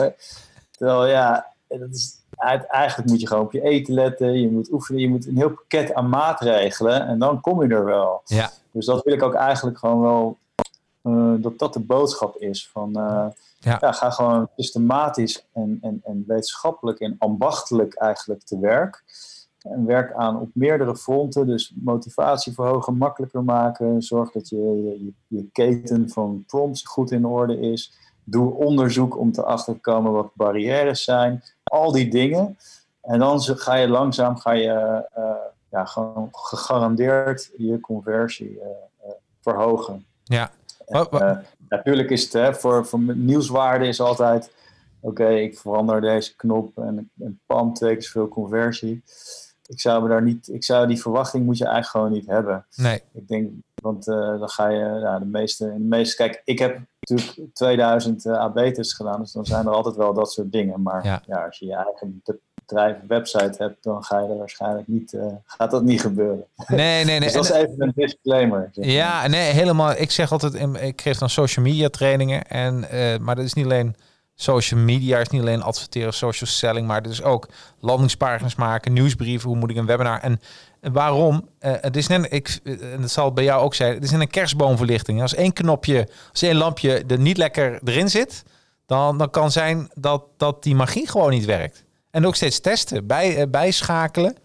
Terwijl 0.70 1.06
ja, 1.06 1.46
dat 1.68 1.88
is, 1.90 2.18
eigenlijk 2.36 3.08
moet 3.08 3.20
je 3.20 3.26
gewoon 3.26 3.44
op 3.44 3.52
je 3.52 3.62
eten 3.62 3.94
letten. 3.94 4.40
Je 4.40 4.50
moet 4.50 4.72
oefenen. 4.72 5.00
Je 5.00 5.08
moet 5.08 5.26
een 5.26 5.36
heel 5.36 5.50
pakket 5.50 5.94
aan 5.94 6.08
maatregelen. 6.08 7.06
En 7.06 7.18
dan 7.18 7.40
kom 7.40 7.62
je 7.62 7.74
er 7.74 7.84
wel. 7.84 8.22
Ja. 8.24 8.50
Dus 8.70 8.86
dat 8.86 9.04
wil 9.04 9.14
ik 9.14 9.22
ook 9.22 9.34
eigenlijk 9.34 9.78
gewoon 9.78 10.00
wel. 10.00 10.38
Uh, 11.02 11.34
dat 11.38 11.58
dat 11.58 11.72
de 11.72 11.80
boodschap 11.80 12.36
is. 12.36 12.68
Van, 12.72 12.88
uh, 12.88 13.26
ja. 13.58 13.78
ja. 13.80 13.92
ga 13.92 14.10
gewoon 14.10 14.48
systematisch 14.56 15.46
en, 15.52 15.78
en, 15.80 16.00
en 16.04 16.24
wetenschappelijk 16.26 16.98
en 16.98 17.16
ambachtelijk 17.18 17.94
eigenlijk 17.94 18.42
te 18.42 18.58
werk. 18.58 19.04
En 19.58 19.86
werk 19.86 20.12
aan 20.12 20.40
op 20.40 20.48
meerdere 20.52 20.96
fronten. 20.96 21.46
Dus 21.46 21.72
motivatie 21.74 22.52
verhogen, 22.52 22.96
makkelijker 22.96 23.44
maken. 23.44 24.02
Zorg 24.02 24.30
dat 24.30 24.48
je, 24.48 24.56
je, 24.56 25.12
je 25.26 25.48
keten 25.52 26.08
van 26.08 26.44
prompts 26.46 26.82
goed 26.82 27.10
in 27.10 27.26
orde 27.26 27.60
is. 27.60 27.92
Doe 28.24 28.54
onderzoek 28.54 29.18
om 29.18 29.32
te 29.32 29.42
achterkomen 29.42 30.12
wat 30.12 30.30
barrières 30.34 31.04
zijn. 31.04 31.42
Al 31.76 31.92
die 31.92 32.10
dingen. 32.10 32.58
En 33.02 33.18
dan 33.18 33.40
ga 33.40 33.74
je 33.74 33.88
langzaam 33.88 34.36
ga 34.36 34.52
je, 34.52 35.06
uh, 35.18 35.30
ja, 35.70 35.84
gewoon 35.84 36.28
gegarandeerd 36.32 37.50
je 37.56 37.80
conversie 37.80 38.50
uh, 38.50 38.60
uh, 38.60 39.12
verhogen. 39.40 40.06
Ja. 40.24 40.50
En, 40.86 41.44
natuurlijk 41.68 42.10
is 42.10 42.22
het 42.22 42.32
hè, 42.32 42.54
voor, 42.54 42.86
voor 42.86 43.00
nieuwswaarde 43.00 43.86
is 43.86 44.00
altijd 44.00 44.50
oké, 45.00 45.28
ik 45.28 45.58
verander 45.58 46.00
deze 46.00 46.36
knop 46.36 46.78
en, 46.78 47.10
en 47.20 47.40
pam, 47.46 47.76
zoveel 47.76 48.28
conversie. 48.28 49.02
Ik 49.68 49.80
zou, 49.80 50.02
me 50.02 50.08
daar 50.08 50.22
niet, 50.22 50.48
ik 50.52 50.64
zou 50.64 50.86
die 50.86 51.00
verwachting 51.00 51.44
moet 51.44 51.58
je 51.58 51.64
eigenlijk 51.64 51.94
gewoon 51.96 52.12
niet 52.12 52.26
hebben. 52.26 52.66
Nee. 52.76 53.00
Ik 53.12 53.28
denk, 53.28 53.50
want 53.74 54.08
uh, 54.08 54.14
dan 54.38 54.48
ga 54.48 54.68
je, 54.68 54.84
nou, 54.84 55.18
de 55.18 55.24
meeste, 55.26 55.64
de 55.64 55.78
meeste, 55.78 56.16
kijk, 56.16 56.42
ik 56.44 56.58
heb 56.58 56.78
natuurlijk 57.00 57.54
2000 57.54 58.24
uh, 58.24 58.38
AB-tests 58.38 58.94
gedaan, 58.94 59.20
dus 59.20 59.32
dan 59.32 59.46
zijn 59.46 59.66
er 59.66 59.72
altijd 59.72 59.96
wel 59.96 60.14
dat 60.14 60.32
soort 60.32 60.52
dingen. 60.52 60.82
Maar 60.82 61.04
Ja. 61.04 61.22
ja, 61.26 61.44
als 61.44 61.58
je 61.58 61.66
je 61.66 61.74
eigen 61.74 62.22
bedrijf, 62.64 62.96
website 63.08 63.54
hebt, 63.62 63.82
dan 63.84 64.04
ga 64.04 64.18
je 64.20 64.28
er 64.28 64.36
waarschijnlijk 64.36 64.88
niet, 64.88 65.12
uh, 65.12 65.26
gaat 65.44 65.70
dat 65.70 65.82
niet 65.82 66.00
gebeuren. 66.00 66.44
Nee, 66.66 67.04
nee, 67.04 67.18
nee. 67.18 67.20
Dus 67.28 67.32
dat 67.32 67.44
is 67.44 67.50
En- 67.50 67.60
even 67.66 67.82
een 67.82 67.92
disclaimer. 67.94 68.68
zeg 68.72 68.84
maar. 68.84 68.94
Ja, 68.94 69.26
nee, 69.26 69.52
helemaal. 69.52 69.92
Ik 69.96 70.10
zeg 70.10 70.32
altijd, 70.32 70.54
ik 70.82 71.00
geef 71.00 71.18
dan 71.18 71.28
social 71.30 71.64
media 71.64 71.88
trainingen. 71.88 72.44
En, 72.46 72.90
eh, 72.90 73.18
maar 73.18 73.34
dat 73.36 73.44
is 73.44 73.52
niet 73.54 73.64
alleen 73.64 73.94
social 74.36 74.80
media, 74.80 75.18
is 75.18 75.28
niet 75.28 75.40
alleen 75.40 75.62
adverteren, 75.62 76.12
social 76.12 76.50
selling, 76.50 76.86
maar 76.86 77.06
is 77.06 77.22
ook 77.22 77.48
landingspagina's 77.80 78.54
maken, 78.54 78.92
nieuwsbrieven, 78.92 79.48
hoe 79.48 79.58
moet 79.58 79.70
ik 79.70 79.76
een 79.76 79.86
webinar. 79.86 80.20
En, 80.20 80.40
waarom? 80.80 81.48
Eh, 81.58 81.72
het 81.80 81.96
is 81.96 82.06
net, 82.06 82.32
ik, 82.32 82.60
eh, 82.64 82.92
en 82.92 83.00
dat 83.00 83.10
zal 83.10 83.32
bij 83.32 83.44
jou 83.44 83.62
ook 83.62 83.74
zijn, 83.74 83.94
het 83.94 84.04
is 84.04 84.10
net 84.10 84.20
een 84.20 84.30
kerstboomverlichting. 84.30 85.22
Als 85.22 85.34
één 85.34 85.52
knopje, 85.52 86.08
als 86.30 86.42
één 86.42 86.56
lampje 86.56 87.04
er 87.06 87.18
niet 87.18 87.36
lekker 87.36 87.80
erin 87.84 88.10
zit, 88.10 88.44
dan, 88.86 89.18
dan 89.18 89.30
kan 89.30 89.50
zijn 89.50 89.90
dat, 89.94 90.24
dat 90.36 90.62
die 90.62 90.74
magie 90.74 91.08
gewoon 91.08 91.30
niet 91.30 91.44
werkt. 91.44 91.84
En 92.10 92.26
ook 92.26 92.34
steeds 92.34 92.60
testen, 92.60 93.06
bij, 93.06 93.36
eh, 93.36 93.50
bijschakelen. 93.50 94.36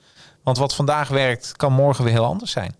Want 0.44 0.58
wat 0.58 0.76
vandaag 0.76 1.10
werkt, 1.10 1.56
kan 1.56 1.74
morgen 1.74 2.04
weer 2.04 2.14
heel 2.14 2.26
anders 2.26 2.52
zijn. 2.52 2.76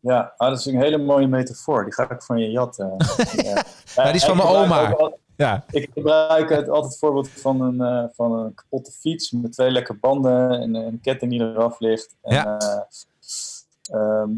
Ja, 0.00 0.32
ah, 0.36 0.48
dat 0.48 0.58
is 0.58 0.66
een 0.66 0.80
hele 0.80 0.98
mooie 0.98 1.26
metafoor. 1.26 1.84
Die 1.84 1.94
ga 1.94 2.10
ik 2.10 2.22
van 2.22 2.38
je 2.38 2.50
jatten. 2.50 2.96
ja. 3.42 3.62
Ja, 3.94 4.04
die 4.04 4.14
is 4.14 4.24
van 4.24 4.36
mijn 4.36 4.48
oma. 4.48 4.94
ook 4.96 5.18
Ja, 5.36 5.64
Ik 5.70 5.90
gebruik 5.94 6.48
het 6.48 6.68
altijd 6.68 6.90
het 6.92 6.98
voorbeeld 6.98 7.28
van 7.28 7.60
een, 7.60 7.80
eh, 7.80 8.08
van 8.14 8.32
een 8.38 8.54
kapotte 8.54 8.90
fiets 8.92 9.30
met 9.30 9.52
twee 9.52 9.70
lekke 9.70 9.94
banden 9.94 10.50
en 10.60 10.74
een 10.74 11.00
ketting 11.00 11.30
die 11.30 11.40
eraf 11.40 11.80
ligt. 11.80 12.16
En, 12.22 12.34
Ja. 12.34 12.58
eh, 12.58 12.80
ehm, 14.00 14.30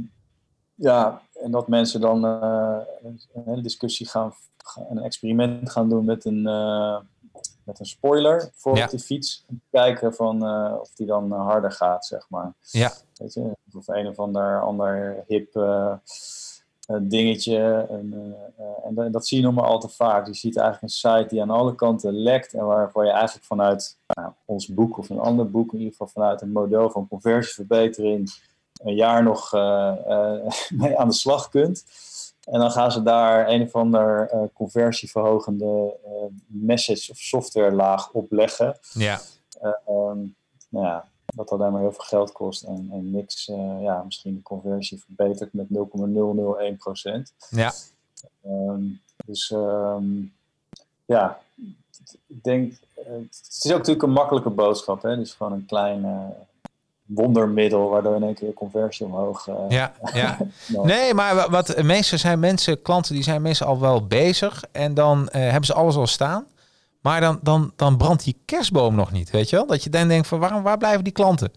ja, 0.75 1.23
en 1.43 1.51
dat 1.51 1.69
mensen 1.69 2.01
dan 2.01 2.25
eh, 2.25 2.79
een 3.03 3.21
hele 3.45 3.63
discussie 3.63 4.07
gaan, 4.09 4.35
een 4.89 4.99
experiment 4.99 5.71
gaan 5.71 5.89
doen 5.89 6.05
met 6.05 6.25
een, 6.25 6.43
met 7.65 7.79
een 7.81 7.87
spoiler 7.87 8.51
voor 8.55 8.77
Ja. 8.77 8.87
die 8.87 8.99
fiets. 8.99 9.45
Te 9.49 9.55
kijken 9.71 10.15
van, 10.15 10.43
of 10.81 10.95
die 10.95 11.07
dan 11.07 11.33
harder 11.33 11.73
gaat, 11.73 12.07
zeg 12.07 12.27
maar. 12.29 12.55
ja, 12.61 12.93
Weet 13.15 13.35
je, 13.35 13.57
of 13.73 13.89
een 13.89 14.07
of 14.09 14.19
ander, 14.19 14.61
ander 14.63 15.25
hip 15.27 15.53
dingetje. 17.03 17.87
En, 17.91 18.13
eh, 18.13 18.65
eh, 18.65 18.99
en 18.99 19.13
dat, 19.13 19.27
zie 19.27 19.39
je 19.39 19.45
nog 19.45 19.55
maar 19.55 19.65
al 19.65 19.81
te 19.81 19.89
vaak. 19.89 20.27
Je 20.27 20.35
ziet 20.35 20.57
eigenlijk 20.57 20.83
een 20.83 20.99
site 20.99 21.27
die 21.29 21.43
aan 21.43 21.51
alle 21.51 21.75
kanten 21.75 22.13
lekt 22.13 22.55
en 22.55 22.67
waarvoor 22.67 23.05
je 23.05 23.11
eigenlijk 23.11 23.45
vanuit 23.47 23.99
nou, 24.07 24.33
ons 24.45 24.67
boek 24.67 24.99
of 24.99 25.11
een 25.11 25.19
ander 25.19 25.51
boek, 25.51 25.73
in 25.73 25.79
ieder 25.79 25.93
geval 25.93 26.07
vanuit 26.07 26.41
een 26.41 26.53
model 26.53 26.91
van 26.91 27.09
conversieverbetering, 27.09 28.31
een 28.83 28.95
jaar 28.95 29.23
nog 29.23 29.53
eh, 29.53 30.37
mee 30.81 30.99
aan 30.99 31.09
de 31.09 31.15
slag 31.15 31.49
kunt. 31.49 31.85
En 32.45 32.61
dan 32.61 32.71
gaan 32.71 32.93
ze 32.93 33.03
daar 33.03 33.49
een 33.49 33.63
of 33.63 33.75
ander 33.75 34.31
conversieverhogende 34.55 35.97
message 36.47 37.11
of 37.11 37.17
software 37.17 37.75
laag 37.75 38.11
opleggen. 38.13 38.79
ja. 38.93 39.21
Eh, 39.65 39.71
ehm, 39.87 40.19
nou 40.69 40.87
ja, 40.87 41.05
dat 41.37 41.51
alleen 41.51 41.73
maar 41.73 41.81
heel 41.81 41.93
veel 41.93 42.05
geld 42.05 42.33
kost 42.33 42.63
en, 42.63 42.89
en 42.93 43.11
niks, 43.11 43.49
eh, 43.49 43.83
ja, 43.83 44.03
misschien 44.05 44.35
de 44.35 44.43
conversie 44.43 45.03
verbetert 45.07 45.53
met 45.53 45.67
0,001 45.71 46.77
procent. 46.77 47.33
Ja, 47.51 47.73
dus 49.27 49.51
ehm, 49.51 50.05
ja, 51.05 51.39
ik 52.27 52.43
denk, 52.43 52.73
eh, 52.95 53.05
het 53.13 53.49
is 53.65 53.71
ook 53.73 53.79
natuurlijk 53.79 54.03
een 54.07 54.11
makkelijke 54.13 54.51
boodschap, 54.51 55.03
hè? 55.03 55.17
dus 55.17 55.33
gewoon 55.33 55.53
een 55.53 55.67
klein 55.67 56.05
eh, 56.05 56.21
wondermiddel 57.07 57.89
waardoor 57.89 58.15
in 58.17 58.23
één 58.23 58.35
keer 58.35 58.53
conversie 58.53 59.07
omhoog 59.07 59.49
eh, 59.49 59.55
ja, 59.69 59.93
ja. 60.13 60.39
Nee, 60.83 61.15
maar 61.15 61.35
wa- 61.35 61.51
wat 61.51 61.83
meestal 61.83 62.19
zijn 62.19 62.39
mensen, 62.39 62.83
klanten, 62.83 63.15
die 63.15 63.23
zijn 63.23 63.43
meestal 63.43 63.67
al 63.69 63.81
wel 63.81 64.07
bezig. 64.07 64.65
En 64.73 64.95
dan 64.95 65.29
hebben 65.31 65.65
ze 65.65 65.75
alles 65.75 65.97
al 65.97 66.07
staan. 66.07 66.47
Maar 67.05 67.21
dan, 67.21 67.39
dan, 67.43 67.73
dan 67.77 67.97
brandt 67.97 68.25
die 68.25 68.37
kerstboom 68.45 68.95
nog 68.95 69.13
niet, 69.13 69.31
weet 69.31 69.51
je 69.51 69.57
wel? 69.57 69.67
Dat 69.67 69.83
je 69.83 69.91
dan 69.91 70.09
denkt 70.09 70.27
van, 70.27 70.39
waarom, 70.39 70.63
waar 70.63 70.79
blijven 70.79 71.05
die 71.05 71.13
klanten? 71.13 71.53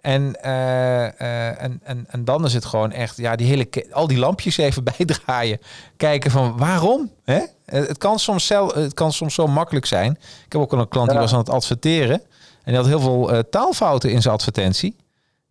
En, 0.00 0.42
eh, 0.42 1.06
eh, 1.06 1.62
en, 1.62 1.80
en, 1.82 2.04
en 2.08 2.24
dan 2.24 2.44
is 2.44 2.54
het 2.54 2.64
gewoon 2.64 2.92
echt, 2.92 3.16
ja, 3.16 3.36
die 3.36 3.46
hele, 3.46 3.68
al 3.92 4.06
die 4.06 4.18
lampjes 4.18 4.56
even 4.56 4.84
bijdraaien. 4.96 5.58
Kijken 5.96 6.30
van, 6.30 6.56
waarom? 6.56 7.10
Hè? 7.24 7.38
Eh, 7.64 7.86
Het, 7.86 7.98
kan 7.98 8.18
soms 8.18 8.46
zelf, 8.46 8.74
het 8.74 8.94
kan 8.94 9.12
soms 9.12 9.34
zo 9.34 9.46
makkelijk 9.46 9.86
zijn. 9.86 10.12
Ik 10.46 10.52
heb 10.52 10.60
ook 10.60 10.72
een 10.72 10.88
klant 10.88 11.10
die 11.10 11.18
was 11.18 11.32
aan 11.32 11.38
het 11.38 11.50
adverteren. 11.50 12.22
En 12.64 12.72
die 12.72 12.76
had 12.76 12.86
heel 12.86 13.00
veel 13.00 13.32
eh, 13.32 13.38
taalfouten 13.38 14.10
in 14.10 14.22
zijn 14.22 14.34
advertentie. 14.34 14.96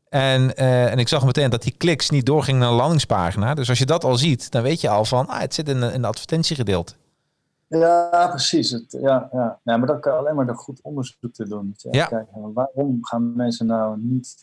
En, 0.09 0.55
en 0.57 0.99
ik 0.99 1.07
zag 1.07 1.25
meteen 1.25 1.49
dat 1.49 1.63
die 1.63 1.75
kliks 1.77 2.09
niet 2.09 2.25
doorgingen 2.25 2.59
naar 2.59 2.69
de 2.69 2.75
landingspagina. 2.75 3.53
Dus 3.53 3.69
als 3.69 3.79
je 3.79 3.85
dat 3.85 4.03
al 4.03 4.15
ziet, 4.15 4.51
dan 4.51 4.61
weet 4.61 4.81
je 4.81 4.89
al 4.89 5.05
van, 5.05 5.27
ah, 5.27 5.39
het 5.39 5.53
zit 5.53 5.69
in, 5.69 5.83
in 5.83 6.01
de 6.01 6.07
advertentiegedeelte. 6.07 6.93
Ja, 7.69 8.27
precies. 8.29 8.71
Het, 8.71 8.91
ja, 9.01 9.29
ja. 9.31 9.59
ja, 9.63 9.77
maar 9.77 9.87
dat 9.87 9.99
kan 9.99 10.17
alleen 10.17 10.35
maar 10.35 10.45
door 10.45 10.55
goed 10.57 10.79
onderzoek 10.81 11.33
te 11.33 11.47
doen. 11.47 11.75
Ja. 11.91 12.25
waarom 12.53 12.97
gaan 13.01 13.35
mensen 13.35 13.65
nou 13.65 13.97
niet, 13.99 14.35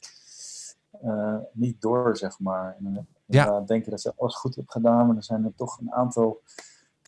eh, 1.03 1.37
niet 1.53 1.81
door, 1.81 2.17
zeg 2.17 2.39
maar. 2.41 2.77
En 2.79 2.95
dan 2.95 3.07
Ja. 3.27 3.61
denken 3.61 3.91
dat 3.91 4.01
ze 4.01 4.13
alles 4.17 4.35
goed 4.35 4.55
hebben 4.55 4.73
gedaan, 4.73 5.07
maar 5.07 5.17
er 5.17 5.23
zijn 5.25 5.45
er 5.45 5.55
toch 5.57 5.79
een 5.81 5.93
aantal 5.93 6.41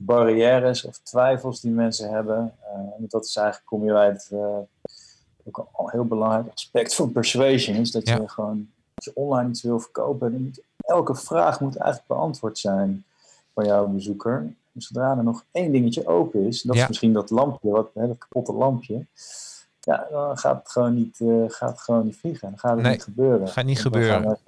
barrières 0.02 0.84
of 0.84 0.98
twijfels 0.98 1.60
die 1.60 1.70
mensen 1.72 2.10
hebben. 2.10 2.54
Eh, 2.62 2.70
en 2.78 3.04
dat 3.08 3.24
is 3.24 3.36
eigenlijk, 3.36 3.66
kom 3.66 3.84
je 3.84 3.92
bij 3.92 4.06
het, 4.06 4.28
eh, 4.32 4.58
ook 5.44 5.58
een 5.76 5.90
heel 5.90 6.04
belangrijk 6.04 6.52
aspect 6.52 6.94
van 6.94 7.12
persuasion, 7.12 7.76
is 7.76 7.90
dat 7.90 8.08
Ja. 8.08 8.16
je 8.16 8.28
gewoon, 8.28 8.70
als 8.94 9.04
je 9.04 9.14
online 9.14 9.48
iets 9.48 9.62
wil 9.62 9.80
verkopen, 9.80 10.32
dan 10.32 10.42
moet 10.42 10.60
elke 10.78 11.14
vraag 11.14 11.60
moet 11.60 11.76
eigenlijk 11.76 12.08
beantwoord 12.08 12.58
zijn 12.58 13.04
van 13.54 13.64
jouw 13.66 13.86
bezoeker. 13.86 14.54
En 14.79 14.85
zodra 14.85 15.16
er 15.16 15.24
nog 15.24 15.45
één 15.53 15.72
dingetje 15.72 16.07
open 16.07 16.47
is, 16.47 16.62
dat 16.62 16.76
Ja. 16.76 16.83
is 16.83 16.89
misschien 16.89 17.12
dat 17.12 17.31
lampje, 17.31 17.70
wat, 17.70 17.91
hè, 17.95 18.07
dat 18.07 18.18
kapotte 18.18 18.53
lampje, 18.53 19.07
ja, 19.81 20.07
dan 20.11 20.39
gaat 20.39 20.59
het 20.62 20.70
gewoon 20.70 20.95
niet, 20.95 21.20
eh, 21.20 21.29
gaat 21.47 21.70
het 21.70 21.81
gewoon 21.81 22.05
niet 22.05 22.16
vliegen. 22.16 22.49
Dan 22.49 22.59
gaat 22.59 22.70
het 22.72 22.83
Nee, 22.83 22.93
niet 22.93 23.03
gebeuren. 23.03 23.49
gaat 23.49 23.64
niet 23.64 23.81
gaan 23.81 23.93
gebeuren. 23.93 24.39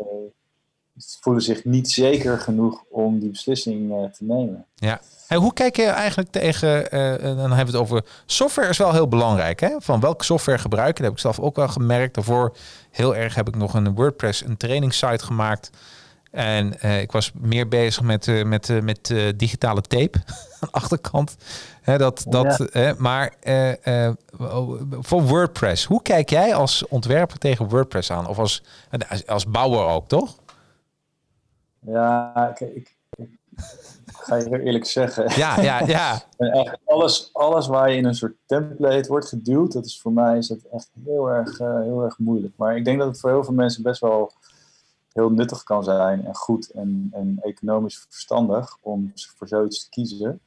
Ze 0.97 1.16
voelen 1.20 1.43
zich 1.43 1.64
niet 1.64 1.91
zeker 1.91 2.39
genoeg 2.39 2.85
om 2.91 3.18
die 3.18 3.31
beslissing 3.31 3.93
eh, 3.93 4.05
te 4.11 4.24
nemen. 4.24 4.66
Ja. 4.74 5.01
Hey, 5.26 5.39
hoe 5.39 5.53
kijk 5.53 5.76
je 5.76 5.85
eigenlijk 5.85 6.31
tegen, 6.31 6.91
eh, 6.91 7.22
dan 7.22 7.37
hebben 7.53 7.57
we 7.57 7.64
het 7.64 7.74
over, 7.74 8.05
software 8.26 8.68
is 8.68 8.78
wel 8.78 8.93
heel 8.93 9.09
belangrijk. 9.09 9.61
Hè? 9.61 9.70
Van 9.78 10.01
welke 10.01 10.24
software 10.24 10.59
gebruiken, 10.59 10.95
dat 10.95 11.05
heb 11.05 11.12
ik 11.12 11.18
zelf 11.18 11.41
ook 11.41 11.57
wel 11.57 11.68
gemerkt. 11.68 12.14
Daarvoor 12.14 12.57
heel 12.91 13.16
erg 13.16 13.35
heb 13.35 13.49
ik 13.49 13.57
nog 13.57 13.74
een 13.74 13.95
WordPress, 13.95 14.45
een 14.45 14.57
trainingssite 14.57 15.24
gemaakt. 15.24 15.70
En 16.31 16.81
eh, 16.81 17.01
ik 17.01 17.12
was 17.12 17.33
meer 17.35 17.68
bezig 17.68 18.03
met, 18.03 18.28
eh, 18.28 18.45
met, 18.45 18.68
eh, 18.68 18.81
met 18.81 19.14
digitale 19.37 19.81
tape 19.81 20.18
aan 20.26 20.59
de 20.61 20.70
achterkant. 20.70 21.37
Dat, 21.85 22.24
dat, 22.28 22.72
maar 22.99 23.35
eh, 23.41 24.11
voor 24.91 25.22
WordPress, 25.22 25.85
hoe 25.85 26.03
kijk 26.03 26.31
jij 26.31 26.55
als 26.55 26.87
ontwerper 26.89 27.39
tegen 27.39 27.68
WordPress 27.68 28.11
aan? 28.11 28.26
Of 28.28 28.39
als, 28.39 28.62
als, 29.09 29.26
als 29.26 29.47
bouwer 29.47 29.85
ook, 29.85 30.09
toch? 30.09 30.39
Ja, 31.81 32.49
ik, 32.49 32.61
ik, 32.61 32.97
ik 33.16 33.39
ga 34.07 34.37
je 34.37 34.49
heel 34.49 34.59
eerlijk 34.59 34.85
zeggen. 34.85 35.37
Ja, 35.37 35.61
ja, 35.61 35.87
ja. 35.87 36.22
Echt 36.37 36.78
alles, 36.85 37.31
alles 37.33 37.66
waar 37.66 37.91
je 37.91 37.97
in 37.97 38.05
een 38.05 38.14
soort 38.14 38.35
template 38.47 39.09
wordt 39.09 39.26
geduwd, 39.26 39.72
dat 39.72 39.85
is 39.85 40.01
voor 40.01 40.12
mij 40.12 40.39
is 40.39 40.47
dat 40.47 40.62
echt 40.72 40.91
heel 41.05 41.31
erg, 41.31 41.59
heel 41.59 42.03
erg 42.05 42.18
moeilijk. 42.18 42.53
Maar 42.57 42.76
ik 42.76 42.85
denk 42.85 42.99
dat 42.99 43.09
het 43.09 43.20
voor 43.20 43.31
heel 43.31 43.45
veel 43.45 43.55
mensen 43.55 43.83
best 43.83 44.01
wel 44.01 44.33
heel 45.12 45.30
nuttig 45.30 45.62
kan 45.62 45.84
zijn 45.84 46.26
en 46.26 46.34
goed 46.34 46.70
en, 46.70 47.11
en 47.12 47.38
economisch 47.42 48.06
verstandig 48.08 48.76
om 48.80 49.12
voor 49.36 49.48
zoiets 49.48 49.82
te 49.84 49.90
kiezen. 49.90 50.40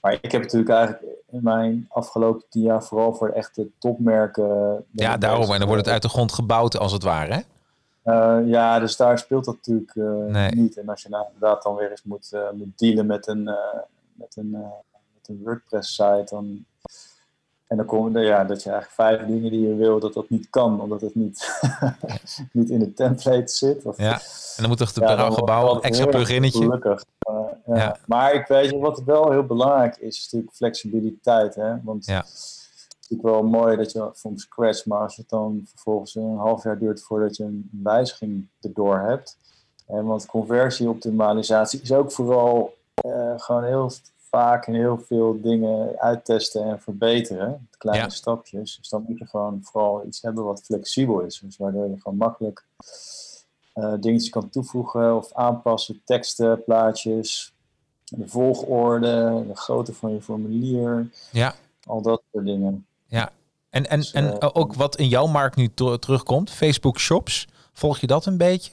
Maar 0.00 0.18
ik 0.20 0.32
heb 0.32 0.42
natuurlijk 0.42 0.70
eigenlijk 0.70 1.16
in 1.30 1.40
mijn 1.42 1.86
afgelopen 1.88 2.44
tien 2.48 2.62
jaar 2.62 2.84
vooral 2.84 3.14
voor 3.14 3.28
echte 3.28 3.68
topmerken. 3.78 4.84
Ja, 4.90 5.14
ik 5.14 5.20
daarom. 5.20 5.52
En 5.52 5.58
dan 5.58 5.68
wordt 5.68 5.84
het 5.84 5.92
uit 5.92 6.02
de 6.02 6.08
grond 6.08 6.32
gebouwd, 6.32 6.78
als 6.78 6.92
het 6.92 7.02
ware. 7.02 7.32
Hè? 7.34 7.40
Eh, 8.02 8.48
ja, 8.48 8.78
dus 8.78 8.96
daar 8.96 9.18
speelt 9.18 9.44
dat 9.44 9.54
natuurlijk 9.54 9.96
eh, 9.96 10.32
Nee. 10.32 10.50
niet. 10.50 10.76
En 10.76 10.88
als 10.88 11.02
je 11.02 11.08
nou 11.08 11.26
inderdaad 11.26 11.62
dan 11.62 11.74
weer 11.74 11.90
eens 11.90 12.02
moet, 12.02 12.32
eh, 12.32 12.50
moet 12.50 12.78
dealen 12.78 13.06
met 13.06 13.26
een, 13.26 13.48
eh, 13.48 13.80
met 14.12 14.36
een, 14.36 14.54
eh, 14.54 14.60
met 15.14 15.28
een 15.28 15.40
WordPress-site, 15.44 16.26
dan 16.30 16.64
En 17.70 17.76
dan 17.76 17.86
komen 17.86 18.16
er, 18.16 18.22
ja, 18.22 18.44
dat 18.44 18.62
je 18.62 18.70
eigenlijk 18.70 19.00
vijf 19.00 19.28
dingen 19.28 19.50
die 19.50 19.68
je 19.68 19.74
wil, 19.74 20.00
dat 20.00 20.12
dat 20.12 20.30
niet 20.30 20.50
kan, 20.50 20.80
omdat 20.80 21.00
het 21.00 21.14
niet, 21.14 21.60
niet 22.52 22.70
in 22.70 22.78
de 22.78 22.92
template 22.92 23.52
zit. 23.52 23.84
Of, 23.84 23.96
Ja, 23.96 24.12
en 24.12 24.20
dan 24.56 24.68
moet 24.68 24.78
toch 24.78 24.94
het 24.94 25.34
gebouw 25.34 25.74
een 25.74 25.82
extra 25.82 26.06
pluginnetje. 26.06 26.62
Gelukkig. 26.62 27.04
Uh, 27.30 27.36
ja. 27.66 27.76
Ja. 27.76 27.96
Maar 28.06 28.34
ik 28.34 28.46
weet 28.46 28.70
je, 28.70 28.78
wat 28.78 29.02
wel 29.02 29.30
heel 29.30 29.44
belangrijk 29.44 29.96
is, 29.96 30.16
is 30.16 30.24
natuurlijk 30.24 30.56
flexibiliteit. 30.56 31.54
Hè? 31.54 31.82
Want 31.82 32.04
Ja. 32.06 32.16
het 32.16 32.26
is 32.28 32.96
natuurlijk 33.00 33.28
wel 33.28 33.42
mooi 33.60 33.76
dat 33.76 33.92
je 33.92 34.10
van 34.12 34.38
scratch, 34.38 34.86
maar 34.86 35.00
als 35.00 35.16
het 35.16 35.28
dan 35.28 35.62
vervolgens 35.64 36.14
een 36.14 36.36
half 36.36 36.62
jaar 36.62 36.78
duurt 36.78 37.02
voordat 37.02 37.36
je 37.36 37.44
een 37.44 37.68
wijziging 37.82 38.48
erdoor 38.60 38.98
hebt. 38.98 39.36
Hè? 39.86 40.02
Want 40.02 40.26
conversieoptimalisatie 40.26 41.80
is 41.82 41.92
ook 41.92 42.12
vooral 42.12 42.74
eh, 42.94 43.32
gewoon 43.36 43.64
heel 43.64 43.90
vaak 44.30 44.66
heel 44.66 44.98
veel 45.06 45.40
dingen 45.40 45.98
uittesten 45.98 46.64
en 46.64 46.80
verbeteren. 46.80 47.68
Kleine 47.78 48.02
Ja. 48.04 48.08
stapjes. 48.10 48.76
Dus 48.76 48.88
dan 48.88 49.04
moet 49.08 49.18
je 49.18 49.26
gewoon 49.26 49.58
vooral 49.62 50.04
iets 50.06 50.22
hebben 50.22 50.44
wat 50.44 50.62
flexibel 50.64 51.20
is. 51.20 51.38
Dus 51.44 51.56
waardoor 51.56 51.88
je 51.88 52.00
gewoon 52.00 52.18
makkelijk 52.18 52.64
eh 53.72 53.92
dingetjes 54.00 54.30
kan 54.30 54.50
toevoegen 54.50 55.16
of 55.16 55.32
aanpassen. 55.34 56.00
Teksten, 56.04 56.64
plaatjes, 56.64 57.54
de 58.04 58.28
volgorde, 58.28 59.44
de 59.48 59.56
grootte 59.56 59.94
van 59.94 60.12
je 60.12 60.22
formulier. 60.22 61.10
Ja. 61.32 61.54
Al 61.86 62.02
dat 62.02 62.22
soort 62.32 62.44
dingen. 62.44 62.86
Ja. 63.06 63.30
En, 63.70 63.86
en, 63.90 63.98
Dus, 63.98 64.12
en 64.12 64.38
eh, 64.38 64.48
ook 64.52 64.74
wat 64.74 64.96
in 64.96 65.08
jouw 65.08 65.26
markt 65.26 65.56
nu 65.56 65.68
ter- 65.74 65.98
terugkomt, 65.98 66.50
Facebook 66.50 66.98
Shops. 66.98 67.48
Volg 67.72 67.98
je 67.98 68.06
dat 68.06 68.26
een 68.26 68.36
beetje? 68.36 68.72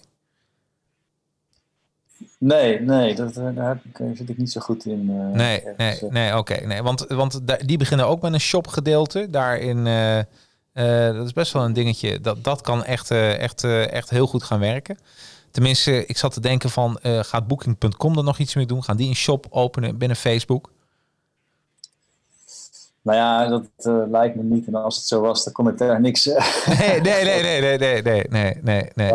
Nee, 2.39 2.81
nee, 2.81 3.15
dat, 3.15 3.37
eh, 3.37 3.55
daar 3.55 3.81
zit 4.13 4.29
ik 4.29 4.37
niet 4.37 4.51
zo 4.51 4.61
goed 4.61 4.85
in. 4.85 5.09
Eh, 5.09 5.37
nee, 5.37 5.63
nee, 5.77 5.99
eh. 5.99 6.09
nee, 6.09 6.37
oké. 6.37 6.65
Nee, 6.65 6.83
want 6.83 7.05
want 7.07 7.39
die 7.67 7.77
beginnen 7.77 8.07
ook 8.07 8.21
met 8.21 8.33
een 8.33 8.39
shopgedeelte. 8.39 9.29
Daarin, 9.29 9.83
dat 11.13 11.25
is 11.25 11.33
best 11.33 11.53
wel 11.53 11.63
een 11.63 11.73
dingetje. 11.73 12.21
Dat, 12.21 12.43
dat 12.43 12.61
kan 12.61 12.83
echt, 12.83 13.11
echt, 13.11 13.63
echt 13.63 14.09
heel 14.09 14.27
goed 14.27 14.43
gaan 14.43 14.59
werken. 14.59 14.97
Tenminste, 15.51 16.05
ik 16.05 16.17
zat 16.17 16.33
te 16.33 16.39
denken 16.39 16.69
van, 16.69 16.99
gaat 17.01 17.47
Booking.com 17.47 18.17
er 18.17 18.23
nog 18.23 18.37
iets 18.37 18.55
mee 18.55 18.65
doen? 18.65 18.83
Gaan 18.83 18.97
die 18.97 19.09
een 19.09 19.15
shop 19.15 19.45
openen 19.49 19.97
binnen 19.97 20.17
Facebook? 20.17 20.71
Nou 23.01 23.17
ja, 23.17 23.47
dat 23.47 23.69
lijkt 24.09 24.35
me 24.35 24.43
niet. 24.43 24.67
En 24.67 24.75
als 24.75 24.95
het 24.95 25.05
zo 25.05 25.21
was, 25.21 25.43
dan 25.43 25.53
kon 25.53 25.67
ik 25.67 25.77
daar 25.77 26.01
niks. 26.01 26.25
nee, 26.79 27.01
nee, 27.01 27.23
nee, 27.23 27.41
nee, 27.41 27.77
nee, 27.77 28.01
nee, 28.01 28.23
nee, 28.29 28.55
nee. 28.61 28.91
nee, 28.95 29.11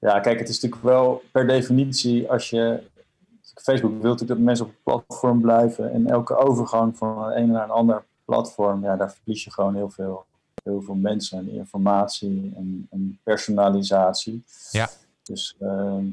ja, 0.00 0.20
kijk, 0.20 0.38
het 0.38 0.48
is 0.48 0.60
natuurlijk 0.60 0.82
wel 0.82 1.22
per 1.32 1.46
definitie 1.46 2.30
als 2.30 2.50
je. 2.50 2.88
Facebook 3.54 3.90
wil 3.90 4.10
natuurlijk 4.10 4.28
dat 4.28 4.38
mensen 4.38 4.64
op 4.64 4.70
het 4.70 4.82
platform 4.82 5.40
blijven. 5.40 5.92
En 5.92 6.10
elke 6.10 6.36
overgang 6.36 6.96
van 6.96 7.24
een 7.24 7.32
ene 7.32 7.52
naar 7.52 7.64
een 7.64 7.70
ander 7.70 8.04
platform, 8.24 8.82
ja, 8.82 8.96
daar 8.96 9.12
verlies 9.12 9.44
je 9.44 9.50
gewoon 9.50 9.74
heel 9.74 9.90
veel, 9.90 10.24
heel 10.64 10.82
veel 10.82 10.94
mensen 10.94 11.38
en 11.38 11.50
informatie 11.50 12.52
en, 12.56 12.86
en 12.90 13.18
personalisatie. 13.22 14.44
Ja. 14.70 14.88
Dus 15.22 15.56
ehm, 15.60 16.04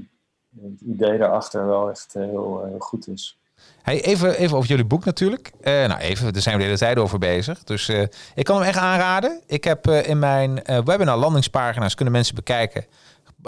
het 0.62 0.82
idee 0.82 1.18
daarachter 1.18 1.66
wel 1.66 1.90
echt 1.90 2.14
heel, 2.14 2.66
heel 2.66 2.80
goed 2.80 3.08
is. 3.08 3.38
Hey, 3.82 4.02
even, 4.02 4.38
even 4.38 4.58
over 4.58 4.70
jullie 4.70 4.86
boek 4.86 5.06
natuurlijk. 5.06 5.52
Eh, 5.62 5.74
nou, 5.74 6.00
even, 6.00 6.34
daar 6.34 6.42
zijn 6.42 6.56
we 6.56 6.62
de 6.62 6.68
hele 6.68 6.80
tijd 6.80 6.98
over 6.98 7.20
bezig. 7.20 7.64
Dus 7.64 7.90
eh, 7.90 8.02
ik 8.36 8.46
kan 8.46 8.58
hem 8.58 8.68
echt 8.68 8.78
aanraden. 8.78 9.42
Ik 9.46 9.64
heb 9.64 9.88
eh, 9.88 10.08
in 10.08 10.20
mijn 10.20 10.62
webinar 10.64 11.18
landingspagina's 11.18 11.96
kunnen 11.96 12.14
mensen 12.14 12.36
bekijken. 12.36 12.86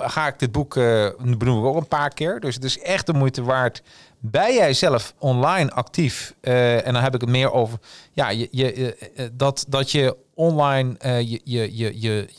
Ga 0.02 0.28
ik 0.28 0.40
dit 0.40 0.52
boek 0.52 0.76
eh 0.76 1.08
benoemen 1.18 1.70
ook 1.70 1.76
een 1.76 1.88
paar 1.88 2.14
keer. 2.14 2.40
Dus 2.40 2.56
het 2.56 2.64
is 2.64 2.80
echt 2.80 3.06
de 3.06 3.14
moeite 3.14 3.44
waard. 3.44 3.82
Ben 4.20 4.54
jij 4.54 4.74
zelf 4.74 5.14
online 5.18 5.72
actief? 5.72 6.34
Eh, 6.42 6.88
en 6.88 6.94
dan 6.94 7.04
heb 7.04 7.16
ik 7.16 7.22
het 7.22 7.30
meer 7.30 7.52
over 7.52 7.80
ja, 8.12 8.30
je, 8.30 8.48
je, 8.52 8.96
eh, 8.96 9.26
dat, 9.34 9.66
dat 9.68 9.92
je 9.92 10.18
online 10.34 10.96
je, 11.24 11.42
je, 11.44 11.78
je, 11.78 12.02
je 12.02 12.30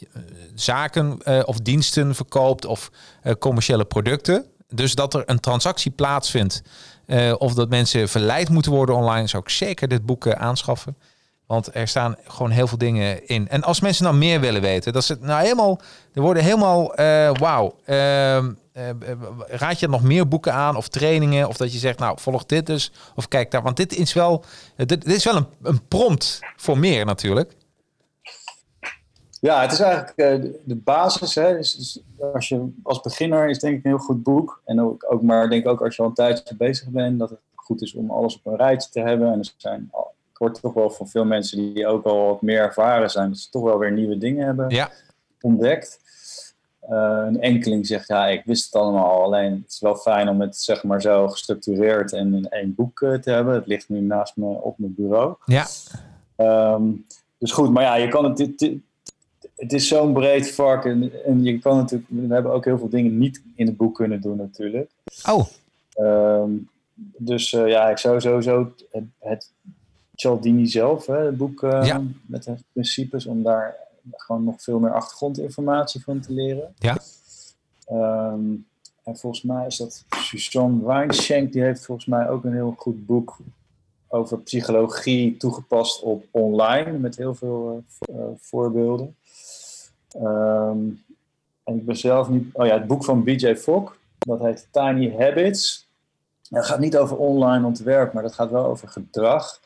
zaken 0.54 1.18
of 1.46 1.58
diensten 1.58 2.14
verkoopt 2.14 2.66
of 2.66 2.90
commerciële 3.38 3.84
producten. 3.84 4.46
Dus 4.68 4.94
dat 4.94 5.14
er 5.14 5.22
een 5.26 5.40
transactie 5.40 5.90
plaatsvindt. 5.90 6.62
of 7.38 7.54
dat 7.54 7.68
mensen 7.68 8.08
verleid 8.08 8.48
moeten 8.48 8.72
worden 8.72 8.94
online, 8.94 9.26
zou 9.26 9.42
ik 9.42 9.48
zeker 9.48 9.88
dit 9.88 10.06
boek 10.06 10.34
aanschaffen. 10.34 10.96
Want 11.50 11.74
er 11.74 11.88
staan 11.88 12.16
gewoon 12.26 12.50
heel 12.50 12.66
veel 12.66 12.78
dingen 12.78 13.26
in. 13.26 13.48
En 13.48 13.62
als 13.62 13.80
mensen 13.80 14.04
nou 14.04 14.16
meer 14.16 14.40
willen 14.40 14.60
weten, 14.60 14.92
dat 14.92 15.06
het 15.06 15.20
nou 15.20 15.42
helemaal. 15.42 15.80
Er 16.14 16.22
worden 16.22 16.42
helemaal. 16.42 16.94
eh 16.94 17.30
Wauw. 17.34 17.76
ehm, 17.84 18.52
eh, 18.72 18.88
raad 19.46 19.80
je 19.80 19.88
nog 19.88 20.02
meer 20.02 20.28
boeken 20.28 20.52
aan 20.52 20.76
of 20.76 20.88
trainingen? 20.88 21.48
Of 21.48 21.56
dat 21.56 21.72
je 21.72 21.78
zegt, 21.78 21.98
nou, 21.98 22.18
volg 22.20 22.46
dit 22.46 22.66
dus. 22.66 22.92
Of 23.14 23.28
kijk 23.28 23.50
daar. 23.50 23.62
Want 23.62 23.76
dit 23.76 23.96
is 23.96 24.12
wel. 24.12 24.44
Dit, 24.76 24.88
dit 24.88 25.06
is 25.06 25.24
wel 25.24 25.36
een, 25.36 25.46
een 25.62 25.86
prompt 25.88 26.38
voor 26.56 26.78
meer 26.78 27.04
natuurlijk. 27.04 27.52
Ja, 29.40 29.60
het 29.62 29.72
is 29.72 29.80
eigenlijk 29.80 30.16
eh, 30.16 30.52
de, 30.64 30.76
basis. 30.76 31.34
Hè, 31.34 31.56
als 32.32 32.48
je 32.48 32.72
als 32.82 33.00
beginner 33.00 33.48
is 33.48 33.58
denk 33.58 33.78
ik 33.78 33.84
een 33.84 33.90
heel 33.90 33.98
goed 34.00 34.22
boek. 34.22 34.62
En 34.64 34.80
ook, 34.80 35.06
ook 35.12 35.22
maar 35.22 35.48
denk 35.50 35.66
ook 35.66 35.82
als 35.82 35.96
je 35.96 36.02
al 36.02 36.08
een 36.08 36.14
tijdje 36.14 36.56
bezig 36.56 36.88
bent, 36.88 37.18
dat 37.18 37.30
het 37.30 37.38
goed 37.54 37.82
is 37.82 37.94
om 37.94 38.10
alles 38.10 38.36
op 38.36 38.46
een 38.46 38.56
rijtje 38.56 38.90
te 38.90 39.00
hebben. 39.00 39.32
En 39.32 39.38
er 39.38 39.52
zijn, 39.56 39.88
al- 39.92 40.14
hoor 40.40 40.52
toch 40.60 40.72
wel 40.74 40.90
van 40.90 41.08
veel 41.08 41.24
mensen 41.24 41.74
die 41.74 41.86
ook 41.86 42.04
al 42.04 42.26
wat 42.26 42.42
meer 42.42 42.58
ervaren 42.60 43.10
zijn, 43.10 43.28
dat 43.28 43.38
ze 43.38 43.50
toch 43.50 43.62
wel 43.62 43.78
weer 43.78 43.92
nieuwe 43.92 44.18
dingen 44.18 44.46
hebben 44.46 44.68
Ja. 44.70 44.90
ontdekt. 45.40 45.98
Eh, 46.80 47.22
een 47.26 47.40
enkeling 47.40 47.86
zegt, 47.86 48.08
ja, 48.08 48.26
ik 48.26 48.42
wist 48.44 48.64
het 48.64 48.74
allemaal 48.82 49.06
al. 49.10 49.22
Alleen 49.22 49.52
het 49.52 49.72
is 49.72 49.80
wel 49.80 49.96
fijn 49.96 50.28
om 50.28 50.40
het 50.40 50.56
zeg 50.56 50.84
maar 50.84 51.00
zo 51.00 51.28
gestructureerd 51.28 52.12
en 52.12 52.34
in 52.34 52.48
één 52.48 52.74
boek 52.74 53.00
eh, 53.02 53.14
te 53.14 53.30
hebben. 53.30 53.54
Het 53.54 53.66
ligt 53.66 53.88
nu 53.88 54.00
naast 54.00 54.36
me 54.36 54.46
op 54.46 54.78
mijn 54.78 54.94
bureau. 54.94 55.34
Ja. 55.44 55.66
Ehm, 56.36 56.82
dus 57.38 57.52
goed, 57.52 57.70
maar 57.70 57.82
ja, 57.82 57.94
je 57.94 58.08
kan 58.08 58.24
het. 58.24 58.38
Het, 58.38 58.60
het- 58.60 58.78
het 59.56 59.72
is 59.72 59.88
zo'n 59.88 60.12
breed 60.12 60.50
vak. 60.54 60.84
En, 60.84 61.24
en 61.24 61.42
je 61.42 61.58
kan 61.58 61.76
natuurlijk. 61.76 62.08
We 62.10 62.34
hebben 62.34 62.52
ook 62.52 62.64
heel 62.64 62.78
veel 62.78 62.88
dingen 62.88 63.18
niet 63.18 63.42
in 63.56 63.66
het 63.66 63.76
boek 63.76 63.94
kunnen 63.94 64.20
doen, 64.20 64.36
natuurlijk. 64.36 64.90
Oh, 65.28 65.46
Ehm, 65.94 66.50
dus 67.18 67.52
eh, 67.52 67.68
ja, 67.68 67.88
ik 67.90 67.98
zou 67.98 68.20
sowieso 68.20 68.72
het, 68.90 69.06
het 69.18 69.50
Cialdini 70.20 70.66
zelf, 70.66 71.06
hè, 71.06 71.24
het 71.24 71.36
boek 71.36 71.62
eh, 71.62 71.86
Ja. 71.86 72.02
met 72.26 72.44
de 72.44 72.54
principes, 72.72 73.26
om 73.26 73.42
daar 73.42 73.76
gewoon 74.12 74.44
nog 74.44 74.62
veel 74.62 74.78
meer 74.78 74.92
achtergrondinformatie 74.94 76.02
van 76.02 76.20
te 76.20 76.32
leren. 76.32 76.74
Ja. 76.78 76.98
Ehm, 77.86 78.54
en 79.02 79.16
volgens 79.16 79.42
mij 79.42 79.66
is 79.66 79.76
dat 79.76 80.04
Suzanne 80.10 80.84
Weinschenk, 80.86 81.52
die 81.52 81.62
heeft 81.62 81.84
volgens 81.84 82.06
mij 82.06 82.28
ook 82.28 82.44
een 82.44 82.52
heel 82.54 82.74
goed 82.78 83.06
boek 83.06 83.36
over 84.08 84.38
psychologie 84.38 85.36
toegepast 85.36 86.02
op 86.02 86.24
online, 86.30 86.98
met 86.98 87.16
heel 87.16 87.34
veel 87.34 87.84
eh, 88.00 88.16
eh, 88.16 88.24
voorbeelden. 88.40 89.16
Ehm, 90.10 90.78
en 91.64 91.76
ik 91.76 91.84
ben 91.86 91.96
zelf 91.96 92.28
niet. 92.28 92.48
Oh 92.52 92.66
ja, 92.66 92.78
het 92.78 92.86
boek 92.86 93.04
van 93.04 93.24
BJ 93.24 93.54
Fogg, 93.56 93.96
dat 94.18 94.40
heet 94.40 94.68
Tiny 94.70 95.14
Habits. 95.18 95.88
Dat 96.50 96.66
gaat 96.66 96.78
niet 96.78 96.96
over 96.96 97.16
online 97.16 97.66
ontwerp, 97.66 98.12
maar 98.12 98.22
dat 98.22 98.34
gaat 98.34 98.50
wel 98.50 98.64
over 98.64 98.88
gedrag. 98.88 99.60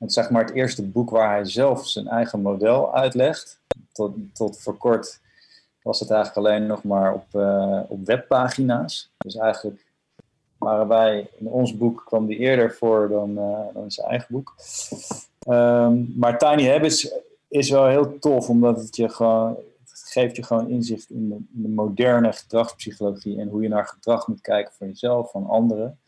Het 0.00 0.12
zeg 0.12 0.30
maar 0.30 0.44
het 0.44 0.54
eerste 0.54 0.82
boek 0.82 1.10
waar 1.10 1.30
hij 1.30 1.44
zelf 1.44 1.88
zijn 1.88 2.06
eigen 2.08 2.40
model 2.40 2.94
uitlegt. 2.94 3.60
Tot, 3.92 4.14
tot 4.32 4.60
voor 4.60 4.76
kort 4.76 5.20
was 5.82 6.00
het 6.00 6.10
eigenlijk 6.10 6.46
alleen 6.46 6.66
nog 6.66 6.82
maar 6.82 7.14
op, 7.14 7.24
eh, 7.30 7.80
op 7.88 8.06
webpagina's. 8.06 9.10
Dus 9.16 9.36
eigenlijk 9.36 9.84
waren 10.58 10.88
wij, 10.88 11.30
in 11.38 11.46
ons 11.46 11.76
boek 11.76 12.02
kwam 12.06 12.26
die 12.26 12.38
eerder 12.38 12.74
voor 12.74 13.08
dan, 13.08 13.38
eh, 13.38 13.74
dan 13.74 13.82
in 13.82 13.90
zijn 13.90 14.06
eigen 14.06 14.26
boek. 14.30 14.54
Ehm, 15.38 16.18
maar 16.18 16.38
Tiny 16.38 16.68
Habits 16.68 17.14
is 17.48 17.70
wel 17.70 17.86
heel 17.86 18.18
tof, 18.18 18.48
omdat 18.48 18.76
het 18.76 18.96
je 18.96 19.08
gewoon, 19.08 19.56
geeft 19.84 20.36
je 20.36 20.42
gewoon 20.42 20.68
inzicht 20.68 21.10
in 21.10 21.28
de, 21.28 21.34
in 21.34 21.62
de 21.62 21.68
moderne 21.68 22.32
gedragspsychologie 22.32 23.40
en 23.40 23.48
hoe 23.48 23.62
je 23.62 23.68
naar 23.68 23.86
gedrag 23.86 24.28
moet 24.28 24.40
kijken 24.40 24.72
van 24.78 24.86
jezelf, 24.86 25.30
van 25.30 25.46
anderen. 25.46 25.98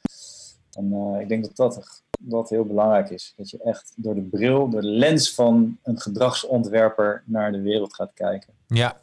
En 0.77 0.93
eh, 0.93 1.21
ik 1.21 1.29
denk 1.29 1.45
dat 1.45 1.57
dat, 1.57 2.03
dat 2.21 2.49
heel 2.51 2.65
belangrijk 2.65 3.11
is. 3.11 3.33
Dat 3.37 3.51
je 3.51 3.63
echt 3.63 3.93
door 3.97 4.15
de 4.15 4.21
bril, 4.21 4.69
door 4.69 4.81
de 4.81 4.87
lens 4.89 5.35
van 5.35 5.79
een 5.83 6.01
gedragsontwerper 6.01 7.23
naar 7.27 7.53
de 7.53 7.61
wereld 7.61 7.95
gaat 7.95 8.11
kijken. 8.15 8.53
ja. 8.67 9.01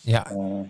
Ja, 0.00 0.30
Eh, 0.30 0.60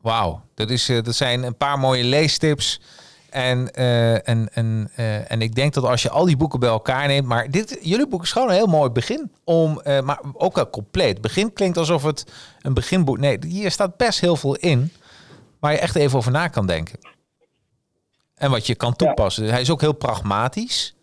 Wauw, 0.00 0.40
dat, 0.54 0.70
is, 0.70 0.88
eh, 0.88 1.02
dat 1.02 1.14
zijn 1.14 1.42
een 1.42 1.56
paar 1.56 1.78
mooie 1.78 2.04
leestips. 2.04 2.80
En, 3.30 3.74
en, 3.74 4.48
en, 4.52 4.90
en 5.28 5.40
ik 5.42 5.54
denk 5.54 5.74
dat 5.74 5.84
als 5.84 6.02
je 6.02 6.10
al 6.10 6.24
die 6.24 6.36
boeken 6.36 6.60
bij 6.60 6.68
elkaar 6.68 7.06
neemt, 7.06 7.26
maar 7.26 7.50
dit, 7.50 7.78
jullie 7.82 8.08
boek 8.08 8.22
is 8.22 8.32
gewoon 8.32 8.48
een 8.48 8.54
heel 8.54 8.66
mooi 8.66 8.90
begin. 8.90 9.32
Om, 9.44 9.80
maar 9.84 10.20
ook 10.32 10.54
wel 10.54 10.70
compleet. 10.70 11.20
Begin 11.20 11.52
klinkt 11.52 11.76
alsof 11.76 12.02
het 12.02 12.24
een 12.60 12.74
beginboek. 12.74 13.18
Nee, 13.18 13.38
hier 13.46 13.70
staat 13.70 13.96
best 13.96 14.20
heel 14.20 14.36
veel 14.36 14.54
in 14.54 14.92
waar 15.58 15.72
je 15.72 15.78
echt 15.78 15.94
even 15.94 16.18
over 16.18 16.32
na 16.32 16.48
kan 16.48 16.66
denken. 16.66 16.98
En 18.44 18.50
wat 18.50 18.66
je 18.66 18.74
kan 18.74 18.96
toepassen. 18.96 19.44
Hij 19.44 19.60
is 19.60 19.70
ook 19.70 19.80
heel 19.80 19.92
pragmatisch. 19.92 20.94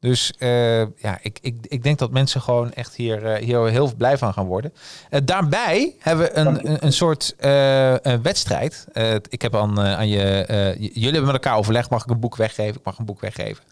Dus 0.00 0.32
uh, 0.38 0.78
ja, 0.78 1.18
ik, 1.20 1.38
ik, 1.40 1.56
ik 1.68 1.82
denk 1.82 1.98
dat 1.98 2.10
mensen 2.10 2.40
gewoon 2.40 2.72
echt 2.72 2.94
hier, 2.94 3.22
uh, 3.22 3.46
hier 3.46 3.66
heel 3.66 3.94
blij 3.96 4.18
van 4.18 4.32
gaan 4.32 4.46
worden. 4.46 4.72
Uh, 5.10 5.20
daarbij 5.24 5.94
hebben 5.98 6.26
we 6.26 6.36
een, 6.36 6.68
een, 6.70 6.84
een 6.84 6.92
soort 6.92 7.34
een 7.38 8.22
wedstrijd. 8.22 8.86
ik 9.28 9.42
heb 9.42 9.56
aan, 9.56 9.80
aan 9.80 10.08
je, 10.08 10.44
jullie 10.78 11.02
hebben 11.02 11.24
met 11.24 11.32
elkaar 11.32 11.56
overlegd, 11.56 11.90
mag 11.90 12.04
ik 12.04 12.10
een 12.10 12.20
boek 12.20 12.36
weggeven? 12.36 12.74
Ik 12.74 12.84
mag 12.84 12.98
een 12.98 13.04
boek 13.04 13.20
weggeven. 13.20 13.64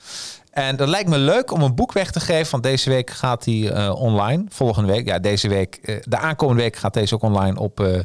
En 0.50 0.76
dat 0.76 0.88
lijkt 0.88 1.08
me 1.08 1.18
leuk 1.18 1.52
om 1.52 1.62
een 1.62 1.74
boek 1.74 1.92
weg 1.92 2.10
te 2.10 2.20
geven. 2.20 2.50
Want 2.50 2.62
deze 2.62 2.90
week 2.90 3.10
gaat 3.10 3.44
die 3.44 3.94
online. 3.94 4.44
Volgende 4.48 4.92
week, 4.92 5.06
ja, 5.06 5.18
deze 5.18 5.48
week, 5.48 6.02
de 6.04 6.16
aankomende 6.16 6.62
week 6.62 6.76
gaat 6.76 6.94
deze 6.94 7.14
ook 7.14 7.22
online 7.22 7.58
op, 7.58 8.04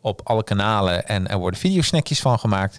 op 0.00 0.20
alle 0.24 0.44
kanalen. 0.44 1.06
En 1.06 1.28
er 1.28 1.38
worden 1.38 1.60
videosnackjes 1.60 2.20
van 2.20 2.38
gemaakt 2.38 2.78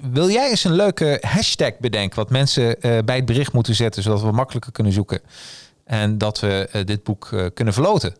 wil 0.00 0.30
jij 0.30 0.50
eens 0.50 0.64
een 0.64 0.72
leuke 0.72 1.18
hashtag 1.20 1.78
bedenken 1.78 2.16
wat 2.16 2.30
mensen 2.30 2.86
uh, 2.86 2.98
bij 3.04 3.16
het 3.16 3.24
bericht 3.24 3.52
moeten 3.52 3.74
zetten, 3.74 4.02
zodat 4.02 4.22
we 4.22 4.30
makkelijker 4.30 4.72
kunnen 4.72 4.92
zoeken 4.92 5.20
en 5.84 6.18
dat 6.18 6.40
we 6.40 6.68
uh, 6.72 6.84
dit 6.84 7.02
boek 7.02 7.30
uh, 7.30 7.46
kunnen 7.54 7.74
verloten? 7.74 8.14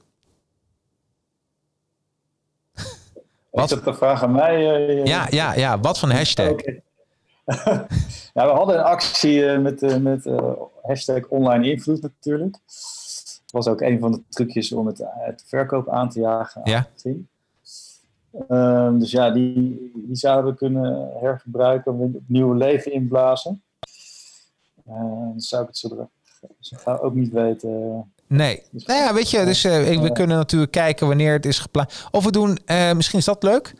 wat? 3.50 3.64
Is 3.64 3.70
dat 3.70 3.84
de 3.84 3.94
vraag 3.94 4.22
aan 4.22 4.32
mij? 4.32 4.62
ja, 5.04 5.26
ja, 5.30 5.54
ja. 5.54 5.80
Wat 5.80 5.98
voor 5.98 6.10
hashtag? 6.10 6.52
Okay. 7.44 7.56
nou, 8.34 8.50
we 8.50 8.56
hadden 8.56 8.78
een 8.78 8.84
actie 8.84 9.58
met, 9.58 10.02
met 10.02 10.24
hashtag 10.82 11.26
online 11.28 11.70
invloed 11.70 12.02
natuurlijk. 12.02 12.52
Dat 12.52 13.64
was 13.64 13.68
ook 13.68 13.80
een 13.80 13.98
van 13.98 14.12
de 14.12 14.22
trucjes 14.28 14.72
om 14.72 14.86
het, 14.86 15.02
het 15.04 15.44
verkoop 15.46 15.88
aan 15.88 16.10
te 16.10 16.20
jagen. 16.20 16.60
Ja. 16.64 16.88
Um, 18.48 18.98
dus 18.98 19.10
ja, 19.10 19.30
die, 19.30 19.90
die 19.94 20.16
zouden 20.16 20.50
we 20.50 20.56
kunnen 20.56 21.10
hergebruiken, 21.20 21.98
om 21.98 22.16
nieuw 22.26 22.52
leven 22.52 22.92
inblazen. 22.92 23.62
Uh, 24.88 24.94
dan 25.00 25.40
zou 25.40 25.62
ik 25.62 25.68
het 25.68 25.76
zo 25.76 26.08
ik 26.48 26.78
ga 26.78 26.96
ook 26.96 27.14
niet 27.14 27.32
weten. 27.32 28.12
Nee. 28.26 28.62
Dus, 28.70 28.84
nou 28.84 29.00
ja, 29.00 29.14
weet 29.14 29.30
je, 29.30 29.44
dus 29.44 29.64
uh, 29.64 30.00
we 30.00 30.12
kunnen 30.12 30.36
natuurlijk 30.36 30.72
kijken 30.72 31.06
wanneer 31.06 31.32
het 31.32 31.46
is 31.46 31.58
geplaatst. 31.58 32.06
Of 32.10 32.24
we 32.24 32.30
doen, 32.30 32.58
uh, 32.66 32.92
misschien 32.92 33.18
is 33.18 33.24
dat 33.24 33.42
leuk, 33.42 33.74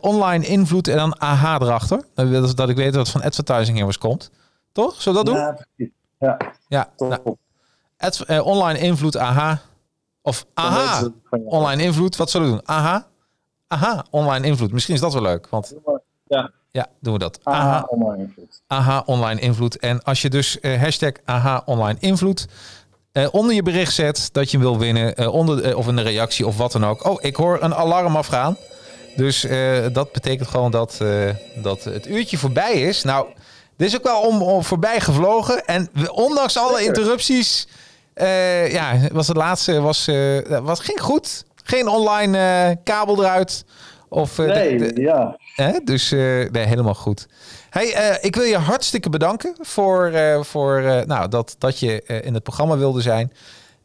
online 0.00 0.46
invloed 0.46 0.88
en 0.88 0.96
dan 0.96 1.18
AH 1.18 1.56
erachter. 1.60 2.04
Dat, 2.14 2.56
dat 2.56 2.68
ik 2.68 2.76
weet 2.76 2.94
wat 2.94 3.08
van 3.08 3.22
advertising 3.22 3.84
was 3.84 3.98
komt. 3.98 4.30
Toch? 4.72 5.02
Zullen 5.02 5.24
we 5.24 5.30
dat 5.30 5.34
doen? 5.76 5.88
Ja, 6.18 6.36
ja. 6.68 6.92
Nou, 6.96 7.36
ad, 7.96 8.42
online 8.42 8.78
invloed 8.78 9.16
AH. 9.16 9.56
Of 10.22 10.46
AH, 10.54 11.04
online 11.30 11.82
invloed. 11.82 12.16
Wat 12.16 12.30
zullen 12.30 12.46
we 12.46 12.52
doen? 12.52 12.64
AH? 12.64 13.02
Aha, 13.68 14.04
online 14.10 14.46
invloed. 14.46 14.72
Misschien 14.72 14.94
is 14.94 15.00
dat 15.00 15.12
wel 15.12 15.22
leuk. 15.22 15.48
Want 15.48 15.74
ja, 16.26 16.50
ja 16.70 16.86
doen 17.00 17.12
we 17.12 17.18
dat. 17.18 17.38
Aha, 17.42 17.86
online 17.88 18.22
invloed. 18.22 18.62
Aha, 18.66 19.02
online 19.06 19.40
invloed. 19.40 19.78
En 19.78 20.02
als 20.02 20.22
je 20.22 20.30
dus 20.30 20.58
uh, 20.60 20.80
hashtag 20.80 21.12
aha, 21.24 21.62
online 21.64 21.96
invloed 22.00 22.46
uh, 23.12 23.26
onder 23.30 23.54
je 23.54 23.62
bericht 23.62 23.92
zet 23.92 24.28
dat 24.32 24.50
je 24.50 24.58
wil 24.58 24.78
winnen, 24.78 25.20
uh, 25.20 25.34
onder, 25.34 25.76
of 25.76 25.88
in 25.88 25.96
de 25.96 26.02
reactie 26.02 26.46
of 26.46 26.56
wat 26.56 26.72
dan 26.72 26.84
ook. 26.84 27.04
Oh, 27.04 27.16
ik 27.20 27.36
hoor 27.36 27.62
een 27.62 27.74
alarm 27.74 28.16
afgaan. 28.16 28.56
Dus 29.16 29.46
dat 29.92 30.12
betekent 30.12 30.48
gewoon 30.48 30.70
dat, 30.70 31.00
dat 31.54 31.84
het 31.84 32.06
uurtje 32.06 32.38
voorbij 32.38 32.72
is. 32.72 33.02
Nou, 33.02 33.26
dit 33.76 33.88
is 33.88 33.96
ook 33.96 34.02
wel 34.02 34.20
om, 34.20 34.42
om 34.42 34.64
voorbij 34.64 35.00
gevlogen. 35.00 35.64
En 35.64 35.90
ondanks 36.10 36.56
alle 36.58 36.84
interrupties, 36.84 37.68
ja, 38.68 38.98
was 39.12 39.28
het 39.28 39.36
laatste, 39.36 39.80
was, 39.80 40.10
was, 40.62 40.80
ging 40.80 41.00
goed 41.00 41.44
geen 41.66 41.88
online 41.88 42.38
uh, 42.38 42.76
kabel 42.84 43.18
eruit. 43.18 43.64
Of, 44.08 44.38
uh, 44.38 44.46
nee, 44.46 44.78
de, 44.78 44.92
de, 44.92 45.00
ja. 45.00 45.38
Hè? 45.54 45.78
Dus 45.84 46.12
uh, 46.12 46.50
nee, 46.50 46.64
helemaal 46.64 46.94
goed. 46.94 47.28
Hey, 47.70 48.18
ik 48.20 48.36
wil 48.36 48.44
je 48.44 48.56
hartstikke 48.56 49.10
bedanken 49.10 49.56
voor, 49.60 50.12
voor 50.44 50.82
nou, 51.06 51.28
dat, 51.28 51.56
dat 51.58 51.78
je 51.78 52.02
in 52.02 52.34
het 52.34 52.42
programma 52.42 52.76
wilde 52.76 53.00
zijn. 53.00 53.32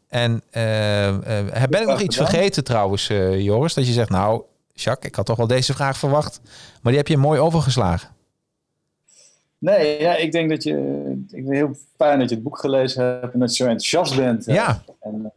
En 0.08 0.42
ben 0.50 1.80
ik 1.80 1.86
nog 1.86 2.00
iets 2.00 2.16
vergeten 2.16 2.64
trouwens, 2.64 3.06
Joris? 3.36 3.74
Dat 3.74 3.86
je 3.86 3.92
zegt, 3.92 4.10
nou, 4.10 4.42
Jacques, 4.72 5.10
ik 5.10 5.14
had 5.14 5.26
toch 5.26 5.36
wel 5.36 5.46
deze 5.46 5.74
vraag 5.74 5.96
verwacht. 5.96 6.40
Maar 6.82 6.92
die 6.92 6.96
heb 6.96 7.08
je 7.08 7.16
mooi 7.16 7.40
overgeslagen. 7.40 8.08
Nee, 9.58 10.00
ja, 10.00 10.16
ik 10.16 10.32
denk 10.32 10.50
dat 10.50 10.62
je. 10.62 10.76
Ik 11.30 11.46
ben 11.46 11.54
heel 11.54 11.76
fijn 11.96 12.18
dat 12.18 12.28
je 12.28 12.34
het 12.34 12.44
boek 12.44 12.58
gelezen 12.58 13.04
hebt 13.04 13.32
en 13.32 13.40
dat 13.40 13.56
je 13.56 13.62
zo 13.62 13.70
enthousiast 13.70 14.16
bent. 14.16 14.44
Ja. 14.44 14.82
En, 15.00 15.32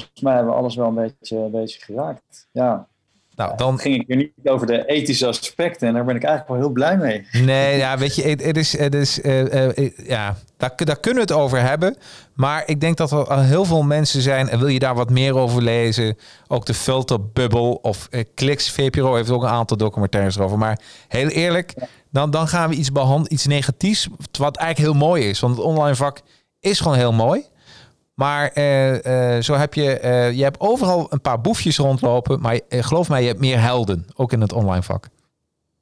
volgens 0.00 0.20
mij 0.20 0.34
hebben 0.34 0.52
we 0.52 0.58
alles 0.58 0.76
wel 0.76 0.88
een 0.88 0.94
beetje, 0.94 1.36
een 1.36 1.50
beetje 1.50 1.80
geraakt. 1.80 2.48
Ja. 2.52 2.88
Nou, 3.36 3.56
dan 3.56 3.78
ging 3.78 3.94
ik 3.94 4.04
hier 4.06 4.16
niet 4.16 4.32
over 4.44 4.66
de 4.66 4.86
ethische 4.86 5.26
aspecten 5.26 5.88
en 5.88 5.94
daar 5.94 6.04
ben 6.04 6.16
ik 6.16 6.22
eigenlijk 6.22 6.52
wel 6.52 6.62
heel 6.62 6.72
blij 6.74 6.96
mee. 6.96 7.44
Nee, 7.44 7.76
ja, 7.76 7.98
weet 7.98 8.14
je, 8.14 8.22
het, 8.22 8.56
is, 8.56 8.78
het 8.78 8.94
is 8.94 9.18
uh, 9.18 9.68
uh, 9.76 9.90
ja, 10.06 10.36
daar, 10.56 10.72
daar 10.76 11.00
kunnen 11.00 11.26
we 11.26 11.32
het 11.32 11.42
over 11.42 11.60
hebben. 11.60 11.96
Maar 12.34 12.62
ik 12.66 12.80
denk 12.80 12.96
dat 12.96 13.10
er 13.10 13.26
al 13.26 13.40
heel 13.40 13.64
veel 13.64 13.82
mensen 13.82 14.22
zijn 14.22 14.48
en 14.48 14.58
wil 14.58 14.68
je 14.68 14.78
daar 14.78 14.94
wat 14.94 15.10
meer 15.10 15.36
over 15.36 15.62
lezen, 15.62 16.16
ook 16.46 16.66
de 16.66 16.74
filterbubble 16.74 17.80
of 17.80 18.08
uh, 18.10 18.24
Kliks 18.34 18.70
VPRO 18.70 19.14
heeft 19.14 19.30
ook 19.30 19.42
een 19.42 19.48
aantal 19.48 19.76
documentaires 19.76 20.36
erover. 20.36 20.58
Maar 20.58 20.80
heel 21.08 21.28
eerlijk, 21.28 21.74
dan, 22.10 22.30
dan 22.30 22.48
gaan 22.48 22.68
we 22.68 22.74
iets 22.74 22.92
behandelen, 22.92 23.32
iets 23.32 23.46
negatiefs, 23.46 24.08
wat 24.38 24.56
eigenlijk 24.56 24.90
heel 24.90 25.06
mooi 25.08 25.28
is. 25.28 25.40
Want 25.40 25.56
het 25.56 25.64
online 25.64 25.96
vak 25.96 26.20
is 26.60 26.80
gewoon 26.80 26.96
heel 26.96 27.12
mooi. 27.12 27.44
Maar 28.16 28.50
uh, 28.54 29.04
uh, 29.04 29.42
zo 29.42 29.54
heb 29.54 29.74
je, 29.74 30.00
uh, 30.04 30.32
je 30.32 30.42
hebt 30.42 30.60
overal 30.60 31.06
een 31.12 31.20
paar 31.20 31.40
boefjes 31.40 31.76
rondlopen. 31.76 32.40
Maar 32.40 32.60
geloof 32.68 33.08
mij, 33.08 33.20
je 33.20 33.26
hebt 33.26 33.40
meer 33.40 33.60
helden. 33.60 34.06
Ook 34.14 34.32
in 34.32 34.40
het 34.40 34.52
online 34.52 34.82
vak. 34.82 35.08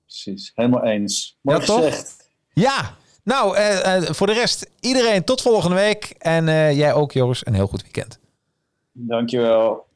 Precies, 0.07 0.53
helemaal 0.55 0.85
eens. 0.85 1.39
Mooi 1.41 1.59
ja, 1.59 1.65
gezegd. 1.65 1.97
Toch? 1.97 2.27
Ja, 2.53 2.95
nou, 3.23 3.57
voor 4.15 4.27
de 4.27 4.33
rest, 4.33 4.71
iedereen 4.81 5.25
tot 5.25 5.43
volgende 5.43 5.77
week. 5.77 6.15
En 6.19 6.45
jij 6.75 6.93
ook, 6.93 7.13
Joris, 7.13 7.47
een 7.47 7.55
heel 7.55 7.67
goed 7.67 7.83
weekend. 7.83 8.19
Dankjewel. 8.93 9.87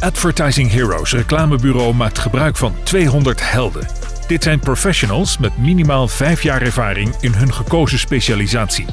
Advertising 0.00 0.70
Heroes 0.70 1.12
reclamebureau 1.12 1.94
maakt 1.94 2.18
gebruik 2.18 2.56
van 2.56 2.74
200 2.82 3.50
helden. 3.50 3.86
Dit 4.26 4.42
zijn 4.42 4.60
professionals 4.60 5.38
met 5.38 5.58
minimaal 5.58 6.08
5 6.08 6.42
jaar 6.42 6.62
ervaring 6.62 7.14
in 7.20 7.32
hun 7.32 7.52
gekozen 7.52 7.98
specialisatie. 7.98 8.86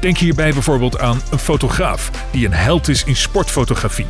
Denk 0.00 0.18
hierbij 0.18 0.52
bijvoorbeeld 0.52 0.98
aan 0.98 1.20
een 1.30 1.38
fotograaf 1.38 2.10
die 2.30 2.46
een 2.46 2.52
held 2.52 2.88
is 2.88 3.04
in 3.04 3.16
sportfotografie. 3.16 4.06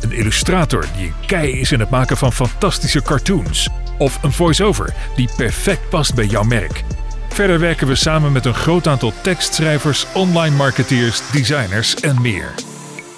Een 0.00 0.12
illustrator 0.12 0.86
die 0.96 1.06
een 1.06 1.26
kei 1.26 1.60
is 1.60 1.72
in 1.72 1.80
het 1.80 1.90
maken 1.90 2.16
van 2.16 2.32
fantastische 2.32 3.02
cartoons. 3.02 3.68
Of 3.98 4.18
een 4.22 4.32
voice-over 4.32 4.94
die 5.16 5.28
perfect 5.36 5.88
past 5.88 6.14
bij 6.14 6.26
jouw 6.26 6.42
merk. 6.42 6.84
Verder 7.28 7.58
werken 7.58 7.86
we 7.86 7.94
samen 7.94 8.32
met 8.32 8.44
een 8.44 8.54
groot 8.54 8.86
aantal 8.86 9.12
tekstschrijvers, 9.22 10.06
online 10.14 10.56
marketeers, 10.56 11.30
designers 11.32 11.94
en 11.94 12.22
meer. 12.22 12.54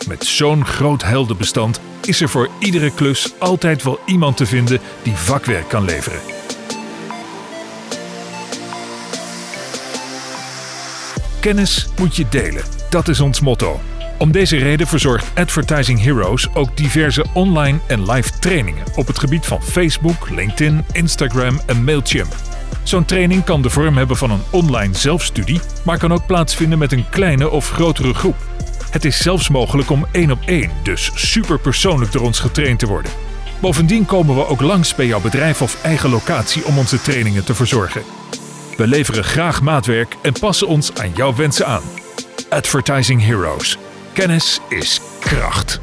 Met 0.09 0.25
zo'n 0.25 0.67
groot 0.67 1.03
heldenbestand 1.03 1.81
is 2.03 2.21
er 2.21 2.29
voor 2.29 2.49
iedere 2.59 2.91
klus 2.91 3.33
altijd 3.39 3.83
wel 3.83 4.01
iemand 4.07 4.37
te 4.37 4.47
vinden 4.47 4.81
die 5.03 5.17
vakwerk 5.17 5.69
kan 5.69 5.85
leveren. 5.85 6.21
Kennis 11.43 11.89
moet 11.99 12.17
je 12.17 12.27
delen. 12.31 12.63
Dat 12.91 13.09
is 13.09 13.21
ons 13.21 13.41
motto. 13.41 13.81
Om 14.19 14.33
deze 14.33 14.57
reden 14.57 14.87
verzorgt 14.87 15.31
Advertising 15.35 16.03
Heroes 16.03 16.55
ook 16.55 16.77
diverse 16.77 17.25
online 17.35 17.79
en 17.87 18.11
live 18.11 18.39
trainingen 18.39 18.85
op 18.95 19.07
het 19.07 19.19
gebied 19.19 19.47
van 19.47 19.63
Facebook, 19.63 20.31
LinkedIn, 20.31 20.85
Instagram 20.93 21.61
en 21.67 21.85
Mailchimp. 21.85 22.35
Zo'n 22.83 23.05
training 23.05 23.45
kan 23.45 23.63
de 23.63 23.71
vorm 23.71 23.97
hebben 23.97 24.17
van 24.17 24.31
een 24.31 24.43
online 24.51 24.95
zelfstudie, 24.95 25.61
maar 25.85 25.99
kan 25.99 26.13
ook 26.13 26.27
plaatsvinden 26.27 26.79
met 26.79 26.93
een 26.93 27.09
kleine 27.11 27.51
of 27.51 27.71
grotere 27.71 28.15
groep. 28.15 28.37
Het 28.91 29.05
is 29.05 29.23
zelfs 29.23 29.49
mogelijk 29.49 29.91
om 29.91 30.07
één 30.13 30.31
op 30.31 30.41
één, 30.47 30.71
dus 30.83 31.11
super 31.15 31.59
persoonlijk 31.59 32.13
door 32.13 32.23
ons 32.23 32.41
getraind 32.41 32.79
te 32.79 32.87
worden. 32.87 33.13
Bovendien 33.61 34.05
komen 34.05 34.35
we 34.35 34.47
ook 34.47 34.61
langs 34.61 34.95
bij 34.95 35.07
jouw 35.07 35.21
bedrijf 35.21 35.63
of 35.63 35.83
eigen 35.83 36.11
locatie 36.11 36.65
om 36.65 36.79
onze 36.79 37.01
trainingen 37.01 37.45
te 37.45 37.55
verzorgen. 37.55 38.03
We 38.77 38.87
leveren 38.87 39.25
graag 39.25 39.63
maatwerk 39.63 40.17
en 40.23 40.33
passen 40.33 40.67
ons 40.67 40.95
aan 40.95 41.13
jouw 41.15 41.35
wensen 41.35 41.67
aan. 41.67 41.83
Advertising 42.49 43.23
Heroes. 43.23 43.79
Kennis 44.13 44.61
is 44.69 45.01
kracht. 45.21 45.81